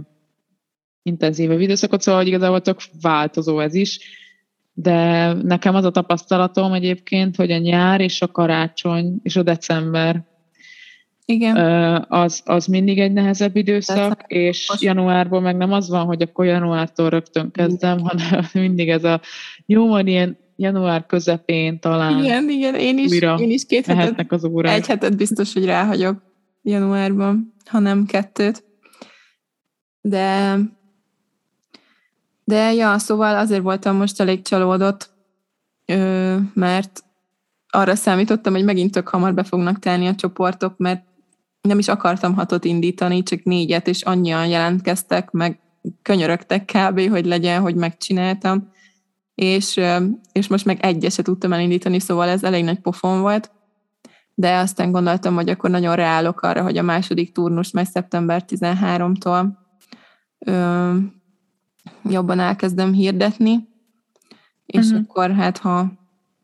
intenzívebb 1.04 1.60
időszakot, 1.60 2.02
szóval 2.02 2.22
hogy 2.22 2.30
igazából 2.30 2.62
tök 2.62 2.80
változó 3.02 3.60
ez 3.60 3.74
is 3.74 4.00
de 4.74 5.34
nekem 5.34 5.76
az 5.76 5.86
a 5.86 5.92
tapasztalatom 5.92 6.74
egyébként, 6.74 7.36
hogy 7.36 7.52
a 7.52 7.58
nyár 7.58 8.02
és 8.02 8.22
a 8.22 8.28
karácsony 8.28 9.20
és 9.24 9.36
a 9.36 9.44
december 9.44 10.24
igen. 11.26 11.56
Az, 12.10 12.42
az 12.46 12.66
mindig 12.66 13.00
egy 13.00 13.12
nehezebb 13.12 13.56
időszak, 13.56 13.96
December. 13.96 14.26
és 14.28 14.70
Most... 14.70 14.82
januárban 14.82 15.42
meg 15.42 15.58
nem 15.58 15.72
az 15.72 15.90
van, 15.90 16.06
hogy 16.06 16.22
akkor 16.22 16.46
januártól 16.46 17.10
rögtön 17.10 17.52
kezdem, 17.52 18.00
hanem 18.00 18.46
mindig 18.54 18.90
ez 18.90 19.04
a 19.04 19.22
jó, 19.66 19.88
van 19.88 20.08
ilyen 20.08 20.38
január 20.56 21.06
közepén 21.06 21.80
talán 21.80 22.24
igen, 22.24 22.50
igen, 22.50 22.76
én 22.76 22.98
is, 22.98 23.20
én 23.20 23.52
is 23.52 23.66
két 23.66 23.86
hetet, 23.86 24.32
az 24.32 24.44
órák. 24.44 24.74
egy 24.74 24.88
hetet 24.88 25.18
biztos, 25.18 25.54
hogy 25.54 25.66
ráhagyok 25.66 26.22
januárban, 26.62 27.54
hanem 27.66 28.06
kettőt. 28.06 28.64
De 30.02 30.58
de 32.46 32.74
ja, 32.74 32.98
szóval 32.98 33.36
azért 33.38 33.62
voltam 33.62 33.96
most 33.96 34.22
elég 34.22 34.42
csalódott, 34.42 35.10
mert 36.54 37.04
arra 37.70 37.96
számítottam, 37.96 38.54
hogy 38.54 38.64
megint 38.64 38.92
tök 38.92 39.08
hamar 39.08 39.34
be 39.34 39.44
fognak 39.44 39.80
telni 39.80 40.08
a 40.08 40.16
csoportok, 40.16 40.78
mert 40.78 41.04
nem 41.62 41.80
is 41.80 41.88
akartam 41.88 42.34
hatot 42.34 42.66
indítani, 42.66 43.24
csak 43.24 43.44
négyet, 43.44 43.88
és 43.88 44.02
annyian 44.02 44.48
jelentkeztek, 44.48 45.32
meg 45.32 45.60
könyörögtek 46.02 46.66
kb., 46.66 47.10
hogy 47.10 47.26
legyen, 47.26 47.62
hogy 47.62 47.76
megcsináltam, 47.76 48.72
és, 49.36 49.82
és 50.32 50.48
most 50.48 50.66
meg 50.66 50.80
egyeset 50.82 51.26
tudtam 51.26 51.54
elindítani, 51.54 52.00
szóval 52.00 52.30
ez 52.30 52.44
elég 52.44 52.64
nagy 52.64 52.80
pofon 52.80 53.22
volt, 53.22 53.52
de 54.34 54.58
aztán 54.58 54.92
gondoltam, 54.92 55.36
hogy 55.36 55.50
akkor 55.50 55.70
nagyon 55.70 55.96
reálok 55.96 56.42
arra, 56.42 56.62
hogy 56.62 56.78
a 56.78 56.82
második 56.84 57.32
turnus 57.32 57.72
majd 57.72 57.88
szeptember 57.88 58.44
13-tól 58.48 59.48
jobban 62.04 62.40
elkezdem 62.40 62.94
hirdetni, 62.94 63.68
és 64.66 64.86
uh-huh. 64.86 65.02
akkor 65.08 65.32
hát, 65.32 65.58
ha 65.58 65.92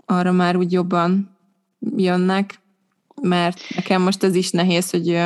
arra 0.06 0.32
már 0.32 0.56
úgy 0.56 0.72
jobban 0.72 1.38
jönnek, 1.96 2.60
mert 3.22 3.60
nekem 3.76 4.02
most 4.02 4.24
ez 4.24 4.36
is 4.36 4.52
nehéz, 4.52 4.90
hogy 4.90 5.22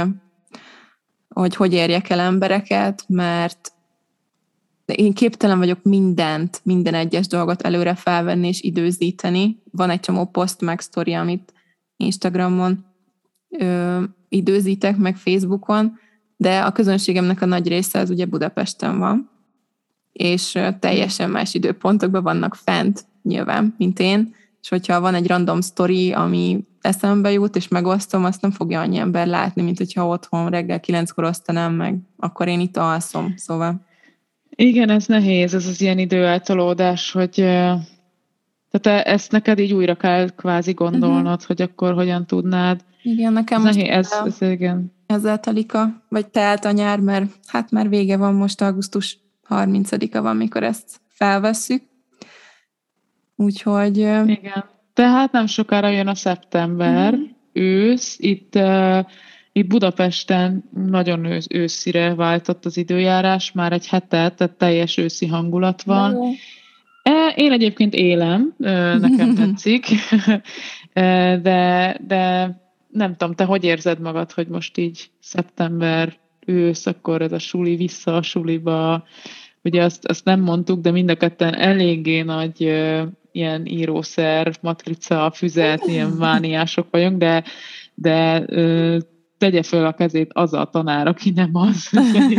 hogy, 1.30 1.56
hogy 1.56 1.74
érjek 1.74 2.10
el 2.10 2.20
embereket, 2.20 3.04
mert 3.08 3.72
én 4.94 5.14
képtelen 5.14 5.58
vagyok 5.58 5.84
mindent, 5.84 6.62
minden 6.64 6.94
egyes 6.94 7.28
dolgot 7.28 7.62
előre 7.62 7.96
felvenni 7.96 8.48
és 8.48 8.62
időzíteni. 8.62 9.62
Van 9.72 9.90
egy 9.90 10.00
csomó 10.00 10.26
poszt 10.26 10.62
meg 10.62 10.80
sztori, 10.80 11.14
amit 11.14 11.54
Instagramon 11.98 12.86
ö, 13.50 14.04
időzítek, 14.30 14.98
meg 14.98 15.16
Facebookon, 15.16 16.00
de 16.38 16.60
a 16.60 16.72
közönségemnek 16.72 17.42
a 17.42 17.46
nagy 17.46 17.68
része 17.68 18.00
az 18.00 18.10
ugye 18.10 18.26
Budapesten 18.26 19.00
van 19.00 19.34
és 20.16 20.60
teljesen 20.80 21.30
más 21.30 21.54
időpontokban 21.54 22.24
vannak 22.24 22.56
fent 22.56 23.06
nyilván, 23.22 23.76
mint 23.78 24.00
én, 24.00 24.36
és 24.62 24.70
hogyha 24.70 25.00
van 25.00 25.16
egy 25.16 25.28
random 25.28 25.62
story, 25.62 26.12
ami 26.12 26.68
eszembe 26.82 27.32
jut, 27.32 27.56
és 27.56 27.68
megosztom, 27.68 28.26
azt 28.26 28.42
nem 28.42 28.52
fogja 28.52 28.80
annyi 28.80 28.98
ember 28.98 29.28
látni, 29.28 29.62
mint 29.62 29.78
hogyha 29.78 30.08
otthon 30.08 30.50
reggel 30.50 30.80
kilenckor 30.80 31.24
osztanám 31.24 31.74
meg, 31.74 31.98
akkor 32.18 32.48
én 32.48 32.60
itt 32.60 32.78
alszom, 32.78 33.34
szóval. 33.38 33.86
Igen, 34.56 34.90
ez 34.90 35.06
nehéz, 35.06 35.54
ez 35.54 35.68
az 35.68 35.82
ilyen 35.82 36.00
időeltolódás, 36.00 37.12
hogy 37.12 37.34
tehát 38.72 39.06
e, 39.06 39.12
ezt 39.12 39.32
neked 39.32 39.60
így 39.60 39.74
újra 39.74 39.96
kell 39.96 40.30
kvázi 40.30 40.74
gondolnod, 40.74 41.26
uh-huh. 41.26 41.48
hogy 41.48 41.62
akkor 41.62 41.94
hogyan 41.94 42.26
tudnád. 42.26 42.82
Igen, 43.02 43.34
nekem 43.34 43.58
ez 43.58 43.64
most 43.76 43.88
nehéz, 43.88 44.12
ez, 44.12 44.40
ez, 44.40 44.50
igen. 44.50 44.94
ezzel 45.06 45.40
telik 45.40 45.74
a, 45.74 46.04
vagy 46.10 46.28
telt 46.28 46.66
a 46.66 46.72
nyár, 46.72 47.00
mert 47.00 47.32
hát 47.48 47.72
már 47.72 47.90
vége 47.90 48.18
van 48.18 48.34
most 48.34 48.62
augusztus 48.62 49.20
30-a 49.50 50.22
van, 50.22 50.36
mikor 50.36 50.64
ezt 50.64 51.02
felvesszük. 51.08 51.82
Úgyhogy... 53.36 53.98
Igen. 53.98 54.66
Tehát 54.94 55.32
nem 55.32 55.46
sokára 55.46 55.90
jön 55.90 56.08
a 56.08 56.16
szeptember, 56.16 57.16
mm. 57.16 57.24
ősz, 57.54 58.16
itt, 58.20 58.56
uh, 58.56 59.06
itt 59.58 59.68
Budapesten 59.68 60.64
nagyon 60.74 61.26
ősz, 61.26 61.48
őszire 61.50 62.16
váltott 62.16 62.66
az 62.66 62.78
időjárás, 62.78 63.52
már 63.52 63.72
egy 63.72 63.88
hetet, 63.88 64.36
tehát 64.36 64.58
teljes 64.58 64.98
őszi 64.98 65.28
hangulat 65.28 65.84
van. 65.84 66.18
E, 67.04 67.34
én 67.36 67.52
egyébként 67.52 67.94
élem, 67.94 68.54
nekem 69.00 69.36
tetszik, 69.40 69.86
de, 71.48 71.98
de 72.08 72.56
nem 72.92 73.16
tudom, 73.16 73.36
te 73.36 73.44
hogy 73.44 73.64
érzed 73.64 74.00
magad, 74.00 74.32
hogy 74.32 74.48
most 74.48 74.78
így 74.78 75.10
szeptember 75.20 76.18
ősz, 76.46 76.86
akkor 76.86 77.22
ez 77.22 77.32
a 77.32 77.40
suli 77.40 77.76
vissza 77.76 78.16
a 78.16 78.22
suliba, 78.22 79.04
ugye 79.64 79.84
azt, 79.84 80.06
azt 80.06 80.26
nem 80.26 80.42
mondtuk, 80.42 80.82
de 80.82 80.92
mind 80.92 81.10
a 81.10 81.16
ketten 81.16 81.54
eléggé 81.56 82.22
nagy 82.22 82.62
ilyen 83.32 83.66
írószer, 83.66 84.54
matrica, 84.62 85.32
füzet, 85.36 85.88
ilyen 85.88 86.10
mániások 86.28 86.88
vagyunk, 86.92 87.18
de, 87.18 87.44
de 87.94 88.46
tegye 89.38 89.64
föl 89.64 89.86
a 89.86 89.94
kezét 89.94 90.30
az 90.34 90.54
a 90.54 90.70
tanár, 90.72 91.08
aki 91.08 91.30
nem 91.30 91.50
az. 91.54 91.90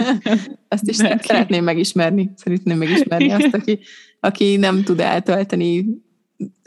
Ezt 0.69 0.89
is 0.89 0.97
Mert 0.97 1.25
szeretném 1.25 1.65
megismerni. 1.65 2.31
Szeretném 2.37 2.79
megismerni 2.79 3.31
azt, 3.31 3.55
aki, 3.55 3.79
aki 4.21 4.57
nem 4.57 4.83
tud 4.83 5.01
eltölteni 5.01 5.85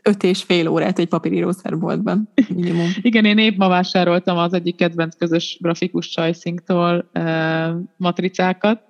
öt 0.03 0.23
és 0.23 0.43
fél 0.43 0.67
órát 0.67 0.99
egy 0.99 1.07
papírírószerboltban 1.07 2.29
minimum. 2.55 2.89
Igen, 3.01 3.25
én 3.25 3.37
épp 3.37 3.57
ma 3.57 3.67
vásároltam 3.67 4.37
az 4.37 4.53
egyik 4.53 4.75
kedvenc 4.75 5.15
közös 5.15 5.57
grafikus 5.61 6.07
Csajszinktól 6.07 7.09
eh, 7.11 7.71
matricákat, 7.97 8.81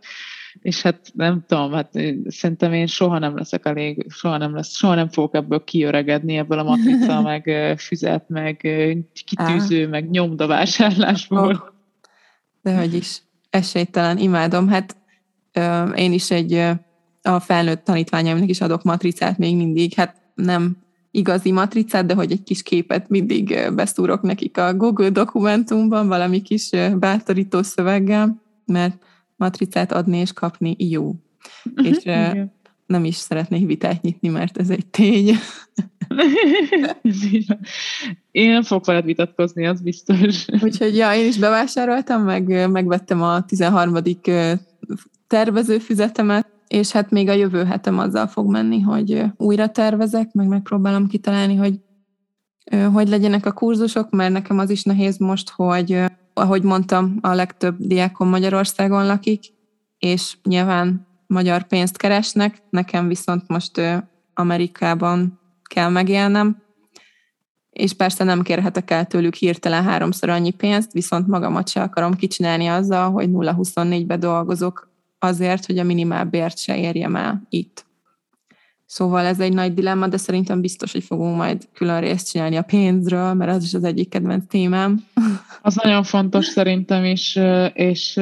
és 0.62 0.82
hát 0.82 1.12
nem 1.14 1.43
tudom, 1.47 1.72
hát 1.72 1.91
szerintem 2.28 2.74
én 2.74 2.88
soha 2.88 3.20
nem 3.20 3.36
leszek 3.36 3.66
elég, 3.66 4.06
soha 4.10 4.38
nem 4.38 4.56
lesz, 4.56 4.76
soha 4.76 4.95
nem 4.95 5.10
fogok 5.10 5.36
ebből 5.36 5.64
kiöregedni, 5.64 6.38
ebből 6.38 6.60
a 6.60 6.64
matrica, 6.64 7.22
meg 7.32 7.76
füzet, 7.78 8.30
meg 8.30 8.58
kitűző, 9.26 9.86
Á. 9.86 9.89
meg 9.89 10.10
nyomdavásárlásból. 10.10 11.54
Oh. 11.54 11.78
De 12.62 12.78
hogy 12.78 12.93
is, 12.93 13.22
esélytelen, 13.50 14.18
imádom. 14.18 14.68
Hát 14.68 14.95
ö, 15.54 15.84
én 15.84 16.14
is 16.14 16.32
egy 16.32 16.54
ö, 16.54 16.72
a 17.22 17.39
felnőtt 17.39 17.84
tanítványaimnak 17.84 18.50
is 18.50 18.62
adok 18.62 18.84
matricát 18.84 19.38
még 19.38 19.56
mindig, 19.56 19.93
hát 19.93 20.16
nem 20.36 20.78
igazi 21.12 21.52
matricát, 21.52 22.06
de 22.06 22.14
hogy 22.14 22.32
egy 22.32 22.43
kis 22.43 22.64
képet 22.64 23.10
mindig 23.10 23.72
beszúrok 23.76 24.22
nekik 24.22 24.58
a 24.58 24.74
Google 24.74 25.10
dokumentumban, 25.10 26.08
valami 26.08 26.41
kis 26.41 26.70
bátorító 27.00 27.62
szöveggel, 27.62 28.41
mert 28.66 29.04
matricát 29.40 29.92
adni 29.92 30.18
és 30.18 30.34
kapni 30.34 30.76
jó. 30.78 31.16
És 31.84 31.98
Igen. 31.98 32.52
nem 32.86 33.06
is 33.06 33.16
szeretnék 33.16 33.66
vitát 33.66 34.02
nyitni, 34.02 34.30
mert 34.30 34.58
ez 34.58 34.70
egy 34.70 34.86
tény. 34.86 35.30
én 38.32 38.52
nem 38.52 38.64
fogok 38.64 38.86
veled 38.86 39.06
vitatkozni, 39.06 39.68
az 39.68 39.82
biztos. 39.82 40.46
Úgyhogy 40.62 40.96
ja, 40.96 41.14
én 41.14 41.28
is 41.28 41.38
bevásároltam, 41.38 42.24
meg 42.24 42.70
megvettem 42.72 43.22
a 43.22 43.46
13. 43.46 43.96
tervezőfüzetemet, 45.28 46.48
és 46.68 46.92
hát 46.92 47.12
még 47.12 47.30
a 47.30 47.34
jövő 47.34 47.64
hetem 47.64 48.00
azzal 48.00 48.28
fog 48.28 48.52
menni, 48.52 48.80
hogy 48.80 49.24
újra 49.38 49.70
tervezek, 49.70 50.34
meg 50.34 50.48
megpróbálom 50.48 51.08
kitalálni, 51.08 51.56
hogy 51.56 51.80
hogy 52.94 53.10
legyenek 53.10 53.46
a 53.46 53.52
kurzusok, 53.52 54.10
mert 54.10 54.32
nekem 54.32 54.60
az 54.60 54.70
is 54.70 54.84
nehéz 54.84 55.18
most, 55.18 55.50
hogy 55.50 56.04
ahogy 56.40 56.64
mondtam, 56.64 57.18
a 57.22 57.34
legtöbb 57.34 57.76
diákon 57.80 58.28
Magyarországon 58.28 59.06
lakik, 59.06 59.44
és 60.00 60.38
nyilván 60.44 61.08
magyar 61.28 61.64
pénzt 61.64 61.98
keresnek, 61.98 62.62
nekem 62.70 63.08
viszont 63.08 63.48
most 63.48 63.82
Amerikában 64.34 65.40
kell 65.64 65.90
megélnem, 65.90 66.62
és 67.70 67.94
persze 67.94 68.24
nem 68.24 68.42
kérhetek 68.42 68.92
el 68.92 69.06
tőlük 69.06 69.34
hirtelen 69.34 69.84
háromszor 69.84 70.30
annyi 70.30 70.52
pénzt, 70.52 70.92
viszont 70.92 71.28
magamat 71.28 71.70
se 71.70 71.82
akarom 71.82 72.14
kicsinálni 72.14 72.68
azzal, 72.68 73.12
hogy 73.12 73.30
0-24-be 73.32 74.18
dolgozok 74.18 74.92
azért, 75.20 75.66
hogy 75.66 75.78
a 75.78 75.84
minimálbért 75.84 76.58
se 76.58 76.78
érjem 76.78 77.16
el 77.16 77.46
itt. 77.50 77.86
Szóval 78.92 79.26
ez 79.26 79.40
egy 79.40 79.54
nagy 79.54 79.74
dilemma, 79.74 80.08
de 80.08 80.18
szerintem 80.18 80.62
biztos, 80.62 80.92
hogy 80.92 81.04
fogunk 81.04 81.36
majd 81.36 81.68
külön 81.74 82.00
részt 82.00 82.30
csinálni 82.32 82.56
a 82.56 82.62
pénzről, 82.62 83.34
mert 83.34 83.52
az 83.52 83.64
is 83.64 83.74
az 83.74 83.84
egyik 83.84 84.10
kedvenc 84.10 84.44
témám. 84.48 85.06
Az 85.62 85.76
nagyon 85.76 86.04
fontos 86.04 86.46
szerintem 86.46 87.06
is, 87.06 87.40
és 87.74 88.20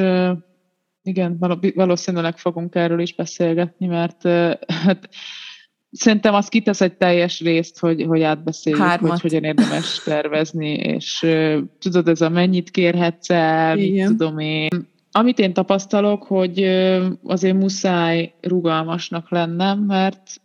igen, 1.02 1.38
valószínűleg 1.74 2.38
fogunk 2.38 2.74
erről 2.74 3.00
is 3.00 3.14
beszélgetni, 3.14 3.86
mert 3.86 4.22
hát, 4.84 5.08
szerintem 5.90 6.34
az 6.34 6.48
kitesz 6.48 6.80
egy 6.80 6.96
teljes 6.96 7.40
részt, 7.40 7.78
hogy, 7.78 8.02
hogy 8.02 8.22
átbeszéljük, 8.22 8.82
Hármat. 8.82 9.10
hogy 9.10 9.20
hogyan 9.20 9.44
érdemes 9.44 10.00
tervezni, 10.04 10.72
és 10.72 11.26
tudod, 11.78 12.08
ez 12.08 12.20
a 12.20 12.28
mennyit 12.28 12.70
kérhetsz 12.70 13.30
el, 13.30 13.76
mit 13.76 14.06
tudom 14.06 14.38
én. 14.38 14.88
Amit 15.12 15.38
én 15.38 15.52
tapasztalok, 15.52 16.22
hogy 16.22 16.62
azért 17.24 17.56
muszáj 17.56 18.34
rugalmasnak 18.40 19.30
lennem, 19.30 19.78
mert 19.78 20.40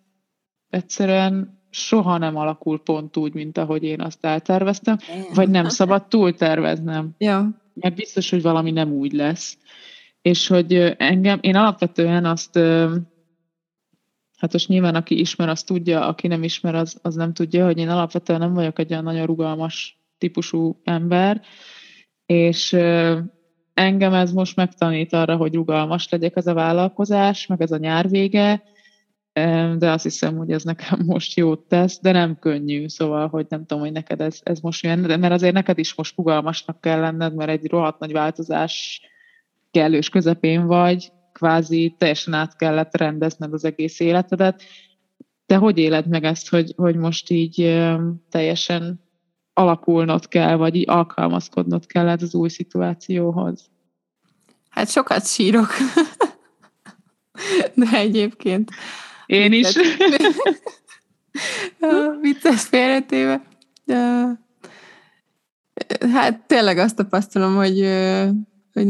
egyszerűen 0.74 1.62
soha 1.70 2.18
nem 2.18 2.36
alakul 2.36 2.84
pont 2.84 3.18
úgy, 3.18 3.34
mint 3.34 3.58
ahogy 3.58 3.84
én 3.84 4.02
azt 4.02 4.26
elterveztem, 4.26 4.98
vagy 5.34 5.50
nem 5.50 5.70
szabad 5.70 6.08
túl 6.08 6.34
terveznem. 6.34 7.16
Ja. 7.18 7.62
Mert 7.74 7.96
biztos, 7.96 8.30
hogy 8.30 8.42
valami 8.42 8.72
nem 8.72 8.92
úgy 8.92 9.14
lesz. 9.14 9.58
És 10.22 10.48
hogy 10.48 10.74
engem, 10.98 11.40
én 11.42 11.56
alapvetően 11.56 12.26
azt, 12.26 12.58
hát 14.38 14.52
most 14.52 14.68
nyilván 14.68 14.96
aki 14.96 15.20
ismer, 15.20 15.50
az 15.50 15.64
tudja, 15.64 16.08
aki 16.08 16.28
nem 16.28 16.44
ismer, 16.44 16.76
az, 16.76 17.00
az 17.02 17.16
nem 17.16 17.34
tudja, 17.34 17.66
hogy 17.66 17.78
én 17.78 17.90
alapvetően 17.90 18.40
nem 18.40 18.54
vagyok 18.54 18.80
egy 18.80 18.92
olyan 18.92 19.04
nagyon 19.04 19.26
rugalmas 19.26 20.00
típusú 20.18 20.80
ember, 20.84 21.42
és 22.26 22.74
engem 23.74 24.14
ez 24.14 24.32
most 24.32 24.56
megtanít 24.56 25.14
arra, 25.14 25.36
hogy 25.36 25.54
rugalmas 25.54 26.10
legyek 26.10 26.36
ez 26.36 26.48
a 26.48 26.54
vállalkozás, 26.54 27.48
meg 27.48 27.62
ez 27.62 27.72
a 27.72 27.78
nyár 27.78 28.10
vége, 28.10 28.64
de 29.78 29.92
azt 29.92 30.04
hiszem, 30.04 30.38
hogy 30.38 30.52
ez 30.52 30.64
nekem 30.64 31.00
most 31.06 31.38
jót 31.38 31.60
tesz, 31.60 32.00
de 32.00 32.12
nem 32.12 32.40
könnyű, 32.40 32.88
szóval, 32.88 33.28
hogy 33.28 33.46
nem 33.50 33.66
tudom, 33.66 33.84
hogy 33.84 33.92
neked 33.92 34.22
ez, 34.22 34.40
ez 34.44 34.60
most 34.60 34.84
milyen, 34.84 35.20
mert 35.20 35.34
azért 35.34 35.54
neked 35.54 35.78
is 35.78 35.96
most 35.96 36.18
rugalmasnak 36.18 36.82
kell 36.82 37.00
lenned, 37.00 37.36
mert 37.36 37.50
egy 37.50 37.70
rohadt 37.70 38.00
nagy 38.00 38.12
változás 38.12 39.02
kellős 39.72 40.10
közepén 40.10 40.66
vagy, 40.66 41.12
kvázi 41.32 41.96
teljesen 41.98 42.34
át 42.34 42.56
kellett 42.56 42.98
rendezned 42.98 43.54
az 43.54 43.66
egész 43.66 44.00
életedet. 44.00 44.64
Te 45.46 45.56
hogy 45.56 45.78
éled 45.78 46.08
meg 46.08 46.24
ezt, 46.24 46.50
hogy, 46.50 46.74
hogy 46.76 46.96
most 46.96 47.30
így 47.30 47.82
teljesen 48.30 49.02
alakulnod 49.54 50.28
kell, 50.28 50.56
vagy 50.56 50.76
így 50.76 50.90
alkalmazkodnod 50.90 51.86
kell 51.86 52.08
az 52.08 52.36
új 52.36 52.50
szituációhoz? 52.50 53.70
Hát 54.70 54.90
sokat 54.90 55.28
sírok. 55.28 55.68
De 57.76 57.88
egyébként 57.92 58.72
én 59.34 59.54
is. 59.54 59.78
Vicces 62.22 62.62
félretéve. 62.72 63.42
Hát 66.14 66.40
tényleg 66.48 66.78
azt 66.78 66.96
tapasztalom, 66.96 67.56
hogy, 67.56 67.88
hogy 68.74 68.88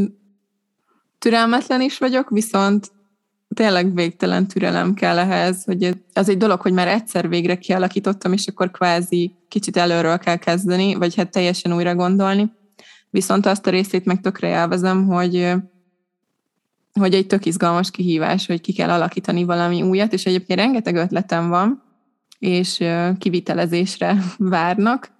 türelmetlen 1.19 1.81
is 1.81 1.97
vagyok, 1.97 2.29
viszont 2.29 2.91
tényleg 3.53 3.93
végtelen 3.93 4.47
türelem 4.47 4.93
kell 4.93 5.19
ehhez, 5.19 5.63
hogy 5.63 6.03
az 6.13 6.29
egy 6.29 6.37
dolog, 6.37 6.61
hogy 6.61 6.73
már 6.73 6.87
egyszer 6.87 7.29
végre 7.29 7.57
kialakítottam, 7.57 8.33
és 8.33 8.47
akkor 8.47 8.71
kvázi 8.71 9.35
kicsit 9.47 9.77
előről 9.77 10.17
kell 10.17 10.37
kezdeni, 10.37 10.95
vagy 10.95 11.15
hát 11.15 11.31
teljesen 11.31 11.73
újra 11.73 11.95
gondolni. 11.95 12.51
Viszont 13.09 13.45
azt 13.45 13.67
a 13.67 13.69
részét 13.69 14.05
meg 14.05 14.21
tökre 14.21 14.47
élvezem, 14.47 15.05
hogy 15.05 15.53
hogy 16.99 17.13
egy 17.13 17.27
tök 17.27 17.45
izgalmas 17.45 17.91
kihívás, 17.91 18.45
hogy 18.45 18.61
ki 18.61 18.73
kell 18.73 18.89
alakítani 18.89 19.43
valami 19.43 19.81
újat, 19.81 20.13
és 20.13 20.25
egyébként 20.25 20.59
rengeteg 20.59 20.95
ötletem 20.95 21.49
van, 21.49 21.83
és 22.39 22.83
kivitelezésre 23.17 24.17
várnak, 24.37 25.11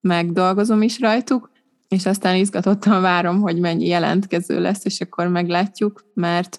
meg 0.00 0.32
dolgozom 0.32 0.82
is 0.82 1.00
rajtuk, 1.00 1.50
és 1.88 2.06
aztán 2.06 2.36
izgatottan 2.36 3.00
várom, 3.00 3.40
hogy 3.40 3.58
mennyi 3.58 3.86
jelentkező 3.86 4.60
lesz, 4.60 4.84
és 4.84 5.00
akkor 5.00 5.28
meglátjuk, 5.28 6.04
mert 6.14 6.58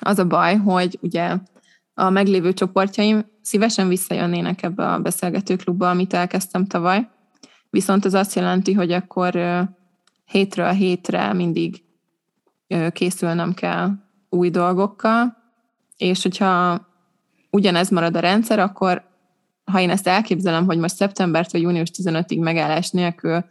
az 0.00 0.18
a 0.18 0.26
baj, 0.26 0.56
hogy 0.56 0.98
ugye 1.02 1.36
a 1.94 2.10
meglévő 2.10 2.52
csoportjaim 2.52 3.24
szívesen 3.42 3.88
visszajönnének 3.88 4.62
ebbe 4.62 4.92
a 4.92 4.98
beszélgetőklubba, 5.00 5.90
amit 5.90 6.14
elkezdtem 6.14 6.66
tavaly, 6.66 7.08
viszont 7.70 8.04
az 8.04 8.14
azt 8.14 8.34
jelenti, 8.34 8.72
hogy 8.72 8.92
akkor 8.92 9.38
hétről 10.24 10.70
hétre 10.70 11.32
mindig 11.32 11.84
készülnem 12.92 13.54
kell 13.54 13.90
új 14.28 14.50
dolgokkal, 14.50 15.36
és 15.96 16.22
hogyha 16.22 16.86
ugyanez 17.50 17.90
marad 17.90 18.16
a 18.16 18.20
rendszer, 18.20 18.58
akkor 18.58 19.04
ha 19.64 19.80
én 19.80 19.90
ezt 19.90 20.06
elképzelem, 20.06 20.66
hogy 20.66 20.78
most 20.78 20.96
szeptembertől 20.96 21.60
június 21.60 21.90
15-ig 22.02 22.40
megállás 22.40 22.90
nélkül 22.90 23.44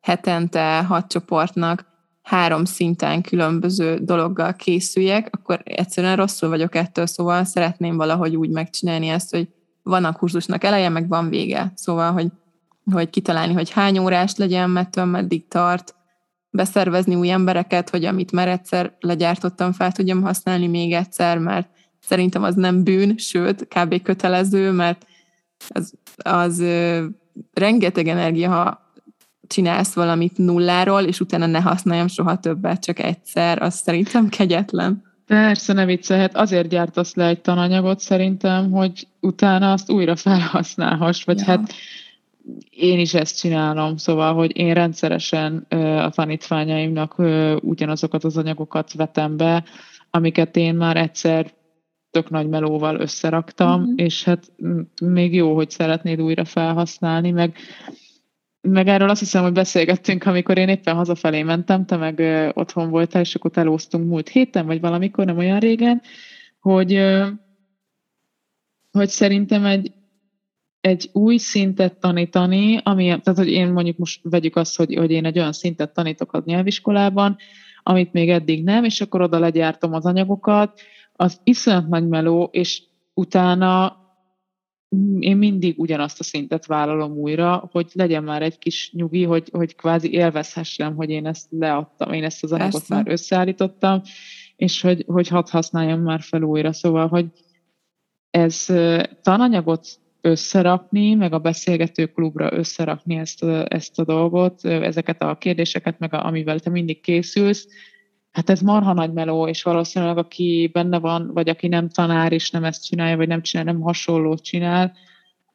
hetente 0.00 0.82
hat 0.82 1.08
csoportnak 1.08 1.86
három 2.22 2.64
szinten 2.64 3.22
különböző 3.22 3.98
dologgal 3.98 4.54
készüljek, 4.54 5.28
akkor 5.30 5.60
egyszerűen 5.64 6.16
rosszul 6.16 6.48
vagyok 6.48 6.74
ettől, 6.74 7.06
szóval 7.06 7.44
szeretném 7.44 7.96
valahogy 7.96 8.36
úgy 8.36 8.50
megcsinálni 8.50 9.08
ezt, 9.08 9.30
hogy 9.30 9.48
van 9.82 10.04
a 10.04 10.12
kurzusnak 10.12 10.64
eleje, 10.64 10.88
meg 10.88 11.08
van 11.08 11.28
vége. 11.28 11.72
Szóval, 11.74 12.12
hogy, 12.12 12.28
hogy 12.92 13.10
kitalálni, 13.10 13.52
hogy 13.52 13.70
hány 13.70 13.98
órás 13.98 14.36
legyen, 14.36 14.70
mettől 14.70 15.04
meddig 15.04 15.48
tart, 15.48 15.94
beszervezni 16.52 17.14
új 17.14 17.30
embereket, 17.30 17.90
hogy 17.90 18.04
amit 18.04 18.32
már 18.32 18.48
egyszer 18.48 18.96
legyártottam, 19.00 19.72
fel 19.72 19.92
tudjam 19.92 20.22
használni 20.22 20.66
még 20.66 20.92
egyszer, 20.92 21.38
mert 21.38 21.68
szerintem 22.00 22.42
az 22.42 22.54
nem 22.54 22.84
bűn, 22.84 23.16
sőt, 23.16 23.68
kb. 23.68 24.02
kötelező, 24.02 24.70
mert 24.70 25.06
az, 25.68 25.94
az 26.16 26.64
rengeteg 27.52 28.08
energia, 28.08 28.50
ha 28.50 28.90
csinálsz 29.46 29.94
valamit 29.94 30.38
nulláról, 30.38 31.02
és 31.02 31.20
utána 31.20 31.46
ne 31.46 31.60
használjam 31.60 32.08
soha 32.08 32.38
többet, 32.38 32.84
csak 32.84 32.98
egyszer, 32.98 33.62
az 33.62 33.74
szerintem 33.74 34.28
kegyetlen. 34.28 35.02
Persze, 35.26 35.72
ne 35.72 35.84
viccelhet. 35.84 36.36
Azért 36.36 36.68
gyártasz 36.68 37.14
le 37.14 37.26
egy 37.26 37.40
tananyagot 37.40 38.00
szerintem, 38.00 38.70
hogy 38.70 39.08
utána 39.20 39.72
azt 39.72 39.90
újra 39.90 40.16
felhasználhass, 40.16 41.24
vagy 41.24 41.38
ja. 41.38 41.44
hát 41.44 41.72
én 42.70 42.98
is 42.98 43.14
ezt 43.14 43.38
csinálom, 43.38 43.96
szóval, 43.96 44.34
hogy 44.34 44.56
én 44.56 44.74
rendszeresen 44.74 45.66
a 45.98 46.10
tanítványaimnak 46.10 47.18
ugyanazokat 47.60 48.24
az 48.24 48.36
anyagokat 48.36 48.92
vetem 48.92 49.36
be, 49.36 49.64
amiket 50.10 50.56
én 50.56 50.74
már 50.74 50.96
egyszer 50.96 51.52
tök 52.10 52.30
nagy 52.30 52.48
melóval 52.48 53.00
összeraktam, 53.00 53.80
uh-huh. 53.80 53.94
és 53.96 54.24
hát 54.24 54.52
még 55.02 55.34
jó, 55.34 55.54
hogy 55.54 55.70
szeretnéd 55.70 56.20
újra 56.20 56.44
felhasználni, 56.44 57.30
meg, 57.30 57.56
meg 58.60 58.88
erről 58.88 59.08
azt 59.08 59.20
hiszem, 59.20 59.42
hogy 59.42 59.52
beszélgettünk, 59.52 60.24
amikor 60.24 60.58
én 60.58 60.68
éppen 60.68 60.94
hazafelé 60.94 61.42
mentem, 61.42 61.86
te 61.86 61.96
meg 61.96 62.18
ö, 62.18 62.48
otthon 62.52 62.90
voltál, 62.90 63.22
és 63.22 63.34
akkor 63.34 63.50
elóztunk 63.54 64.08
múlt 64.08 64.28
héten, 64.28 64.66
vagy 64.66 64.80
valamikor, 64.80 65.24
nem 65.24 65.38
olyan 65.38 65.58
régen, 65.58 66.02
hogy, 66.60 66.94
ö, 66.94 67.26
hogy 68.90 69.08
szerintem 69.08 69.64
egy, 69.64 69.92
egy 70.82 71.10
új 71.12 71.36
szintet 71.36 72.00
tanítani, 72.00 72.80
ami, 72.82 73.04
tehát 73.04 73.38
hogy 73.38 73.48
én 73.48 73.72
mondjuk 73.72 73.96
most 73.96 74.20
vegyük 74.22 74.56
azt, 74.56 74.76
hogy, 74.76 74.94
hogy 74.94 75.10
én 75.10 75.24
egy 75.24 75.38
olyan 75.38 75.52
szintet 75.52 75.92
tanítok 75.92 76.32
a 76.32 76.42
nyelviskolában, 76.44 77.36
amit 77.82 78.12
még 78.12 78.30
eddig 78.30 78.64
nem, 78.64 78.84
és 78.84 79.00
akkor 79.00 79.20
oda 79.20 79.38
legyártom 79.38 79.92
az 79.92 80.06
anyagokat, 80.06 80.80
az 81.12 81.40
iszonyat 81.44 81.88
nagy 81.88 82.08
meló, 82.08 82.48
és 82.52 82.82
utána 83.14 84.00
én 85.18 85.36
mindig 85.36 85.78
ugyanazt 85.78 86.20
a 86.20 86.24
szintet 86.24 86.66
vállalom 86.66 87.12
újra, 87.12 87.68
hogy 87.72 87.90
legyen 87.92 88.24
már 88.24 88.42
egy 88.42 88.58
kis 88.58 88.92
nyugi, 88.92 89.24
hogy, 89.24 89.48
hogy 89.52 89.74
kvázi 89.74 90.12
élvezhessem, 90.12 90.96
hogy 90.96 91.10
én 91.10 91.26
ezt 91.26 91.46
leadtam, 91.50 92.12
én 92.12 92.24
ezt 92.24 92.42
az 92.42 92.52
anyagot 92.52 92.72
Persze. 92.72 92.94
már 92.94 93.08
összeállítottam, 93.08 94.02
és 94.56 94.80
hogy, 94.80 95.04
hogy 95.06 95.28
hadd 95.28 95.50
használjam 95.50 96.00
már 96.00 96.20
fel 96.20 96.42
újra. 96.42 96.72
Szóval, 96.72 97.08
hogy 97.08 97.26
ez 98.30 98.66
tananyagot 99.22 100.00
összerakni, 100.22 101.14
meg 101.14 101.32
a 101.32 101.38
beszélgető 101.38 102.06
klubra 102.06 102.52
összerakni 102.52 103.14
ezt 103.14 103.42
a, 103.42 103.72
ezt 103.72 103.98
a 103.98 104.04
dolgot, 104.04 104.64
ezeket 104.64 105.22
a 105.22 105.38
kérdéseket, 105.38 105.98
meg 105.98 106.14
a, 106.14 106.26
amivel 106.26 106.58
te 106.58 106.70
mindig 106.70 107.00
készülsz, 107.00 107.66
hát 108.30 108.50
ez 108.50 108.60
marha 108.60 108.92
nagy 108.92 109.12
meló, 109.12 109.48
és 109.48 109.62
valószínűleg 109.62 110.18
aki 110.18 110.70
benne 110.72 110.98
van, 110.98 111.30
vagy 111.32 111.48
aki 111.48 111.68
nem 111.68 111.88
tanár, 111.88 112.32
és 112.32 112.50
nem 112.50 112.64
ezt 112.64 112.84
csinálja, 112.84 113.16
vagy 113.16 113.28
nem 113.28 113.42
csinál, 113.42 113.64
nem 113.64 113.80
hasonlót 113.80 114.42
csinál, 114.42 114.92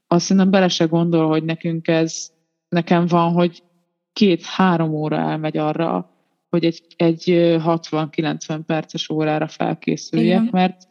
azt 0.07 0.26
szerintem 0.26 0.51
bele 0.51 0.68
se 0.68 0.86
gondol, 0.86 1.28
hogy 1.28 1.43
nekünk 1.43 1.88
ez, 1.88 2.30
nekem 2.70 3.05
van, 3.05 3.32
hogy 3.32 3.63
két-három 4.13 4.93
óra 4.93 5.18
elmegy 5.18 5.57
arra, 5.57 6.11
hogy 6.49 6.65
egy, 6.65 6.84
egy 6.95 7.24
60-90 7.28 8.59
perces 8.65 9.09
órára 9.09 9.47
felkészüljek, 9.47 10.41
Igen. 10.41 10.49
mert 10.51 10.88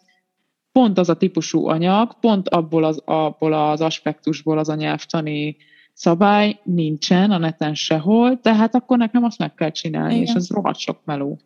pont 0.76 0.98
az 0.98 1.08
a 1.08 1.16
típusú 1.16 1.66
anyag, 1.66 2.18
pont 2.20 2.48
abból 2.48 2.84
az, 2.84 3.02
abból 3.04 3.52
az 3.52 3.80
aspektusból 3.80 4.58
az 4.58 4.68
a 4.68 4.74
nyelvtani 4.74 5.56
szabály 5.92 6.60
nincsen 6.64 7.30
a 7.30 7.38
neten 7.38 7.74
sehol, 7.74 8.40
tehát 8.40 8.74
akkor 8.74 8.98
nekem 8.98 9.24
azt 9.24 9.38
meg 9.38 9.54
kell 9.54 9.70
csinálni, 9.70 10.14
Igen. 10.14 10.26
és 10.26 10.32
ez 10.32 10.50
rohadt 10.50 10.78
sok 10.78 10.98
meló. 11.04 11.38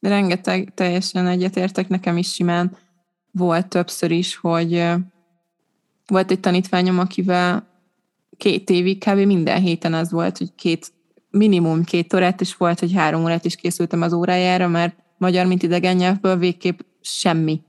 De 0.00 0.08
rengeteg, 0.08 0.72
teljesen 0.74 1.26
egyetértek, 1.26 1.88
nekem 1.88 2.16
is 2.16 2.32
simán 2.32 2.76
volt 3.30 3.68
többször 3.68 4.10
is, 4.10 4.36
hogy 4.36 4.84
volt 6.06 6.30
egy 6.30 6.40
tanítványom, 6.40 6.98
akivel 6.98 7.66
két 8.36 8.70
évig 8.70 9.04
kb. 9.04 9.18
minden 9.18 9.60
héten 9.60 9.94
az 9.94 10.10
volt, 10.10 10.38
hogy 10.38 10.54
két, 10.54 10.92
minimum 11.30 11.84
két 11.84 12.14
órát, 12.14 12.40
és 12.40 12.56
volt, 12.56 12.78
hogy 12.78 12.92
három 12.94 13.22
órát 13.22 13.44
is 13.44 13.56
készültem 13.56 14.02
az 14.02 14.12
órájára, 14.12 14.68
mert 14.68 14.96
magyar, 15.16 15.46
mint 15.46 15.62
idegen 15.62 15.96
nyelvből 15.96 16.36
végképp 16.36 16.80
semmi, 17.00 17.66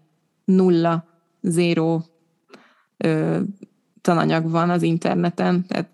nulla, 0.49 1.05
zéró 1.41 2.05
ö, 2.97 3.39
tananyag 4.01 4.49
van 4.49 4.69
az 4.69 4.81
interneten, 4.81 5.65
tehát 5.67 5.89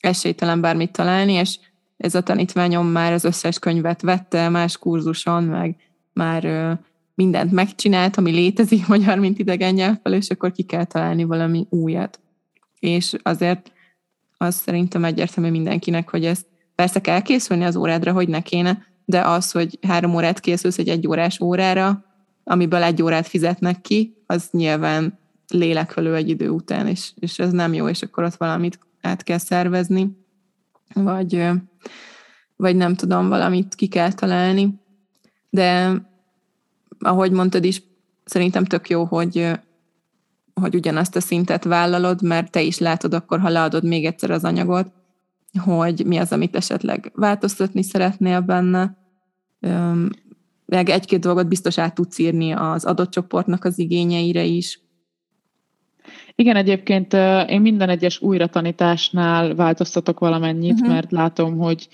esélytelen 0.00 0.60
bármit 0.60 0.92
találni, 0.92 1.32
és 1.32 1.58
ez 1.96 2.14
a 2.14 2.22
tanítványom 2.22 2.86
már 2.86 3.12
az 3.12 3.24
összes 3.24 3.58
könyvet 3.58 4.00
vette 4.00 4.48
más 4.48 4.78
kurzuson, 4.78 5.44
meg 5.44 5.76
már 6.12 6.44
ö, 6.44 6.72
mindent 7.14 7.52
megcsinált, 7.52 8.16
ami 8.16 8.30
létezik 8.30 8.86
magyar, 8.94 9.18
mint 9.18 9.38
idegen 9.38 9.74
nyelvvel, 9.74 10.12
és 10.12 10.30
akkor 10.30 10.52
ki 10.52 10.62
kell 10.62 10.84
találni 10.84 11.24
valami 11.24 11.66
újat. 11.70 12.20
És 12.78 13.16
azért 13.22 13.72
az 14.36 14.54
szerintem 14.54 15.04
egyértelmű 15.04 15.50
mindenkinek, 15.50 16.10
hogy 16.10 16.24
ezt 16.24 16.46
persze 16.74 17.00
kell 17.00 17.22
készülni 17.22 17.64
az 17.64 17.76
órádra, 17.76 18.12
hogy 18.12 18.28
ne 18.28 18.40
kéne, 18.40 18.86
de 19.04 19.20
az, 19.20 19.50
hogy 19.50 19.78
három 19.86 20.14
órát 20.14 20.40
készülsz 20.40 20.78
egy 20.78 20.88
egyórás 20.88 21.40
órára, 21.40 22.11
amiből 22.44 22.82
egy 22.82 23.02
órát 23.02 23.26
fizetnek 23.26 23.80
ki, 23.80 24.16
az 24.26 24.48
nyilván 24.50 25.18
lélekölő 25.48 26.14
egy 26.14 26.28
idő 26.28 26.48
után, 26.48 26.86
és, 26.86 27.12
és 27.14 27.38
ez 27.38 27.52
nem 27.52 27.74
jó, 27.74 27.88
és 27.88 28.02
akkor 28.02 28.24
ott 28.24 28.34
valamit 28.34 28.78
át 29.00 29.22
kell 29.22 29.38
szervezni, 29.38 30.16
vagy, 30.94 31.48
vagy 32.56 32.76
nem 32.76 32.94
tudom, 32.94 33.28
valamit 33.28 33.74
ki 33.74 33.86
kell 33.86 34.12
találni. 34.12 34.80
De 35.50 35.92
ahogy 36.98 37.30
mondtad 37.30 37.64
is, 37.64 37.82
szerintem 38.24 38.64
tök 38.64 38.88
jó, 38.88 39.04
hogy, 39.04 39.50
hogy 40.54 40.74
ugyanazt 40.74 41.16
a 41.16 41.20
szintet 41.20 41.64
vállalod, 41.64 42.22
mert 42.22 42.50
te 42.50 42.62
is 42.62 42.78
látod 42.78 43.14
akkor, 43.14 43.40
ha 43.40 43.48
leadod 43.48 43.84
még 43.84 44.04
egyszer 44.04 44.30
az 44.30 44.44
anyagot, 44.44 44.92
hogy 45.58 46.06
mi 46.06 46.16
az, 46.16 46.32
amit 46.32 46.56
esetleg 46.56 47.12
változtatni 47.14 47.82
szeretnél 47.82 48.40
benne, 48.40 48.96
meg 50.72 50.88
egy-két 50.88 51.20
dolgot 51.20 51.48
biztos 51.48 51.78
át 51.78 51.94
tudsz 51.94 52.18
írni 52.18 52.52
az 52.52 52.84
adott 52.84 53.10
csoportnak 53.10 53.64
az 53.64 53.78
igényeire 53.78 54.44
is. 54.44 54.80
Igen, 56.34 56.56
egyébként 56.56 57.12
én 57.48 57.60
minden 57.60 57.88
egyes 57.88 58.20
újratanításnál 58.20 59.54
változtatok 59.54 60.18
valamennyit, 60.18 60.72
uh-huh. 60.72 60.88
mert 60.88 61.10
látom, 61.10 61.58
hogy 61.58 61.88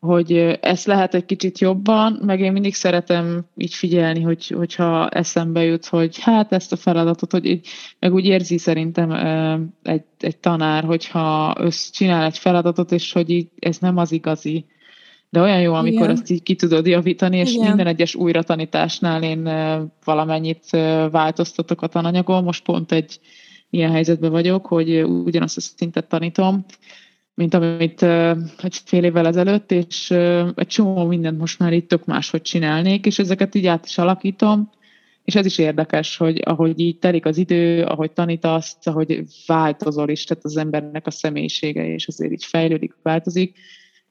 hogy 0.00 0.32
ezt 0.60 0.86
lehet 0.86 1.14
egy 1.14 1.24
kicsit 1.24 1.58
jobban, 1.58 2.20
meg 2.22 2.40
én 2.40 2.52
mindig 2.52 2.74
szeretem 2.74 3.44
így 3.56 3.74
figyelni, 3.74 4.20
hogy, 4.20 4.46
hogyha 4.46 5.08
eszembe 5.08 5.64
jut, 5.64 5.86
hogy 5.86 6.18
hát 6.20 6.52
ezt 6.52 6.72
a 6.72 6.76
feladatot, 6.76 7.32
hogy 7.32 7.44
így, 7.44 7.66
meg 7.98 8.14
úgy 8.14 8.24
érzi 8.24 8.58
szerintem 8.58 9.10
egy, 9.82 10.04
egy 10.18 10.38
tanár, 10.38 10.84
hogyha 10.84 11.54
össz 11.58 11.90
csinál 11.90 12.24
egy 12.24 12.38
feladatot, 12.38 12.92
és 12.92 13.12
hogy 13.12 13.30
így 13.30 13.48
ez 13.58 13.78
nem 13.78 13.96
az 13.96 14.12
igazi. 14.12 14.66
De 15.30 15.40
olyan 15.40 15.60
jó, 15.60 15.74
amikor 15.74 16.02
Igen. 16.02 16.10
ezt 16.10 16.30
így 16.30 16.42
ki 16.42 16.54
tudod 16.54 16.86
javítani, 16.86 17.36
és 17.38 17.52
Igen. 17.52 17.66
minden 17.66 17.86
egyes 17.86 18.14
újratanításnál 18.14 19.22
én 19.22 19.42
valamennyit 20.04 20.70
változtatok 21.10 21.82
a 21.82 21.86
tananyagon. 21.86 22.44
Most 22.44 22.64
pont 22.64 22.92
egy 22.92 23.20
ilyen 23.70 23.90
helyzetben 23.90 24.30
vagyok, 24.30 24.66
hogy 24.66 25.02
ugyanazt 25.02 25.56
a 25.56 25.60
szintet 25.60 26.08
tanítom, 26.08 26.64
mint 27.34 27.54
amit 27.54 28.02
egy 28.62 28.80
fél 28.84 29.04
évvel 29.04 29.26
ezelőtt, 29.26 29.72
és 29.72 30.10
egy 30.54 30.66
csomó 30.66 31.06
mindent 31.06 31.38
most 31.38 31.58
már 31.58 31.72
itt 31.72 31.88
tök 31.88 32.04
máshogy 32.04 32.42
csinálnék, 32.42 33.06
és 33.06 33.18
ezeket 33.18 33.54
így 33.54 33.66
át 33.66 33.86
is 33.86 33.98
alakítom, 33.98 34.70
és 35.24 35.34
ez 35.34 35.46
is 35.46 35.58
érdekes, 35.58 36.16
hogy 36.16 36.42
ahogy 36.44 36.80
így 36.80 36.98
telik 36.98 37.26
az 37.26 37.36
idő, 37.36 37.84
ahogy 37.84 38.10
tanítasz, 38.10 38.76
ahogy 38.82 39.22
változol 39.46 40.08
is, 40.08 40.24
tehát 40.24 40.44
az 40.44 40.56
embernek 40.56 41.06
a 41.06 41.10
személyisége, 41.10 41.86
és 41.86 42.08
azért 42.08 42.32
így 42.32 42.44
fejlődik, 42.44 42.94
változik, 43.02 43.56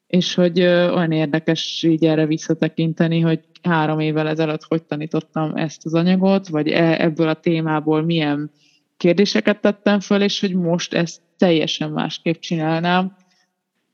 és 0.08 0.34
hogy 0.34 0.62
olyan 0.62 1.12
érdekes 1.12 1.84
így 1.84 2.06
erre 2.06 2.26
visszatekinteni, 2.26 3.20
hogy 3.20 3.40
három 3.62 4.00
évvel 4.00 4.28
ezelőtt 4.28 4.64
hogy 4.64 4.84
tanítottam 4.84 5.56
ezt 5.56 5.86
az 5.86 5.94
anyagot, 5.94 6.48
vagy 6.48 6.68
e, 6.68 7.02
ebből 7.02 7.28
a 7.28 7.40
témából 7.40 8.02
milyen 8.02 8.52
kérdéseket 8.98 9.62
tettem 9.62 10.00
föl, 10.00 10.22
és 10.22 10.40
hogy 10.40 10.56
most 10.56 10.94
ezt 10.94 11.22
teljesen 11.38 11.92
másképp 11.92 12.40
csinálnám. 12.40 13.16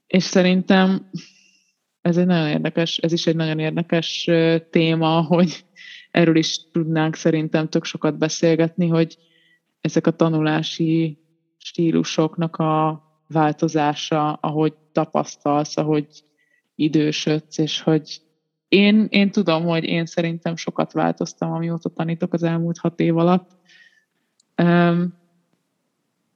És 0.07 0.24
szerintem 0.24 1.09
ez 2.01 2.18
egy 2.18 2.26
nagyon 2.26 2.47
érdekes, 2.47 2.97
ez 2.97 3.11
is 3.11 3.28
egy 3.28 3.36
nagyon 3.36 3.59
érdekes 3.59 4.30
téma, 4.70 5.22
hogy 5.22 5.66
erről 6.11 6.36
is 6.36 6.72
tudnánk 6.72 7.16
szerintem 7.16 7.70
tök 7.70 7.86
sokat 7.86 8.18
beszélgetni, 8.18 8.88
hogy 8.88 9.18
ezek 9.82 10.07
a 10.07 10.11
tanulási 10.11 11.18
stílusoknak 11.57 12.55
a 12.55 13.03
változása, 13.28 14.34
ahogy 14.34 14.74
tapasztalsz, 14.93 15.77
ahogy 15.77 16.23
idősödsz, 16.75 17.57
és 17.57 17.81
hogy 17.81 18.21
én, 18.67 19.07
én 19.09 19.31
tudom, 19.31 19.63
hogy 19.63 19.83
én 19.83 20.05
szerintem 20.05 20.55
sokat 20.55 20.91
változtam, 20.91 21.51
amióta 21.51 21.89
tanítok 21.89 22.33
az 22.33 22.43
elmúlt 22.43 22.77
hat 22.77 22.99
év 22.99 23.17
alatt, 23.17 23.51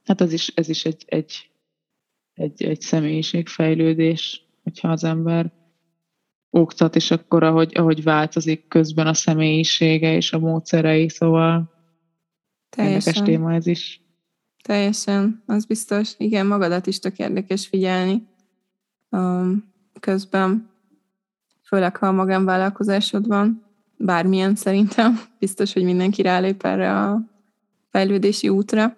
hát 0.04 0.20
ez 0.20 0.32
is, 0.32 0.48
ez 0.54 0.68
is 0.68 0.84
egy, 0.84 1.04
egy, 1.06 1.50
egy, 2.34 2.62
egy 2.62 2.80
személyiségfejlődés, 2.80 4.46
hogyha 4.62 4.88
az 4.88 5.04
ember 5.04 5.52
oktat, 6.50 6.96
és 6.96 7.10
akkor 7.10 7.42
ahogy, 7.42 7.72
ahogy 7.74 8.02
változik 8.02 8.68
közben 8.68 9.06
a 9.06 9.14
személyisége 9.14 10.14
és 10.14 10.32
a 10.32 10.38
módszerei, 10.38 11.08
szóval 11.08 11.72
Teljesen. 12.68 13.12
érdekes 13.12 13.34
téma 13.34 13.54
ez 13.54 13.66
is. 13.66 14.02
Teljesen, 14.62 15.42
az 15.46 15.64
biztos. 15.64 16.14
Igen, 16.16 16.46
magadat 16.46 16.86
is 16.86 16.98
tök 16.98 17.18
érdekes 17.18 17.66
figyelni. 17.66 18.26
Közben, 20.00 20.70
főleg 21.62 21.96
ha 21.96 22.06
a 22.06 22.12
magánvállalkozásod 22.12 23.26
van, 23.26 23.62
bármilyen 23.96 24.54
szerintem, 24.54 25.20
biztos, 25.38 25.72
hogy 25.72 25.84
mindenki 25.84 26.22
rálép 26.22 26.64
erre 26.64 27.00
a 27.00 27.20
fejlődési 27.90 28.48
útra, 28.48 28.96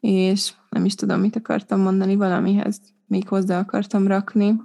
és 0.00 0.52
nem 0.70 0.84
is 0.84 0.94
tudom, 0.94 1.20
mit 1.20 1.36
akartam 1.36 1.80
mondani 1.80 2.16
valamihez, 2.16 2.80
még 3.06 3.28
hozzá 3.28 3.58
akartam 3.58 4.06
rakni. 4.06 4.62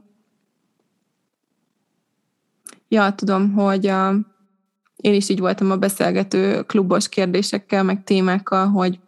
Ja, 2.88 3.16
tudom, 3.16 3.54
hogy 3.54 3.88
a, 3.88 4.10
én 4.96 5.14
is 5.14 5.30
így 5.30 5.40
voltam 5.40 5.72
a 5.72 5.78
beszélgető 5.78 6.62
klubos 6.62 7.10
kérdésekkel, 7.10 7.84
meg 7.84 8.04
témákkal, 8.04 8.68
hogy, 8.68 9.00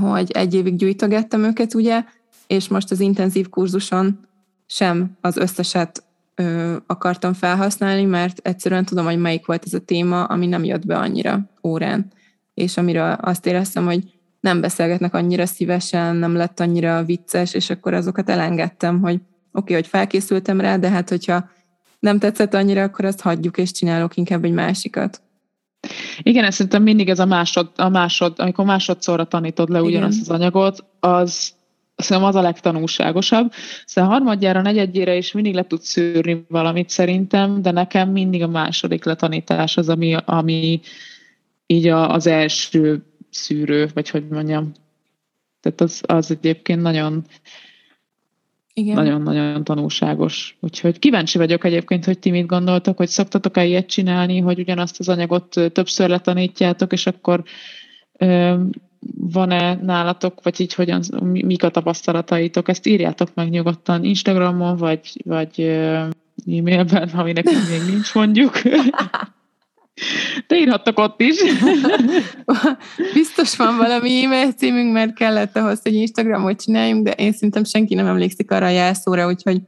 hogy 0.00 0.30
egy 0.30 0.54
évig 0.54 0.76
gyűjtögettem 0.76 1.42
őket, 1.42 1.74
ugye, 1.74 2.04
és 2.48 2.68
most 2.68 2.90
az 2.90 3.00
intenzív 3.00 3.48
kurzuson 3.48 4.26
sem 4.66 5.16
az 5.20 5.36
összeset 5.36 6.04
ö, 6.34 6.76
akartam 6.86 7.32
felhasználni, 7.32 8.04
mert 8.04 8.38
egyszerűen 8.42 8.84
tudom, 8.84 9.04
hogy 9.04 9.18
melyik 9.18 9.46
volt 9.46 9.64
ez 9.64 9.74
a 9.74 9.78
téma, 9.78 10.24
ami 10.24 10.46
nem 10.46 10.64
jött 10.64 10.86
be 10.86 10.96
annyira 10.96 11.50
órán, 11.62 12.12
és 12.54 12.76
amiről 12.76 13.12
azt 13.12 13.46
éreztem, 13.46 13.84
hogy 13.84 14.12
nem 14.40 14.60
beszélgetnek 14.60 15.14
annyira 15.14 15.46
szívesen, 15.46 16.16
nem 16.16 16.34
lett 16.34 16.60
annyira 16.60 17.04
vicces, 17.04 17.54
és 17.54 17.70
akkor 17.70 17.94
azokat 17.94 18.28
elengedtem, 18.28 19.00
hogy 19.00 19.14
oké, 19.14 19.22
okay, 19.52 19.74
hogy 19.74 19.86
felkészültem 19.86 20.60
rá, 20.60 20.76
de 20.76 20.88
hát 20.88 21.08
hogyha 21.08 21.50
nem 21.98 22.18
tetszett 22.18 22.54
annyira, 22.54 22.82
akkor 22.82 23.04
azt 23.04 23.20
hagyjuk, 23.20 23.58
és 23.58 23.70
csinálok 23.70 24.16
inkább 24.16 24.44
egy 24.44 24.52
másikat. 24.52 25.22
Igen, 26.22 26.44
ezt 26.44 26.56
szerintem 26.56 26.82
mindig 26.82 27.08
ez 27.08 27.18
a 27.18 27.26
másod, 27.26 27.70
a 27.76 27.88
másod 27.88 28.34
amikor 28.36 28.64
másodszorra 28.64 29.24
tanítod 29.24 29.68
le 29.68 29.82
ugyanazt 29.82 30.20
az 30.20 30.30
anyagot, 30.30 30.84
az 31.00 31.52
szerintem 32.02 32.30
az 32.30 32.36
a 32.36 32.40
legtanulságosabb. 32.40 33.52
Szóval 33.86 34.10
harmadjára, 34.10 34.62
negyedjére 34.62 35.16
is 35.16 35.32
mindig 35.32 35.54
le 35.54 35.66
tudsz 35.66 35.88
szűrni 35.88 36.44
valamit 36.48 36.88
szerintem, 36.88 37.62
de 37.62 37.70
nekem 37.70 38.10
mindig 38.10 38.42
a 38.42 38.48
második 38.48 39.04
letanítás 39.04 39.76
az, 39.76 39.88
ami, 39.88 40.16
ami 40.24 40.80
így 41.66 41.86
a, 41.86 42.10
az 42.12 42.26
első 42.26 43.02
szűrő, 43.30 43.88
vagy 43.94 44.10
hogy 44.10 44.28
mondjam. 44.28 44.72
Tehát 45.60 45.80
az, 45.80 46.02
az 46.06 46.30
egyébként 46.30 46.82
nagyon 46.82 47.24
igen. 48.72 48.94
Nagyon-nagyon 48.94 49.64
tanulságos. 49.64 50.56
Úgyhogy 50.60 50.98
kíváncsi 50.98 51.38
vagyok 51.38 51.64
egyébként, 51.64 52.04
hogy 52.04 52.18
ti 52.18 52.30
mit 52.30 52.46
gondoltok, 52.46 52.96
hogy 52.96 53.08
szoktatok-e 53.08 53.64
ilyet 53.64 53.86
csinálni, 53.86 54.38
hogy 54.38 54.58
ugyanazt 54.58 54.98
az 54.98 55.08
anyagot 55.08 55.48
többször 55.72 56.08
letanítjátok, 56.08 56.92
és 56.92 57.06
akkor 57.06 57.42
van-e 59.16 59.74
nálatok, 59.74 60.42
vagy 60.42 60.60
így 60.60 60.74
hogyan, 60.74 61.02
mik 61.22 61.62
a 61.62 61.70
tapasztalataitok, 61.70 62.68
ezt 62.68 62.86
írjátok 62.86 63.28
meg 63.34 63.50
nyugodtan 63.50 64.04
Instagramon, 64.04 64.76
vagy, 64.76 65.22
vagy 65.24 65.60
e-mailben, 66.46 67.08
ami 67.08 67.32
nekünk 67.32 67.68
még 67.68 67.80
nincs 67.92 68.14
mondjuk. 68.14 68.52
De 70.46 70.56
írhattak 70.56 70.98
ott 70.98 71.20
is. 71.20 71.36
Biztos 73.14 73.56
van 73.56 73.76
valami 73.76 74.24
e-mail 74.24 74.52
címünk, 74.52 74.92
mert 74.92 75.14
kellett 75.14 75.56
ahhoz, 75.56 75.80
hogy 75.82 75.94
Instagramot 75.94 76.62
csináljunk, 76.62 77.04
de 77.04 77.10
én 77.10 77.32
szerintem 77.32 77.64
senki 77.64 77.94
nem 77.94 78.06
emlékszik 78.06 78.50
arra 78.50 78.66
a 78.66 78.68
jelszóra, 78.68 79.26
úgyhogy 79.26 79.60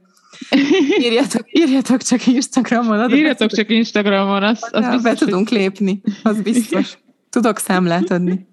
írjatok, 0.99 1.45
írjatok 1.51 2.01
csak 2.01 2.27
Instagramon. 2.27 3.13
Írjatok 3.13 3.51
csak 3.51 3.69
Instagramon, 3.69 4.43
az, 4.43 4.69
az 4.71 4.81
biztos, 4.81 5.01
be 5.01 5.13
tudunk 5.13 5.49
lépni, 5.49 6.01
az 6.23 6.41
biztos. 6.41 6.97
Tudok 7.29 7.57
számlát 7.57 8.11
adni. 8.11 8.49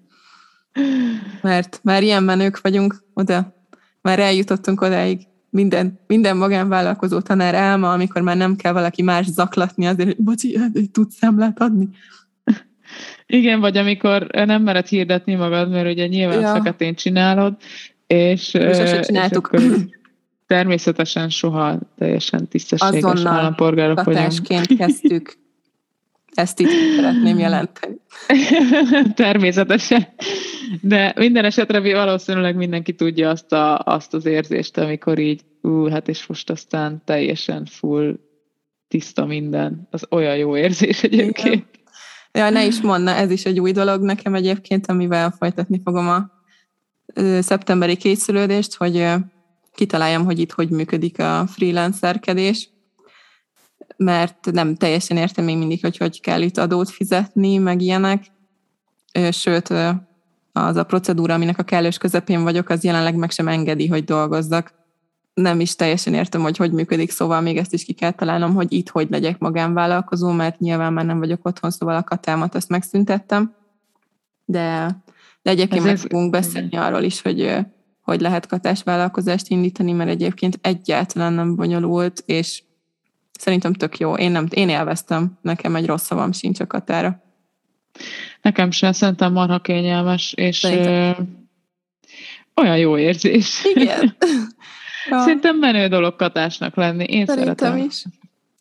Mert 1.41 1.79
már 1.83 2.03
ilyen 2.03 2.23
menők 2.23 2.61
vagyunk 2.61 3.03
oda, 3.13 3.53
már 4.01 4.19
eljutottunk 4.19 4.81
odáig, 4.81 5.27
minden, 5.49 5.99
minden 6.07 6.37
magánvállalkozó 6.37 7.19
tanár 7.19 7.55
álma, 7.55 7.91
amikor 7.91 8.21
már 8.21 8.37
nem 8.37 8.55
kell 8.55 8.71
valaki 8.71 9.01
más 9.01 9.25
zaklatni 9.25 9.85
azért, 9.87 10.07
hogy 10.07 10.23
bocsi, 10.23 10.57
hát, 10.57 10.71
tudsz 10.91 11.15
számlát 11.15 11.61
adni. 11.61 11.89
Igen, 13.25 13.59
vagy 13.59 13.77
amikor 13.77 14.27
nem 14.31 14.63
mered 14.63 14.87
hirdetni 14.87 15.35
magad, 15.35 15.69
mert 15.69 15.89
ugye 15.91 16.07
nyilván 16.07 16.39
ja. 16.39 16.53
feketén 16.53 16.95
csinálod, 16.95 17.55
és, 18.07 18.53
és, 18.53 19.05
csináltuk. 19.05 19.49
és 19.51 19.63
természetesen 20.47 21.29
soha 21.29 21.79
teljesen 21.97 22.47
tisztességes 22.47 23.03
Azonnal 23.03 23.33
állampolgárok 23.33 24.03
vagyunk. 24.03 24.77
kezdtük. 24.77 25.37
Ezt 26.39 26.59
itt 26.59 26.69
szeretném 26.95 27.39
jelenteni. 27.39 27.95
Természetesen. 29.13 30.07
De 30.81 31.13
minden 31.15 31.45
esetre 31.45 31.79
valószínűleg 31.79 32.55
mindenki 32.55 32.93
tudja 32.95 33.29
azt, 33.29 33.51
a, 33.51 33.79
azt 33.79 34.13
az 34.13 34.25
érzést, 34.25 34.77
amikor 34.77 35.19
így, 35.19 35.41
ú, 35.61 35.87
hát 35.89 36.07
és 36.07 36.25
most 36.25 36.49
aztán 36.49 37.01
teljesen 37.05 37.65
full 37.65 38.19
tiszta 38.87 39.25
minden. 39.25 39.87
Az 39.91 40.05
olyan 40.09 40.37
jó 40.37 40.57
érzés 40.57 41.03
egyébként. 41.03 41.53
Igen. 41.53 41.67
Ja, 42.31 42.49
ne 42.49 42.65
is 42.65 42.81
mondna, 42.81 43.11
ez 43.11 43.31
is 43.31 43.45
egy 43.45 43.59
új 43.59 43.71
dolog 43.71 44.01
nekem 44.01 44.33
egyébként, 44.33 44.87
amivel 44.87 45.31
folytatni 45.37 45.81
fogom 45.83 46.07
a 46.07 46.31
szeptemberi 47.39 47.95
készülődést, 47.95 48.75
hogy 48.75 49.07
kitaláljam, 49.75 50.25
hogy 50.25 50.39
itt 50.39 50.51
hogy 50.51 50.69
működik 50.69 51.19
a 51.19 51.47
freelancerkedés, 51.47 52.69
mert 53.97 54.51
nem 54.51 54.75
teljesen 54.75 55.17
értem 55.17 55.45
még 55.45 55.57
mindig, 55.57 55.81
hogy 55.81 55.97
hogy 55.97 56.21
kell 56.21 56.41
itt 56.41 56.57
adót 56.57 56.89
fizetni, 56.89 57.57
meg 57.57 57.81
ilyenek. 57.81 58.25
Sőt, 59.31 59.69
az 60.51 60.75
a 60.75 60.83
procedúra, 60.83 61.33
aminek 61.33 61.57
a 61.57 61.63
kellős 61.63 61.97
közepén 61.97 62.43
vagyok, 62.43 62.69
az 62.69 62.83
jelenleg 62.83 63.15
meg 63.15 63.31
sem 63.31 63.47
engedi, 63.47 63.87
hogy 63.87 64.03
dolgozzak. 64.03 64.73
Nem 65.33 65.59
is 65.59 65.75
teljesen 65.75 66.13
értem, 66.13 66.41
hogy 66.41 66.57
hogy 66.57 66.71
működik, 66.71 67.11
szóval 67.11 67.41
még 67.41 67.57
ezt 67.57 67.73
is 67.73 67.83
ki 67.83 67.93
kell 67.93 68.11
találnom, 68.11 68.53
hogy 68.53 68.73
itt 68.73 68.89
hogy 68.89 69.07
legyek 69.09 69.39
magánvállalkozó, 69.39 70.31
mert 70.31 70.59
nyilván 70.59 70.93
már 70.93 71.05
nem 71.05 71.19
vagyok 71.19 71.45
otthon, 71.45 71.71
szóval 71.71 71.95
a 71.95 72.03
katámat 72.03 72.55
azt 72.55 72.69
megszüntettem. 72.69 73.55
De, 74.45 74.95
de 75.41 75.49
egyébként 75.49 75.83
meg 75.83 75.97
fogunk 75.97 76.31
beszélni 76.31 76.77
arról 76.77 77.01
is, 77.01 77.21
hogy 77.21 77.65
hogy 78.01 78.21
lehet 78.21 78.47
katásvállalkozást 78.47 79.47
indítani, 79.47 79.91
mert 79.91 80.09
egyébként 80.09 80.59
egyáltalán 80.61 81.33
nem 81.33 81.55
bonyolult, 81.55 82.23
és 82.25 82.63
szerintem 83.39 83.73
tök 83.73 83.97
jó. 83.97 84.15
Én, 84.15 84.31
nem, 84.31 84.45
én 84.49 84.69
élveztem, 84.69 85.37
nekem 85.41 85.75
egy 85.75 85.85
rossz 85.85 86.03
szavam 86.03 86.31
sincs 86.31 86.59
a 86.59 86.67
katára. 86.67 87.23
Nekem 88.41 88.71
sem, 88.71 88.91
szerintem 88.91 89.31
marha 89.31 89.59
kényelmes, 89.59 90.33
és 90.33 90.63
ö, 90.63 91.11
olyan 92.55 92.77
jó 92.77 92.97
érzés. 92.97 93.65
Igen. 93.73 94.15
ja. 95.09 95.19
Szerintem 95.19 95.57
menő 95.57 95.87
dolog 95.87 96.15
katásnak 96.15 96.75
lenni. 96.75 97.03
Én 97.03 97.25
szerintem 97.25 97.55
szeretem. 97.57 97.85
is. 97.85 98.03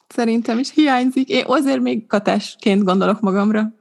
Szerintem 0.08 0.58
is 0.58 0.72
hiányzik. 0.74 1.28
Én 1.28 1.44
azért 1.46 1.80
még 1.80 2.06
katásként 2.06 2.84
gondolok 2.84 3.20
magamra. 3.20 3.72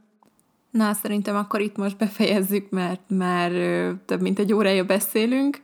Na, 0.72 0.94
szerintem 0.94 1.36
akkor 1.36 1.62
itt 1.62 1.78
most 1.78 1.98
befejezzük, 1.98 2.70
mert 2.70 3.02
már 3.08 3.52
több 4.06 4.22
mint 4.22 4.40
egy 4.40 4.54
órája 4.54 4.84
beszélünk. 4.84 5.62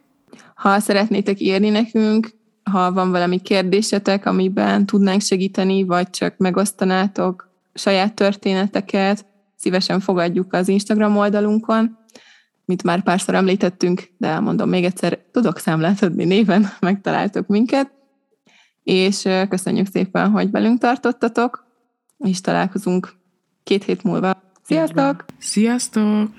Ha 0.56 0.80
szeretnétek 0.80 1.40
írni 1.40 1.70
nekünk, 1.70 2.30
ha 2.64 2.92
van 2.92 3.12
valami 3.12 3.40
kérdésetek, 3.40 4.26
amiben 4.26 4.86
tudnánk 4.86 5.22
segíteni, 5.22 5.84
vagy 5.84 6.10
csak 6.10 6.38
megosztanátok 6.38 7.50
saját 7.74 8.14
történeteket, 8.14 9.26
szívesen 9.56 10.00
fogadjuk 10.00 10.54
az 10.54 10.68
Instagram 10.68 11.18
oldalunkon, 11.18 11.98
mint 12.66 12.84
már 12.84 13.04
párszor 13.04 13.36
említettünk, 13.36 14.10
de 14.18 14.28
elmondom 14.28 14.70
még 14.70 14.84
egyszer, 14.84 15.20
tudok 15.32 15.58
számlát 15.58 16.04
adni 16.04 16.26
néven, 16.26 16.70
megtaláltok 16.80 17.48
minket, 17.48 17.92
és 18.84 19.28
köszönjük 19.50 19.88
szépen, 19.88 20.30
hogy 20.30 20.52
velünk 20.52 20.80
tartottatok, 20.80 21.66
és 22.18 22.42
találkozunk 22.42 23.14
két 23.64 23.84
hét 23.84 24.04
múlva. 24.04 24.42
Sziasztok! 24.64 25.26
Sziasztok! 25.38 26.30